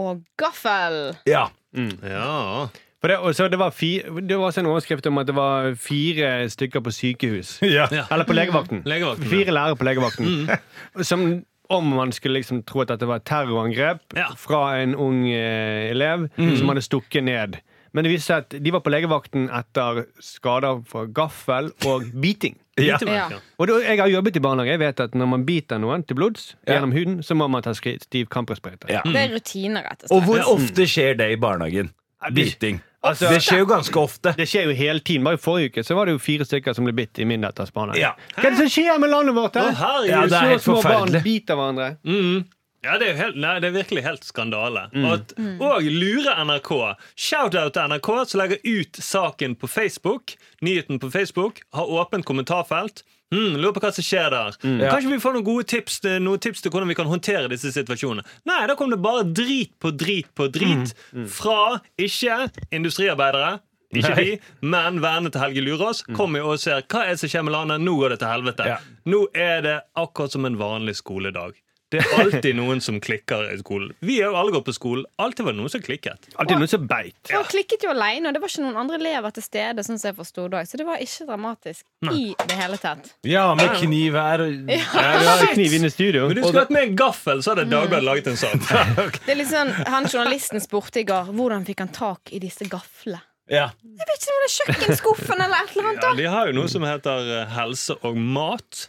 og 0.00 0.22
gaffel'. 0.40 1.12
ja. 1.28 1.50
ja. 1.76 2.68
For 3.02 3.10
det, 3.10 3.16
og 3.18 3.34
så 3.34 3.48
det, 3.50 3.58
var 3.58 3.70
fi, 3.74 3.98
det 3.98 4.36
var 4.38 4.46
også 4.46 4.60
en 4.62 4.66
overskrift 4.70 5.06
om 5.10 5.18
at 5.18 5.26
det 5.26 5.34
var 5.34 5.72
fire 5.74 6.48
stykker 6.48 6.80
på 6.80 6.90
sykehus. 6.94 7.56
Ja. 7.76 7.88
Ja. 7.90 8.04
Eller 8.14 8.24
på 8.24 8.32
legevakten. 8.32 8.82
Legevakten, 8.92 9.24
ja. 9.26 9.30
Fire 9.30 9.52
lærere 9.56 9.76
på 9.76 9.84
legevakten. 9.84 10.48
Som 11.10 11.42
om 11.68 11.84
man 11.84 12.12
skulle 12.12 12.38
liksom 12.38 12.62
tro 12.62 12.80
at 12.86 12.94
det 13.00 13.08
var 13.08 13.18
terrorangrep 13.26 14.00
Ja. 14.16 14.28
fra 14.36 14.78
en 14.82 14.94
ung 14.94 15.26
eh, 15.28 15.90
elev 15.90 16.28
som 16.36 16.68
hadde 16.68 16.82
stukket 16.84 17.24
ned. 17.24 17.56
Men 17.92 18.04
det 18.04 18.12
viser 18.14 18.24
seg 18.26 18.44
at 18.46 18.56
de 18.64 18.70
var 18.72 18.80
på 18.80 18.90
legevakten 18.92 19.48
etter 19.52 20.06
skader 20.24 20.82
fra 20.88 21.04
gaffel 21.06 21.72
og 21.86 22.06
biting. 22.24 22.56
Ja. 22.80 22.96
Ja. 23.04 23.26
Og 23.60 23.68
da, 23.68 23.74
Jeg 23.84 23.98
har 24.00 24.08
jobbet 24.08 24.36
i 24.36 24.40
barnehage. 24.40 24.70
Jeg 24.72 24.80
vet 24.80 25.00
at 25.04 25.14
når 25.14 25.26
man 25.28 25.42
biter 25.44 25.78
noen 25.78 26.06
til 26.08 26.16
blods 26.16 26.54
Ja. 26.66 26.78
gjennom 26.78 26.92
huden, 26.96 27.18
så 27.22 27.34
må 27.36 27.48
man 27.52 27.62
ta 27.62 27.74
stiv 27.76 28.26
kamprosprøyte. 28.32 28.88
Ja. 28.88 29.02
Det 29.04 29.16
er 29.16 29.34
rutiner, 29.34 29.82
rett 29.84 30.02
og 30.04 30.08
slett. 30.08 30.16
Og 30.16 30.22
hvor 30.24 30.40
ofte 30.54 30.86
skjer 30.88 31.18
det 31.20 31.30
i 31.34 31.36
barnehagen? 31.36 31.90
Biting. 32.32 32.80
Altså- 33.04 33.28
det 33.28 33.42
skjer 33.42 33.58
jo 33.58 33.66
ganske 33.66 33.98
ofte. 33.98 34.32
Det 34.38 34.46
skjer 34.48 34.68
jo 34.70 34.74
hele 34.78 35.00
tiden. 35.00 35.24
Bare 35.26 35.34
i 35.34 35.42
forrige 35.42 35.72
uke 35.72 35.82
så 35.84 35.94
var 35.98 36.06
det 36.06 36.12
jo 36.14 36.18
fire 36.22 36.44
stykker 36.46 36.72
som 36.74 36.84
ble 36.86 36.92
bitt 36.94 37.18
i 37.18 37.24
min 37.26 37.42
datters 37.42 37.72
barnehage. 37.74 37.98
Ja. 37.98 38.12
Hva 38.38 38.46
er 38.46 38.50
det 38.54 38.58
som 38.62 38.68
skjer 38.70 38.98
med 39.02 39.10
landet 39.10 39.34
vårt? 39.34 39.54
Her? 39.58 39.72
Ja, 40.08 40.22
det 40.22 40.32
er 40.32 40.38
Små, 40.38 40.48
helt 40.48 40.62
små 40.62 40.74
barn 40.82 40.82
forferdelig. 41.10 41.22
biter 41.26 41.56
hverandre. 41.58 41.88
Mm. 42.06 42.44
Ja, 42.82 42.96
det 42.98 43.12
er, 43.12 43.16
helt, 43.20 43.36
nei, 43.38 43.54
det 43.62 43.68
er 43.70 43.76
virkelig 43.76 44.02
helt 44.02 44.24
skandale. 44.26 44.88
Og, 44.98 45.12
at, 45.14 45.32
og 45.62 45.86
lure 45.86 46.32
NRK. 46.48 46.70
Shout-out 47.14 47.76
til 47.76 47.92
NRK, 47.92 48.08
som 48.26 48.40
legger 48.42 48.58
ut 48.66 48.98
saken 49.06 49.54
på 49.60 49.70
Facebook. 49.70 50.34
Nyheten 50.66 50.98
på 50.98 51.10
Facebook. 51.14 51.60
Har 51.78 51.86
åpent 52.02 52.26
kommentarfelt. 52.26 53.04
Mm, 53.32 53.54
lurer 53.62 53.72
på 53.72 53.80
hva 53.80 53.92
som 53.96 54.04
skjer 54.04 54.28
der. 54.34 54.56
Kanskje 54.90 55.08
vi 55.14 55.20
får 55.22 55.38
noen 55.38 55.46
gode 55.46 55.64
tips 55.70 56.02
noen 56.20 56.42
tips 56.42 56.60
til 56.66 56.72
hvordan 56.74 56.90
vi 56.90 56.96
kan 56.98 57.08
håndtere 57.08 57.48
disse 57.48 57.70
situasjonene. 57.72 58.26
Nei, 58.50 58.58
da 58.68 58.74
kom 58.76 58.90
det 58.92 58.98
bare 59.00 59.22
drit 59.24 59.72
på 59.80 59.94
drit 59.96 60.28
på 60.36 60.50
drit 60.52 60.92
fra 61.32 61.78
ikke 61.96 62.42
industriarbeidere, 62.76 63.54
ikke 63.92 64.12
vi, 64.18 64.36
men 64.64 65.00
vennene 65.04 65.32
til 65.32 65.40
Helge 65.46 65.64
Lurås, 65.64 66.02
kommer 66.16 66.40
jo 66.42 66.52
og 66.54 66.60
ser 66.60 66.84
hva 66.88 67.06
er 67.06 67.14
det 67.14 67.22
som 67.22 67.32
skjer 67.32 67.44
med 67.48 67.52
landet. 67.56 67.80
Nå 67.84 67.96
går 68.02 68.14
det 68.14 68.20
til 68.22 68.32
helvete. 68.34 68.68
Ja. 68.74 68.78
Nå 69.08 69.26
er 69.32 69.64
det 69.64 69.78
akkurat 70.00 70.32
som 70.36 70.48
en 70.48 70.56
vanlig 70.60 70.98
skoledag. 71.00 71.56
Det 71.92 72.00
er 72.00 72.22
alltid 72.22 72.56
noen 72.56 72.80
som 72.84 72.98
klikker 73.02 73.50
i 73.52 73.58
skolen. 73.60 73.92
Vi 74.00 74.18
har 74.20 74.32
jo 74.32 74.38
alle 74.40 74.54
gått 74.54 74.66
på 74.70 74.74
skolen. 74.76 75.04
Alltid 75.22 75.46
var 75.46 75.56
det 75.56 75.60
noen 75.60 75.72
som 75.72 75.82
klikket. 75.84 76.28
Alltid 76.36 76.62
noen 76.62 76.70
som 76.72 76.86
beit. 76.88 77.18
Han 77.32 77.44
klikket 77.50 77.84
jo 77.86 77.92
alene, 77.92 78.30
og 78.30 78.36
det 78.36 78.42
var 78.42 78.52
ikke 78.52 78.64
noen 78.64 78.78
andre 78.84 79.00
elever 79.00 79.34
til 79.36 79.46
stede. 79.46 79.84
Sånn 79.86 80.00
som 80.00 80.12
jeg 80.12 80.18
forstod 80.18 80.54
det. 80.54 80.62
Så 80.70 80.80
det 80.80 80.86
var 80.88 81.02
ikke 81.04 81.26
dramatisk 81.28 81.84
i 82.12 82.22
det 82.46 82.58
hele 82.58 82.78
tatt. 82.80 83.12
Ja, 83.28 83.44
med 83.58 83.76
kniv 83.80 84.16
her 84.18 84.46
og 84.46 84.72
Ja, 84.72 84.84
vi 85.20 85.26
har 85.28 85.52
kniv 85.54 85.76
inne 85.78 85.90
i 85.90 85.94
studio. 85.94 86.28
Men 86.28 86.38
du 86.38 86.44
skulle 86.46 86.64
hatt 86.64 86.72
med 86.74 86.88
en 86.90 86.96
gaffel, 86.98 87.42
så 87.44 87.54
hadde 87.54 87.68
Dagbladet 87.72 88.06
laget 88.06 88.32
en 88.32 88.40
sånn. 88.40 88.62
Det 89.26 89.34
er 89.34 89.44
sånn, 89.48 89.70
Han 89.92 90.08
journalisten 90.10 90.62
spurte 90.62 91.02
i 91.02 91.06
går 91.08 91.30
hvordan 91.32 91.66
fikk 91.68 91.84
han 91.84 91.92
tak 91.94 92.32
i 92.32 92.40
disse 92.42 92.66
gaflene. 92.70 93.22
Ja. 93.50 93.68
Jeg 93.82 94.06
vet 94.08 94.22
ikke 94.22 94.32
om 94.32 94.42
det 94.42 94.46
er 94.46 94.52
kjøkkenskuffen 94.54 95.40
eller 95.44 95.64
et 95.64 95.72
eller 95.74 95.88
annet. 95.90 96.04
Ja, 96.06 96.12
de 96.20 96.26
har 96.30 96.48
jo 96.48 96.54
noe 96.56 96.70
som 96.70 96.84
heter 96.86 97.30
eh, 97.40 97.50
helse 97.56 97.96
og 98.06 98.16
mat, 98.16 98.84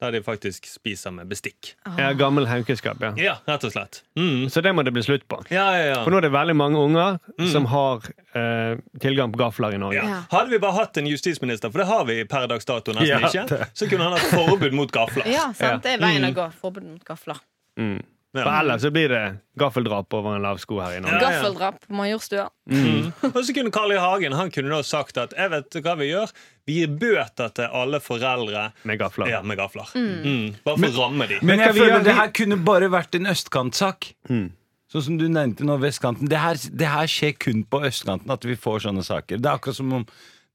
der 0.00 0.12
de 0.12 0.20
faktisk 0.22 0.66
spiser 0.68 1.10
med 1.14 1.28
bestikk. 1.30 1.72
Ja, 1.96 2.10
gammel 2.12 2.44
haukeskap, 2.50 3.00
ja. 3.00 3.12
Ja, 3.16 3.34
rett 3.48 3.64
og 3.64 3.72
slett. 3.72 4.02
Mm. 4.18 4.48
Så 4.52 4.60
det 4.60 4.74
må 4.76 4.84
det 4.84 4.92
bli 4.92 5.02
slutt 5.06 5.24
på. 5.28 5.38
Ja, 5.48 5.70
ja, 5.76 5.84
ja. 5.94 6.00
For 6.04 6.12
nå 6.12 6.20
er 6.20 6.26
det 6.26 6.32
veldig 6.34 6.56
mange 6.58 6.82
unger 6.82 7.16
som 7.52 7.68
har 7.72 8.04
eh, 8.36 8.76
tilgang 9.00 9.32
på 9.32 9.40
gafler 9.40 9.76
i 9.76 9.80
Norge. 9.80 10.02
Ja. 10.04 10.18
Hadde 10.32 10.52
vi 10.52 10.60
bare 10.60 10.76
hatt 10.82 11.00
en 11.00 11.08
justisminister, 11.08 11.72
for 11.72 11.84
det 11.84 11.88
har 11.88 12.04
vi 12.08 12.18
per 12.28 12.48
dags 12.52 12.68
dato 12.68 12.92
nesten 12.96 13.08
Ja, 13.08 13.30
ikke, 13.30 13.70
så 13.72 13.88
kunne 13.88 14.10
han 14.10 14.18
hatt 14.18 14.28
forbud 14.34 14.76
mot 14.76 14.92
gafler. 14.92 15.28
Ja, 15.32 15.48
sant, 15.56 15.86
Det 15.86 15.96
er 15.96 16.04
veien 16.04 16.28
å 16.28 16.34
gå. 16.36 16.50
Forbud 16.60 16.84
mot 16.84 17.08
gafler. 17.08 17.40
Mm. 17.80 18.02
For 18.44 18.58
ellers 18.60 18.82
så 18.84 18.90
blir 18.92 19.08
det 19.12 19.22
gaffeldrap 19.58 20.14
over 20.18 20.36
en 20.36 20.44
lav 20.44 20.58
sko 20.60 20.80
her 20.82 20.98
i 20.98 21.00
Norge. 21.00 21.16
Ja, 21.16 21.30
ja. 21.30 21.38
Gaffeldrap 21.38 21.78
på 21.86 21.96
Majorstua. 21.96 22.48
Mm. 22.70 23.08
Og 23.30 23.38
så 23.46 23.54
kunne 23.56 23.72
Carl 23.74 23.94
I. 23.94 24.00
Hagen 24.02 24.36
han 24.36 24.50
kunne 24.52 24.74
da 24.74 24.82
sagt 24.86 25.16
at 25.22 25.32
jeg 25.36 25.52
vet 25.54 25.78
hva 25.86 25.96
vi 26.00 26.10
gjør. 26.10 26.34
Vi 26.66 26.80
gir 26.80 26.92
bøter 27.00 27.54
til 27.56 27.72
alle 27.80 28.00
foreldre 28.02 28.68
Med 28.84 29.00
gafler. 29.00 29.30
ja, 29.30 29.40
med 29.46 29.58
gafler. 29.60 29.90
Mm. 29.94 30.54
Bare 30.66 30.82
for 30.82 30.90
å 30.90 31.06
ramme 31.06 31.30
de. 31.30 31.40
Men 31.46 31.62
jeg 31.62 31.76
føler 31.78 32.04
det 32.04 32.16
her 32.18 32.32
kunne 32.36 32.60
bare 32.66 32.92
vært 32.92 33.18
en 33.18 33.30
østkantsak. 33.32 34.12
Mm. 34.28 34.48
Sånn 34.92 35.02
som 35.02 35.18
du 35.18 35.26
nevnte 35.28 35.66
nå, 35.66 35.78
vestkanten. 35.82 36.28
Det 36.30 36.38
her, 36.38 36.60
det 36.78 36.90
her 36.92 37.10
skjer 37.10 37.34
kun 37.42 37.64
på 37.66 37.82
østkanten 37.88 38.30
at 38.30 38.44
vi 38.46 38.54
får 38.58 38.84
sånne 38.86 39.02
saker. 39.06 39.40
Det 39.42 39.50
er 39.50 39.58
akkurat 39.58 39.78
som 39.80 39.94
om 40.02 40.06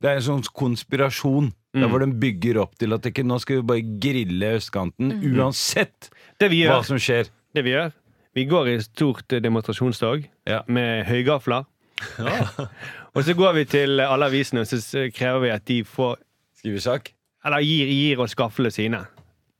det 0.01 0.09
er 0.09 0.17
en 0.17 0.25
sånn 0.25 0.47
konspirasjon. 0.57 1.51
Der 1.71 1.87
hvor 1.87 2.01
den 2.03 2.17
bygger 2.19 2.57
opp 2.65 2.73
til 2.81 2.91
at 2.91 3.05
ikke, 3.07 3.23
nå 3.23 3.37
skal 3.39 3.61
vi 3.61 3.67
bare 3.69 3.83
grille 4.03 4.49
østkanten 4.57 5.13
uansett 5.23 6.09
Det 6.41 6.49
vi 6.51 6.65
hva 6.67 6.81
som 6.83 6.99
skjer. 6.99 7.29
Det 7.55 7.63
vi 7.63 7.71
gjør 7.75 7.91
Vi 8.35 8.45
går 8.47 8.67
i 8.71 8.77
stort 8.81 9.33
eh, 9.33 9.41
demonstrasjonstog 9.43 10.27
Ja. 10.47 10.61
med 10.67 11.05
høygafler. 11.05 11.65
og 13.15 13.23
så 13.23 13.33
går 13.37 13.53
vi 13.59 13.65
til 13.65 13.99
alle 13.99 14.25
avisene 14.31 14.61
og 14.63 14.67
så 14.69 14.77
s- 14.79 15.13
krever 15.15 15.39
vi 15.45 15.49
at 15.53 15.65
de 15.67 15.83
får 15.83 16.17
Skriver 16.61 16.79
sak. 16.79 17.07
Eller 17.45 17.63
gir, 17.65 17.87
gir 17.89 18.19
oss 18.21 18.35
gaflene 18.37 18.69
sine. 18.71 18.99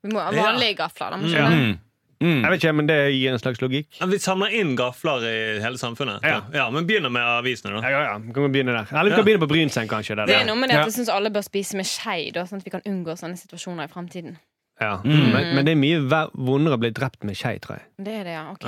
Vi 0.04 0.12
må 0.14 0.20
ha 0.22 0.30
vanlige 0.36 0.76
gafler. 0.78 1.10
Da, 1.10 1.18
må 1.18 1.26
ikke 1.26 1.38
Ja. 1.40 1.50
det? 1.50 1.58
Mm. 1.58 1.80
Mm. 2.22 2.42
Jeg 2.44 2.52
vet 2.52 2.60
ikke, 2.64 2.74
men 2.78 2.86
det 2.88 2.98
gir 3.16 3.32
en 3.34 3.40
slags 3.42 3.58
logikk. 3.64 3.88
Ja, 4.00 4.06
Vi 4.06 4.20
samler 4.22 4.54
inn 4.54 4.76
gafler 4.78 5.24
i 5.26 5.60
hele 5.64 5.78
samfunnet. 5.82 6.22
Ja. 6.24 6.42
Ja, 6.54 6.70
Men 6.70 6.86
begynner 6.86 7.10
med 7.10 7.22
avisene, 7.26 7.72
Ja, 7.74 7.82
da. 7.82 7.90
ja, 7.90 8.02
ja. 8.12 8.18
Vi 8.20 8.32
kan 8.34 8.52
begynne 8.54 8.76
der. 8.78 8.86
Eller 8.94 9.10
vi 9.10 9.16
kan 9.16 9.20
Ja. 9.20 9.24
begynne 9.26 9.42
på 9.42 9.50
Brynseng, 9.50 9.88
kanskje. 9.90 10.16
Der, 10.16 10.26
Det 10.28 10.36
er 10.36 10.46
noe 10.46 10.56
med 10.56 10.70
det 10.70 10.76
Ja. 10.76 10.82
at 10.82 10.94
jeg 10.94 10.94
syns 10.94 11.10
alle 11.10 11.32
bør 11.32 11.42
spise 11.42 11.76
med 11.76 11.86
skje, 11.86 12.32
da, 12.34 12.44
sånn 12.46 12.58
at 12.62 12.64
vi 12.66 12.70
kan 12.70 12.82
unngå 12.86 13.18
sånne 13.18 13.38
situasjoner 13.42 13.84
i 13.86 13.88
fremtiden. 13.88 14.38
Ja. 14.82 14.96
Mm. 15.06 15.30
Men, 15.30 15.50
men 15.56 15.68
det 15.68 15.74
er 15.76 15.80
mye 15.80 16.22
vondere 16.34 16.78
å 16.78 16.82
bli 16.82 16.90
drept 16.96 17.22
med 17.28 17.38
skei, 17.38 17.56
tror 17.62 17.78
jeg. 17.78 17.88
Det 18.02 18.18
er 18.22 18.28
det, 18.28 18.34
ja. 18.34 18.46
Ok. 18.50 18.66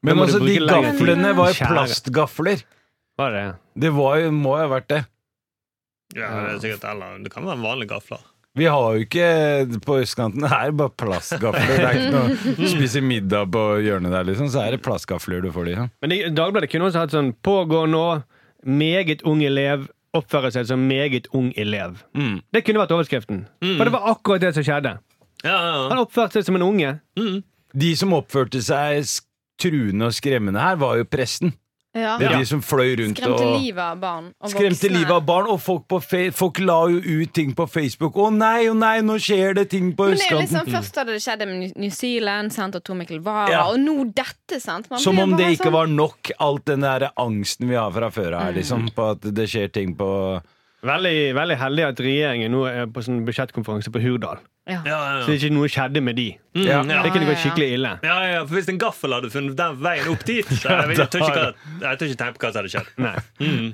Men 0.00 0.16
du 0.16 0.24
altså, 0.24 0.40
de 0.40 0.56
gaflene 0.64 1.32
var 1.36 1.52
jo 1.52 1.68
plastgafler. 1.68 2.62
Var 3.20 3.34
det 3.36 3.46
Det 3.84 3.90
var 3.92 4.24
må 4.32 4.56
jo 4.56 4.64
ha 4.64 4.70
vært 4.72 4.88
det. 4.94 5.00
Ja, 6.16 6.30
det, 6.32 6.54
er 6.56 6.62
sikkert, 6.64 6.86
eller, 6.90 7.18
det 7.22 7.32
kan 7.32 7.44
være 7.46 7.60
vanlige 7.62 7.92
gafler. 7.92 8.24
Vi 8.58 8.66
har 8.66 8.96
jo 8.96 9.04
ikke 9.04 9.26
på 9.84 10.00
østkanten 10.02 10.42
Det 10.42 10.50
er 10.50 10.72
bare 10.74 10.90
plastgafler. 10.98 11.68
Det 11.70 11.84
er 11.86 11.98
ikke 12.00 12.16
noe 12.16 12.70
Spiser 12.72 13.04
middag 13.06 13.52
på 13.54 13.62
hjørnet 13.84 14.10
der, 14.16 14.26
liksom, 14.26 14.48
så 14.50 14.64
er 14.64 14.74
det 14.74 14.82
plastgafler 14.82 15.44
du 15.44 15.52
får 15.54 15.68
de. 15.68 15.76
Ja. 15.76 15.86
Men 16.02 16.16
Dagbladet 16.34 16.72
kunne 16.72 16.88
også 16.88 17.04
hatt 17.04 17.14
sånn 17.14 17.30
'Pågår 17.44 17.86
nå. 17.92 18.22
Meget 18.66 19.22
ung 19.28 19.44
elev 19.46 19.86
oppfører 20.16 20.50
seg 20.52 20.66
som 20.66 20.82
meget 20.88 21.28
ung 21.36 21.52
elev'. 21.54 22.02
Mm. 22.16 22.40
Det 22.52 22.64
kunne 22.66 22.82
vært 22.82 22.96
overskriften. 22.96 23.44
For 23.62 23.86
det 23.86 23.94
var 23.94 24.10
akkurat 24.10 24.42
det 24.42 24.54
som 24.56 24.66
skjedde. 24.66 24.98
Ja, 25.44 25.56
ja, 25.56 25.88
Han 25.88 25.98
oppførte 25.98 26.32
seg 26.40 26.44
som 26.44 26.56
en 26.56 26.62
unge. 26.66 27.00
Mm. 27.18 27.42
De 27.72 27.94
som 27.96 28.12
oppførte 28.12 28.60
seg 28.62 29.04
truende 29.60 30.06
og 30.10 30.12
skremmende 30.16 30.60
her, 30.60 30.76
var 30.76 30.96
jo 30.96 31.04
presten. 31.04 31.54
Ja. 31.92 32.12
Det 32.20 32.28
er 32.28 32.36
de 32.38 32.46
som 32.46 32.60
fløy 32.62 32.92
rundt 33.00 33.18
Skremte 33.18 33.42
og 33.42 33.56
livet 33.64 33.80
av 33.82 33.96
barn 33.98 34.28
og 34.38 34.50
Skremte 34.52 34.76
voksne. 34.86 34.90
livet 34.94 35.10
av 35.10 35.24
barn, 35.26 35.48
og 35.50 35.58
folk, 35.60 35.88
på 35.90 35.98
fe 36.00 36.20
folk 36.30 36.60
la 36.62 36.76
jo 36.86 37.00
ut 37.02 37.32
ting 37.34 37.50
på 37.52 37.66
Facebook. 37.68 38.14
'Å 38.14 38.28
nei, 38.32 38.66
å 38.70 38.76
nei, 38.78 39.00
nå 39.00 39.16
skjer 39.18 39.54
det 39.56 39.70
ting 39.70 39.92
på 39.98 40.06
østkanten'. 40.12 40.38
liksom, 40.38 40.66
Først 40.70 40.94
hadde 40.94 41.12
det 41.16 41.22
skjedd 41.22 41.42
med 41.48 41.76
New 41.76 41.90
Zealand 41.90 42.52
sant, 42.52 42.76
og 42.76 42.84
Tor 42.84 42.94
Mikkel 42.94 43.18
Wara, 43.20 43.50
Ja. 43.50 43.64
og 43.66 43.78
nå 43.80 44.14
dette. 44.14 44.60
sant? 44.60 44.88
Man 44.88 45.00
Som 45.00 45.16
blir 45.16 45.22
om 45.24 45.36
det 45.36 45.58
ikke 45.58 45.66
sånn- 45.66 45.72
var 45.72 45.86
nok, 45.88 46.30
alt 46.38 46.64
den 46.64 46.80
der 46.80 47.10
angsten 47.18 47.66
vi 47.68 47.74
har 47.74 47.90
fra 47.90 48.08
før 48.10 48.30
Mm. 48.38 48.40
her, 48.40 48.52
liksom. 48.52 48.90
På 48.94 49.10
at 49.10 49.20
det 49.22 49.48
skjer 49.48 49.72
ting 49.72 49.96
på 49.96 50.40
Veldig, 50.82 51.34
veldig 51.34 51.56
heldig 51.58 51.88
at 51.88 51.96
regjeringen 51.96 52.50
nå 52.52 52.66
er 52.66 52.86
på 52.86 53.02
sånn 53.04 53.26
budsjettkonferanse 53.26 53.90
på 53.90 54.00
Hurdal. 54.00 54.38
Ja. 54.70 54.80
Ja, 54.86 55.00
ja, 55.18 55.26
Så 55.26 55.36
ikke 55.36 55.52
noe 55.54 55.68
skjedde 55.72 56.02
med 56.06 56.16
de. 56.20 56.28
Mm, 56.56 56.64
Ja. 56.66 56.80
Det 56.86 57.12
kunne 57.12 57.28
gått 57.28 57.42
skikkelig 57.44 57.68
ille. 57.76 57.92
Ja, 58.06 58.16
ja, 58.30 58.40
for 58.46 58.54
Hvis 58.58 58.68
en 58.72 58.80
gaffel 58.80 59.14
hadde 59.16 59.30
funnet 59.30 59.56
den 59.58 59.78
veien 59.82 60.08
opp 60.10 60.24
dit 60.26 60.46
så 60.48 60.72
Jeg, 60.72 60.96
jeg, 60.98 61.10
tør 61.12 61.26
ikke, 61.28 61.46
jeg 61.86 62.00
tør 62.00 62.10
ikke 62.10 62.20
tenke 62.24 62.38
på 62.38 62.44
hva 62.46 62.52
som 62.52 62.60
hadde 62.62 62.74
skjedd. 62.74 62.92
Nei. 62.98 63.14
Mm. 63.40 63.70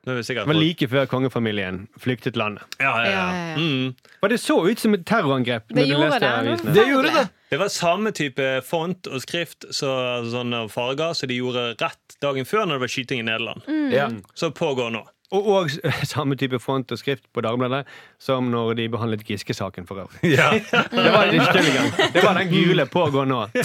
Det 0.00 0.46
var 0.48 0.56
like 0.56 0.86
før 0.88 1.04
kongefamilien 1.10 1.82
flyktet 2.00 2.36
landet. 2.36 2.64
ja, 2.80 2.92
ja, 3.04 3.10
Ja. 3.10 3.56
Mm. 3.60 3.90
For 4.20 4.32
det 4.32 4.38
så 4.40 4.56
ut 4.64 4.80
som 4.80 4.94
et 4.96 5.04
terrorangrep. 5.04 5.68
Det 5.68 5.84
gjorde 5.86 6.18
det. 6.20 6.72
det. 6.72 6.86
gjorde 6.88 7.12
det. 7.18 7.26
Det 7.50 7.58
var 7.58 7.68
samme 7.68 8.12
type 8.16 8.46
font 8.64 9.06
og 9.10 9.20
skrift 9.20 9.66
så, 9.74 9.90
sånne 10.30 10.68
farger 10.72 11.12
som 11.18 11.28
de 11.28 11.36
gjorde 11.36 11.74
rett 11.82 12.16
dagen 12.22 12.46
før 12.48 12.64
når 12.64 12.78
det 12.78 12.84
var 12.86 12.92
skyting 12.94 13.20
i 13.20 13.26
Nederland. 13.28 13.66
Mm. 13.68 13.90
Ja. 13.92 14.08
Så 14.34 14.50
pågår 14.56 14.90
nå. 14.94 15.04
Og, 15.30 15.46
og 15.46 15.70
samme 16.12 16.36
type 16.36 16.58
font 16.58 16.90
og 16.90 16.98
skrift 16.98 17.24
på 17.34 17.42
Dagbladet 17.44 17.84
som 18.18 18.48
når 18.50 18.74
de 18.80 18.88
behandlet 18.90 19.22
Giske-saken 19.26 19.86
for 19.86 20.02
øvrig. 20.02 20.32
Ja. 20.34 20.50
Det 20.94 21.12
var 21.14 21.30
ikke 21.30 21.52
tull 21.54 21.68
engang. 21.70 21.92
Det 22.14 22.24
var 22.24 22.38
den 22.38 22.48
gule 22.50 22.86
'pågår 22.86 23.28
nå'. 23.30 23.44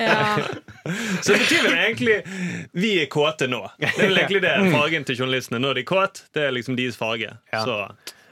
Ja. 0.00 0.38
Så 1.22 1.32
det 1.32 1.40
betyr 1.42 1.62
vel 1.62 1.74
egentlig 1.74 2.16
vi 2.72 2.94
er 3.02 3.06
kåte 3.12 3.46
nå. 3.46 3.60
Det 3.78 3.90
er 3.98 4.08
vel 4.08 4.18
egentlig 4.18 4.42
det 4.42 4.54
fargen 4.72 5.04
til 5.04 5.18
journalistene. 5.20 5.60
Når 5.60 5.74
de 5.74 5.80
er 5.80 5.84
kåt, 5.84 6.24
det 6.34 6.46
er 6.46 6.50
liksom 6.56 6.76
deres 6.76 6.96
farge. 6.96 7.36
Ja. 7.52 7.64
Så, 7.64 7.76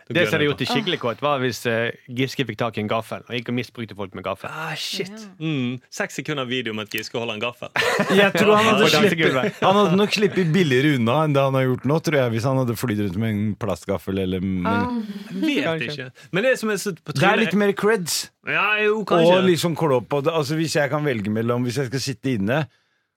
Det 0.08 0.24
som 0.24 0.38
hadde 0.38 0.46
gjort 0.46 0.62
det 0.62 0.68
skikkelig 0.70 0.98
kåt, 1.02 1.22
var 1.24 1.40
hvis 1.42 1.60
uh, 1.68 1.90
Giske 2.16 2.46
fikk 2.48 2.58
tak 2.60 2.78
i 2.78 2.82
en 2.82 2.88
gaffel 2.90 3.24
og 3.26 3.34
gikk 3.36 3.50
og 3.52 3.56
misbrukte 3.58 3.96
folk 3.98 4.14
med 4.16 4.24
gaffel. 4.24 4.48
Ah, 4.48 4.72
shit. 4.78 5.12
Mm. 5.36 5.76
Seks 5.92 6.16
sekunder 6.20 6.48
video 6.48 6.72
med 6.76 6.88
at 6.88 6.96
Giske 6.96 7.18
holder 7.20 7.36
en 7.36 7.42
gaffel. 7.42 7.72
Jeg 8.20 8.32
tror 8.36 8.54
han 8.56 8.70
hadde, 8.70 8.88
slippet, 8.94 9.60
han 9.60 9.80
hadde 9.80 10.00
nok 10.00 10.16
sluppet 10.16 10.52
billigere 10.54 10.94
unna 10.96 11.18
enn 11.26 11.36
det 11.36 11.44
han 11.44 11.58
har 11.58 11.66
gjort 11.68 11.86
nå, 11.92 12.00
tror 12.06 12.18
jeg, 12.20 12.32
hvis 12.34 12.48
han 12.48 12.60
hadde 12.62 12.76
flydd 12.78 13.04
rundt 13.04 13.20
med 13.20 13.34
en 13.34 13.52
plastgaffel 13.60 14.22
eller 14.24 14.44
men, 14.44 15.04
Vet 15.42 15.66
Kanskje. 15.66 15.92
ikke. 15.92 16.26
Men 16.32 16.48
det 16.48 16.54
som 16.60 16.72
er 16.72 16.80
så 16.80 16.94
på 16.96 17.14
Det 17.16 17.28
er 17.28 17.40
litt 17.42 17.56
mer 17.58 17.74
creds. 17.76 18.18
Ja, 18.48 18.66
jo, 18.82 19.02
kanskje. 19.08 19.36
Og 19.36 19.44
liksom 19.44 19.76
klopp 19.76 20.14
Og 20.16 20.24
det. 20.24 20.32
Altså, 20.32 20.56
hvis 20.56 20.76
jeg 20.78 20.88
kan 20.88 21.04
velge 21.04 21.28
mellom 21.32 21.66
Hvis 21.66 21.76
jeg 21.82 21.90
skal 21.90 22.00
sitte 22.00 22.30
inne, 22.38 22.62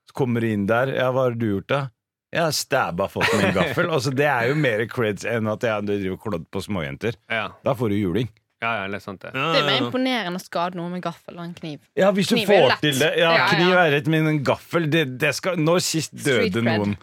så 0.09 0.15
kommer 0.17 0.43
du 0.43 0.49
inn 0.51 0.67
der. 0.67 0.91
Ja, 0.97 1.11
hva 1.13 1.29
har 1.29 1.37
du 1.37 1.47
gjort, 1.53 1.69
da? 1.71 1.81
Jeg 2.31 2.45
har 2.47 2.53
stabba 2.55 3.09
folk 3.11 3.27
med 3.35 3.49
en 3.49 3.57
gaffel. 3.61 3.89
altså, 3.91 4.13
det 4.15 4.27
er 4.31 4.47
jo 4.51 4.55
mer 4.55 4.85
creds 4.91 5.25
enn 5.27 5.49
at 5.51 5.65
jeg 5.67 5.87
driver 5.89 6.13
og 6.15 6.21
klådd 6.27 6.45
på 6.51 6.61
småjenter. 6.63 7.17
Ja, 7.31 7.49
Da 7.65 7.73
får 7.75 7.91
du 7.91 7.97
juling. 7.99 8.29
ja, 8.61 8.71
ja 8.79 8.87
det 8.87 8.99
er 9.01 9.03
sant 9.03 9.21
det. 9.25 9.31
Det 9.33 9.59
er 9.59 9.65
mer 9.67 9.81
imponerende 9.87 10.39
å 10.39 10.43
skade 10.43 10.79
noen 10.79 10.93
med 10.95 11.03
gaffel 11.03 11.35
og 11.39 11.43
en 11.43 11.53
kniv. 11.57 11.79
Ja, 11.99 12.11
hvis 12.15 12.29
du 12.31 12.37
Kniv 12.37 12.47
får 12.47 12.77
til 12.83 12.99
det. 13.01 13.11
Ja, 13.19 13.31
Ja, 13.33 13.37
ja. 13.41 13.47
Kniv 13.55 13.73
er 13.83 13.91
rett, 13.97 14.07
men 14.07 14.27
en 14.31 14.43
gaffel 14.47 14.87
det, 14.91 15.17
det 15.19 15.33
skal, 15.35 15.57
Når 15.59 15.83
sist 15.83 16.13
Street 16.15 16.53
døde 16.53 16.63
cred. 16.63 16.95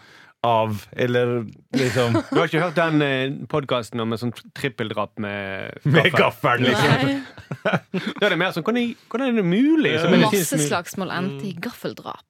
Av 0.45 0.85
Eller 0.95 1.45
liksom 1.75 2.13
Du 2.31 2.37
har 2.39 2.47
ikke 2.47 2.61
hørt 2.63 2.77
den 2.77 3.01
eh, 3.03 3.33
podkasten 3.51 3.99
om 3.99 4.13
en 4.15 4.21
sånn 4.21 4.31
trippeldrap 4.55 5.17
med 5.19 5.79
Med 5.83 6.07
gaffel? 6.13 6.63
gaffelen, 6.63 6.69
liksom. 6.69 8.13
Da 8.21 8.27
er 8.29 8.35
det 8.35 8.39
mer 8.39 8.53
sånn 8.55 8.63
Hvordan 8.63 8.79
er, 8.83 8.93
hvordan 9.11 9.33
er 9.33 9.41
det 9.41 9.45
mulig? 9.49 9.93
Så 9.99 10.07
medisinsk 10.13 10.53
mulig? 10.55 10.63
Masseslagsmål 10.63 11.11
endte 11.17 11.49
i 11.49 11.53
gaffeldrap. 11.59 12.23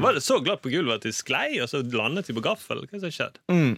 Var 0.00 0.16
det 0.16 0.22
så 0.24 0.38
glatt 0.44 0.62
på 0.64 0.72
gulvet 0.72 1.00
at 1.02 1.06
de 1.08 1.12
sklei, 1.14 1.48
og 1.60 1.68
så 1.72 1.82
landet 1.84 2.30
de 2.30 2.36
på 2.38 2.44
gaffel? 2.44 2.80
Hva 2.84 2.88
er 2.88 2.96
det 2.96 3.02
som 3.04 3.14
skjedde? 3.18 3.42
Mm. 3.52 3.74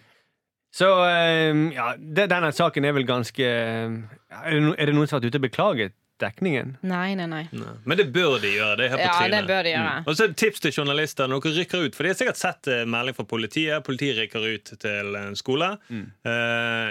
Så 0.73 0.89
eh, 1.05 1.65
ja, 1.75 1.89
det, 1.99 2.29
denne 2.33 2.53
saken 2.57 2.87
er 2.89 2.95
vel 2.97 3.05
ganske 3.09 3.45
eh, 3.45 3.99
Er 4.33 4.55
det, 4.55 4.63
no, 4.65 4.73
er 4.79 4.89
det 4.89 4.95
noen 4.97 5.11
som 5.11 5.19
har 5.19 5.25
vært 5.25 5.35
ute 5.35 5.43
og 5.43 5.49
beklaget 5.49 5.97
dekningen? 6.21 6.77
Nei, 6.87 7.15
nei, 7.19 7.27
nei. 7.27 7.43
Nei. 7.57 7.75
Men 7.89 7.99
det 7.99 8.07
bør 8.15 8.37
de 8.43 8.51
gjøre. 8.53 8.77
Det 8.79 8.85
er 8.87 8.93
her 8.93 9.01
på 9.01 9.07
Ja, 9.07 9.15
trynet. 9.19 9.33
det 9.35 9.51
bør 9.51 9.63
de 9.67 9.73
gjøre. 9.73 9.95
Og 10.07 10.17
så 10.19 10.27
tips 10.43 10.61
til 10.61 10.75
journalister 10.77 11.31
når 11.31 11.43
dere 11.47 11.55
rykker 11.63 11.87
ut. 11.87 11.97
For 11.97 12.03
de 12.07 12.13
har 12.13 12.19
sikkert 12.21 12.41
sett 12.41 12.71
eh, 12.71 12.83
melding 12.85 13.17
fra 13.17 13.27
politiet. 13.29 13.85
Politiet 13.87 14.19
rykker 14.21 14.47
ut 14.55 14.73
til 14.85 15.17
en 15.23 15.39
skole. 15.39 15.71
Mm. 15.89 16.05
Uh, 16.27 16.33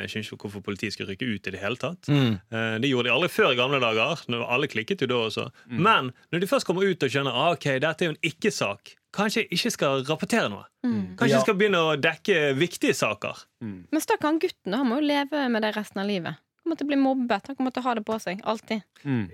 jeg 0.03 0.11
skjønner 0.13 0.29
ikke 0.31 0.41
hvorfor 0.47 0.65
politiet 0.65 0.95
skulle 0.95 1.13
rykke 1.13 1.29
ut 1.31 1.47
i 1.47 1.55
det 1.55 1.61
hele 1.61 1.79
tatt. 1.81 2.11
Mm. 2.11 2.39
Uh, 2.51 2.75
det 2.83 2.91
gjorde 2.91 3.09
de 3.09 3.15
aldri 3.15 3.31
før 3.31 3.53
i 3.53 3.59
gamle 3.59 3.81
dager. 3.83 4.25
Når 4.31 4.47
alle 4.57 4.71
klikket 4.71 5.05
jo 5.05 5.11
da 5.11 5.21
også. 5.29 5.47
Mm. 5.69 5.79
Men 5.87 6.11
når 6.31 6.43
de 6.43 6.51
først 6.51 6.67
kommer 6.67 6.87
ut 6.87 7.07
og 7.07 7.13
skjønner 7.13 7.31
ah, 7.31 7.53
ok, 7.55 7.69
dette 7.83 8.05
er 8.05 8.11
jo 8.11 8.15
en 8.17 8.23
ikke-sak, 8.31 8.95
kanskje 9.15 9.43
jeg 9.45 9.51
ikke 9.57 9.73
skal 9.75 10.05
rapportere 10.07 10.51
noe. 10.51 10.67
Mm. 10.85 11.15
Kanskje 11.19 11.35
jeg 11.35 11.47
skal 11.47 11.57
begynne 11.59 11.81
å 11.83 11.97
dekke 11.99 12.53
viktige 12.59 12.95
saker. 12.97 13.45
Men 13.61 14.01
stakkar 14.03 14.31
han 14.31 14.39
gutten. 14.41 14.75
Han 14.75 14.87
må 14.89 15.01
jo 15.01 15.09
leve 15.11 15.47
med 15.51 15.63
det 15.63 15.75
resten 15.75 16.01
av 16.03 16.07
livet. 16.09 16.39
Kommer 16.63 16.77
til 16.77 16.85
å 16.85 16.89
bli 16.91 16.97
mobbet. 17.01 17.47
Han 17.49 17.55
kommer 17.57 17.71
til 17.73 17.81
å 17.81 17.85
ha 17.87 17.93
det 17.97 18.03
på 18.05 18.15
seg. 18.21 18.41
Alltid. 18.45 18.83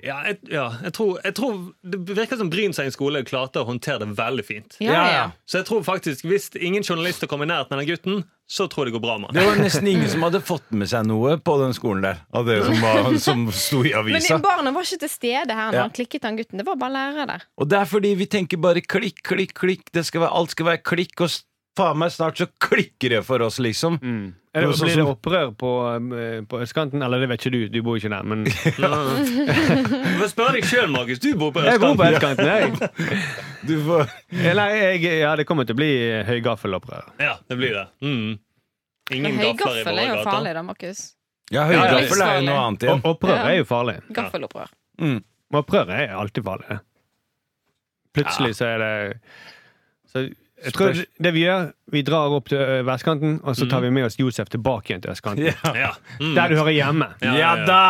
Ja, 0.02 0.22
jeg, 0.30 0.38
ja, 0.48 0.70
jeg, 0.86 0.94
tror, 0.96 1.18
jeg 1.26 1.34
tror 1.36 1.58
Det 1.84 1.98
virker 2.16 2.40
som 2.40 2.48
Brynseng 2.50 2.88
skole 2.96 3.20
klarte 3.28 3.60
å 3.60 3.68
håndtere 3.68 4.00
det 4.06 4.14
veldig 4.16 4.46
fint. 4.48 4.78
Ja, 4.80 5.02
Ja. 5.12 5.26
Så 5.46 5.60
jeg 5.60 5.68
tror 5.68 5.84
faktisk, 5.84 6.24
hvis 6.24 6.48
ingen 6.56 6.84
journalister 6.88 7.28
kommer 7.28 7.44
i 7.46 7.52
nærheten 7.52 7.76
av 7.76 7.82
den 7.84 7.90
gutten, 7.90 8.24
så 8.48 8.70
tror 8.72 8.86
jeg 8.88 8.94
det 8.94 9.02
går 9.02 9.04
bra 9.04 9.18
med 9.20 9.36
Det 9.36 9.44
var 9.44 9.60
nesten 9.60 9.88
ingen 9.92 10.08
som 10.08 10.24
hadde 10.24 10.40
fått 10.40 10.72
med 10.72 10.88
seg 10.88 11.04
noe 11.10 11.36
på 11.44 11.58
den 11.60 11.76
skolen 11.76 12.06
der. 12.08 12.22
Av 12.32 12.48
det 12.48 12.62
som, 12.64 12.80
var, 12.80 13.12
som 13.20 13.44
sto 13.52 13.82
i 13.84 13.92
Men 13.92 14.16
avisa. 14.16 14.40
barna 14.40 14.72
var 14.72 14.88
ikke 14.88 15.02
til 15.04 15.12
stede 15.12 15.52
her 15.52 15.68
når 15.74 15.82
Ja. 15.82 15.84
han 15.90 15.92
klikket 16.00 16.24
han 16.24 16.40
gutten. 16.40 16.58
Det 16.64 16.66
var 16.66 16.80
bare 16.80 16.96
lærere 16.96 17.28
der. 17.28 17.44
Og 17.60 17.68
det 17.68 17.78
er 17.82 17.92
fordi 17.92 18.16
vi 18.16 18.26
tenker 18.32 18.58
bare 18.64 18.80
klikk, 18.82 19.20
klikk, 19.28 19.52
klikk. 19.54 19.92
Det 19.92 20.06
skal 20.08 20.24
være, 20.24 20.32
alt 20.32 20.56
skal 20.56 20.66
være 20.72 20.80
klikk, 20.82 21.20
og 21.28 21.36
faen 21.78 22.00
meg 22.00 22.10
snart 22.16 22.40
så 22.40 22.48
klikker 22.64 23.18
det 23.18 23.26
for 23.28 23.44
oss, 23.46 23.60
liksom. 23.60 24.00
Mm. 24.02 24.34
Er 24.58 24.72
sånn 24.74 24.90
blir 24.90 25.00
det 25.00 25.06
opprør 25.08 25.52
på, 25.60 25.72
eh, 26.18 26.40
på 26.50 26.62
østkanten? 26.64 27.04
Eller 27.06 27.22
det 27.24 27.30
vet 27.32 27.44
ikke 27.46 27.54
du, 27.54 27.60
du 27.74 27.78
bor 27.86 28.00
ikke 28.00 28.12
der. 28.14 28.26
Men 28.28 28.46
ja. 28.84 30.28
spør 30.32 30.58
deg 30.58 30.68
sjøl, 30.68 30.90
Markus. 30.94 31.22
Du 31.24 31.30
bor 31.40 31.54
på 31.56 31.64
jeg 31.66 31.82
bor 31.84 31.96
på 32.00 32.08
østkanten. 32.08 32.50
østkanten, 32.50 33.14
jeg. 33.14 33.22
Du 33.68 33.76
får 33.86 34.10
Nei, 34.58 34.68
jeg. 34.76 35.06
Ja, 35.22 35.36
det 35.40 35.48
kommer 35.50 35.68
til 35.68 35.78
å 35.78 35.82
bli 35.82 35.92
høygaffelopprør. 36.28 37.14
Ja, 37.22 37.38
det 37.48 37.60
blir 37.60 37.78
det. 37.78 37.86
Mm. 38.02 38.36
Ingen 39.16 39.40
gafler 39.40 39.46
i 39.46 39.86
høygaffel 39.86 40.02
er 40.02 40.10
jo 40.10 40.18
farlig, 40.28 40.58
da, 40.58 40.66
Markus. 40.68 41.06
Ja, 41.48 41.64
ja, 41.64 41.86
høygaffel 41.86 42.24
er 42.26 42.34
jo 42.42 42.48
noe 42.50 42.60
annet 42.66 42.88
igjen. 42.88 43.06
Opprør 43.08 43.38
er 43.40 43.56
jo 43.62 43.68
farlig. 43.70 43.98
Gaffelopprør. 44.18 44.74
Mm. 45.00 45.22
Opprør 45.56 45.94
er 45.96 46.18
alltid 46.18 46.44
farlig. 46.44 46.82
Plutselig 48.18 48.58
så 48.58 48.68
er 48.74 48.84
det 48.84 48.92
så 50.12 50.26
jeg 50.68 50.74
tror 50.76 51.00
det 51.28 51.32
vi 51.34 51.46
gjør, 51.46 51.70
vi 51.96 52.02
drar 52.08 52.36
opp 52.38 52.52
til 52.52 52.84
vestkanten, 52.88 53.40
og 53.44 53.56
så 53.58 53.68
tar 53.72 53.82
vi 53.86 53.90
med 53.96 54.06
oss 54.10 54.20
Josef 54.20 54.52
tilbake 54.54 54.92
igjen 54.94 55.02
til 55.08 55.12
østkanten. 55.16 55.48
Ja. 55.50 55.74
Ja. 55.88 55.92
Mm. 56.20 56.36
Der 56.38 56.52
du 56.54 56.56
hører 56.60 56.76
hjemme. 56.76 57.08
Ja, 57.24 57.32
ja 57.32 57.38
ja, 57.40 57.56
ja. 57.62 57.66
da! 57.66 57.82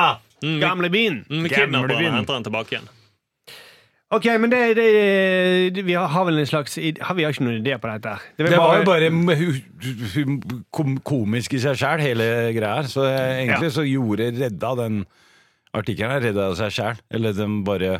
Mm, 0.44 0.54
vi- 0.54 0.62
Gamle 0.62 0.90
bin! 0.94 1.24
mm, 1.26 1.44
vi 1.44 1.50
Gamle 1.50 1.56
kidnapper 1.56 1.94
han 1.96 2.04
byen. 2.04 2.14
og 2.14 2.18
henter 2.22 2.34
han 2.38 2.46
tilbake 2.48 2.76
igjen. 2.78 2.88
Ok, 4.08 4.26
men 4.40 4.48
det, 4.54 4.60
det, 4.78 4.86
det 5.76 5.82
Vi 5.84 5.96
har 6.00 6.24
vel 6.24 6.38
en 6.40 6.46
slags 6.48 6.78
Har 7.02 7.16
vi 7.18 7.26
har 7.26 7.34
ikke 7.34 7.44
noen 7.44 7.58
idé 7.60 7.74
på 7.76 7.90
dette? 7.92 8.14
Det, 8.38 8.46
Det 8.54 8.58
var 8.62 8.78
jo 8.80 8.86
bare 8.88 9.10
hu- 9.12 9.58
hu- 10.14 11.00
komisk 11.04 11.58
i 11.58 11.60
seg 11.60 11.76
sjæl, 11.76 12.00
hele 12.06 12.28
greia 12.56 12.78
her. 12.80 12.88
Så 12.88 13.04
egentlig 13.04 13.50
egentlig 13.58 13.74
så 13.76 13.84
gjorde 13.84 14.30
redda 14.40 14.72
den 14.80 15.02
artikkelen 15.76 16.14
her, 16.16 16.24
redda 16.30 16.46
seg 16.56 16.72
sjæl. 16.78 17.02
Eller 17.12 17.36
den 17.36 17.58
bare, 17.68 17.98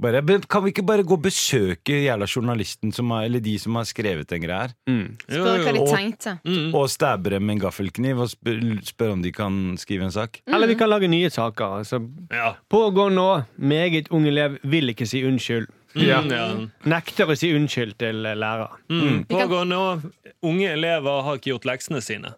bare 0.00 0.22
men 0.22 0.40
Kan 0.48 0.62
vi 0.64 0.70
ikke 0.70 0.84
bare 0.86 1.02
gå 1.02 1.14
og 1.16 1.22
besøke 1.22 1.96
jævla 2.04 2.26
journalisten 2.30 2.92
som 2.94 3.10
har, 3.10 3.24
eller 3.26 3.40
de 3.40 3.56
som 3.58 3.74
har 3.74 3.84
skrevet 3.84 4.28
den 4.30 4.42
greia 4.42 4.60
her? 4.68 4.74
mm. 4.86 5.16
Spør 5.28 5.58
hva 5.64 5.72
de 5.72 5.78
jo. 5.78 5.82
Og- 5.82 5.96
tenkte. 5.96 6.38
Mm. 6.44 6.74
Og 6.74 6.88
stabbe 6.90 7.30
dem 7.30 7.42
med 7.42 7.56
en 7.56 7.60
gaffelkniv 7.66 8.18
og 8.20 8.28
spør, 8.30 8.60
spør 8.86 9.12
om 9.12 9.22
de 9.22 9.32
kan 9.32 9.76
skrive 9.78 10.04
en 10.04 10.12
sak? 10.14 10.40
Eller 10.46 10.66
vi 10.66 10.74
kan 10.74 10.88
lage 10.88 11.08
nye 11.08 11.30
saker. 11.30 11.78
Altså, 11.80 12.00
Ja. 12.30 12.52
pågår 12.70 13.10
nå. 13.10 13.42
Meget 13.58 14.08
ung 14.10 14.26
elev 14.26 14.58
vil 14.64 14.88
ikke 14.94 15.06
si 15.06 15.24
unnskyld. 15.24 15.66
Mm, 15.96 16.02
ja. 16.30 16.54
Nekter 16.84 17.26
å 17.26 17.34
si 17.36 17.48
unnskyld 17.56 17.96
til 17.98 18.26
eh, 18.26 18.34
lærer. 18.36 18.68
Mm. 18.90 19.24
Pågår 19.26 19.64
nå. 19.66 20.02
Unge 20.42 20.68
elever 20.72 21.22
har 21.22 21.34
ikke 21.40 21.50
gjort 21.56 21.64
leksene 21.64 22.00
sine. 22.02 22.34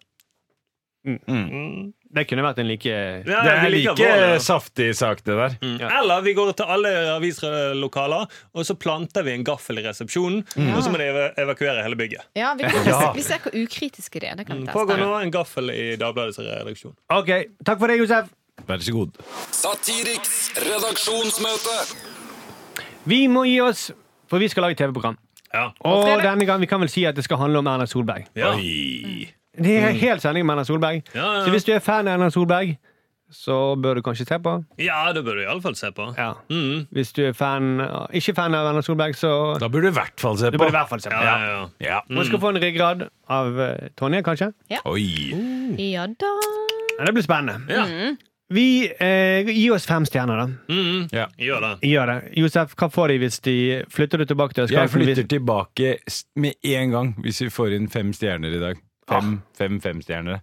Mm. 1.05 1.93
Mm. 2.11 2.15
Det 2.19 2.27
kunne 2.27 2.43
vært 2.43 2.57
en 2.59 2.67
like 2.67 2.91
Ja, 2.91 3.21
Det 3.23 3.51
er 3.51 3.61
vi 3.63 3.69
liker 3.77 3.95
like 3.95 4.39
saftig 4.43 4.89
sak, 4.99 5.23
det 5.23 5.35
der. 5.39 5.55
Mm. 5.61 5.77
Eller 5.87 6.21
vi 6.25 6.33
går 6.35 6.51
til 6.59 6.65
alle 6.65 6.89
avislokaler, 7.15 8.27
og 8.53 8.65
så 8.67 8.75
planter 8.75 9.23
vi 9.23 9.31
en 9.37 9.43
gaffel 9.47 9.79
i 9.79 9.85
resepsjonen. 9.87 10.43
Og 10.75 10.83
så 10.83 10.91
må 10.91 10.97
de 10.99 11.07
eva- 11.07 11.31
evakuere 11.39 11.81
hele 11.85 11.95
bygget. 11.95 12.27
Ja, 12.35 12.53
vi, 12.59 12.63
kan, 12.67 12.85
Ja. 12.85 13.11
vi 13.15 13.21
ser 13.23 13.39
hvor 13.39 13.55
ukritiske 13.55 14.19
de 14.19 14.27
er. 14.27 14.35
Det 14.35 14.47
kan 14.47 14.57
vi 14.57 14.67
Mm. 14.67 14.73
Pågår 14.73 14.97
nå 14.99 15.21
en 15.23 15.31
gaffel 15.31 15.69
i 15.71 15.95
Dagbladets 15.95 16.37
redaksjon. 16.39 16.95
OK. 17.09 17.31
Takk 17.65 17.79
for 17.79 17.87
det, 17.87 17.97
Josef. 17.97 18.27
Vær 18.67 18.77
så 18.77 18.91
god. 18.93 19.11
Satiriks 19.51 20.51
redaksjonsmøte. 20.59 21.95
Vi 23.07 23.27
må 23.27 23.43
gi 23.47 23.59
oss, 23.61 23.91
for 24.29 24.37
vi 24.37 24.47
skal 24.51 24.63
lage 24.67 24.75
TV-program. 24.77 25.17
Ja. 25.53 25.71
Og 25.83 26.05
denne 26.21 26.45
gang 26.45 26.59
vi 26.59 26.67
kan 26.67 26.79
vel 26.79 26.89
si 26.89 27.05
at 27.05 27.15
det 27.15 27.23
skal 27.25 27.37
handle 27.41 27.59
om 27.59 27.67
Erna 27.67 27.85
Solberg. 27.89 28.27
Ja. 28.35 28.53
Oi. 28.55 29.27
Det 29.57 29.77
er 29.83 29.91
helt 29.99 30.21
sending 30.23 30.45
med 30.45 30.53
Erna 30.55 30.63
Solberg. 30.63 31.01
Ja, 31.15 31.19
ja, 31.19 31.33
ja. 31.39 31.43
Så 31.45 31.51
hvis 31.51 31.65
du 31.67 31.73
er 31.75 31.79
fan 31.83 32.07
av 32.07 32.13
Erna 32.19 32.29
Solberg, 32.31 32.77
så 33.31 33.75
bør 33.79 33.95
du 33.95 34.01
kanskje 34.03 34.25
se 34.27 34.37
på. 34.43 34.53
ja, 34.79 35.11
det 35.15 35.21
bør 35.23 35.37
du 35.39 35.41
iallfall 35.45 35.75
se 35.79 35.87
på. 35.95 36.09
Ja. 36.17 36.33
Mm. 36.51 36.85
Hvis 36.91 37.13
du 37.15 37.21
er 37.29 37.33
fan, 37.33 37.79
ikke 38.13 38.33
fan 38.35 38.55
av 38.55 38.67
Erna 38.73 38.81
Solberg, 38.83 39.15
så 39.15 39.57
Da 39.59 39.67
bør 39.71 39.81
du 39.81 39.87
i 39.87 39.95
hvert 39.95 40.19
fall 40.19 40.37
se 40.37 40.51
du 40.51 40.57
på. 40.57 40.63
bør 40.65 40.73
i 40.73 40.75
hvert 40.75 40.89
fall 40.89 40.99
se 41.03 41.09
på. 41.09 41.15
Ja, 41.23 41.37
ja, 41.39 41.53
ja. 41.61 41.69
Ja. 41.79 41.99
Hun 42.11 42.25
skal 42.27 42.39
få 42.43 42.49
en 42.55 42.59
ryggrad 42.63 43.05
av 43.29 43.59
eh, 43.59 43.87
Tonje, 43.99 44.23
kanskje. 44.23 44.51
Oi. 44.85 45.05
Ja 45.79 46.07
da. 46.07 46.33
Ja, 46.99 47.05
det 47.07 47.13
blir 47.15 47.23
spennende. 47.23 47.61
ja. 47.71 48.15
Vi 48.51 48.83
eh, 48.99 49.47
Gi 49.47 49.69
oss 49.71 49.85
fem 49.87 50.03
stjerner, 50.03 50.35
da. 50.41 50.45
Mm. 50.67 51.05
Ja. 51.15 51.29
Gjør 51.39 51.61
det. 51.63 51.69
Gjør 51.87 52.09
det. 52.09 52.15
Josef, 52.35 52.73
hva 52.75 52.89
får 52.91 53.13
de 53.13 53.19
hvis 53.23 53.39
de 53.47 53.53
flytter 53.87 54.19
du 54.19 54.25
tilbake 54.27 54.57
til 54.57 54.67
Jeg 54.75 54.91
flytter 54.91 55.23
tilbake 55.31 55.93
med 56.35 56.59
en 56.67 56.91
gang 56.91 57.13
hvis 57.23 57.39
vi 57.45 57.47
får 57.49 57.77
inn 57.77 57.87
fem 57.87 58.11
stjerner 58.11 58.51
i 58.51 58.59
dag. 58.59 58.81
Fem, 59.11 59.35
fem 59.57 59.81
femstjernere. 59.83 60.41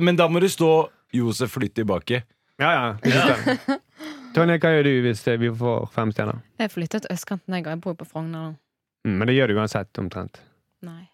Men 0.00 0.18
da 0.18 0.28
må 0.28 0.40
det 0.42 0.50
stå 0.52 0.88
'Josef 1.14 1.56
flytt 1.56 1.74
tilbake'. 1.78 2.22
Ja, 2.60 2.70
ja. 2.72 2.96
ja. 3.08 3.78
Tonje, 4.34 4.58
hva 4.62 4.70
gjør 4.74 4.84
du 4.86 4.92
hvis 5.06 5.22
eh, 5.26 5.38
vi 5.40 5.48
får 5.50 5.88
fem 5.94 6.12
stjerner? 6.14 6.42
Jeg 6.60 6.70
flyttet 6.70 7.06
til 7.06 7.14
østkanten, 7.14 7.54
jeg, 7.56 7.64
jeg 7.66 7.80
bor 7.82 7.96
på 7.98 8.06
Frogner 8.06 8.50
nå. 8.50 8.52
Mm, 9.08 9.16
men 9.16 9.30
det 9.30 9.34
gjør 9.38 9.50
du 9.50 9.58
uansett, 9.58 9.90
omtrent. 9.98 10.42
Nei. 10.86 11.08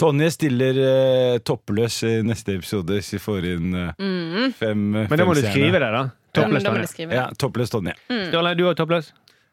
Tonje 0.00 0.30
stiller 0.34 0.78
uh, 0.80 1.36
toppløs 1.46 2.00
i 2.08 2.14
neste 2.26 2.56
episode 2.56 2.96
hvis 2.96 3.12
vi 3.14 3.20
får 3.22 3.46
inn 3.52 3.76
uh, 3.76 3.92
Mm. 4.00 4.54
fem 4.56 4.80
eh, 4.96 5.06
Men 5.12 5.20
da 5.20 5.26
må 5.28 5.36
du 5.36 5.42
skrive 5.44 5.78
det, 5.78 5.90
da. 5.94 6.02
Toppløs 6.34 6.64
ja, 6.64 6.72
Tonje. 6.72 7.06
Ja, 7.12 7.26
det. 7.28 7.38
toppløs 7.38 7.70
Tonje. 7.70 7.94
Sturle, 8.08 8.54
du 8.58 8.64
er 8.70 8.78
toppløs? 8.78 9.12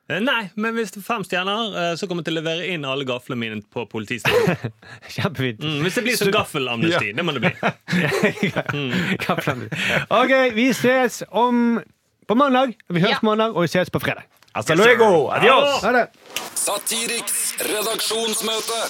Eh, 0.09 0.17
Nei, 0.25 0.47
men 0.57 0.73
hvis 0.73 0.89
det 0.95 1.03
er 1.03 1.05
fem 1.05 1.21
stjerner, 1.27 1.75
eh, 1.77 1.91
så 1.99 2.07
kommer 2.09 2.23
jeg 2.23 2.31
til 2.31 2.39
å 2.39 2.41
levere 2.41 2.65
inn 2.73 2.85
alle 2.89 3.05
gaflene 3.05 3.37
mine 3.43 3.59
på 3.73 3.83
politistasjonen. 3.91 4.73
Kjempefint. 5.15 5.61
Mm, 5.61 5.83
hvis 5.85 5.99
det 5.99 6.03
blir 6.07 6.17
sånn 6.17 6.33
gaffelamnesti. 6.33 7.11
Det 7.13 7.25
må 7.27 7.35
det 7.37 7.43
bli. 7.45 7.53
OK, 10.21 10.33
vi 10.57 10.67
ses 10.73 11.21
om 11.29 11.77
på 12.29 12.33
mandag. 12.37 12.73
Vi 12.89 13.01
høres 13.01 13.15
Ja. 13.17 13.21
på 13.21 13.29
mandag, 13.31 13.53
og 13.55 13.61
vi 13.67 13.71
ses 13.73 13.89
på 13.93 14.01
fredag. 14.01 14.25
Hasta 14.53 14.73
luego! 14.75 15.29
Adios! 15.29 15.81
Satiriks 16.57 17.53
redaksjonsmøte. 17.69 18.81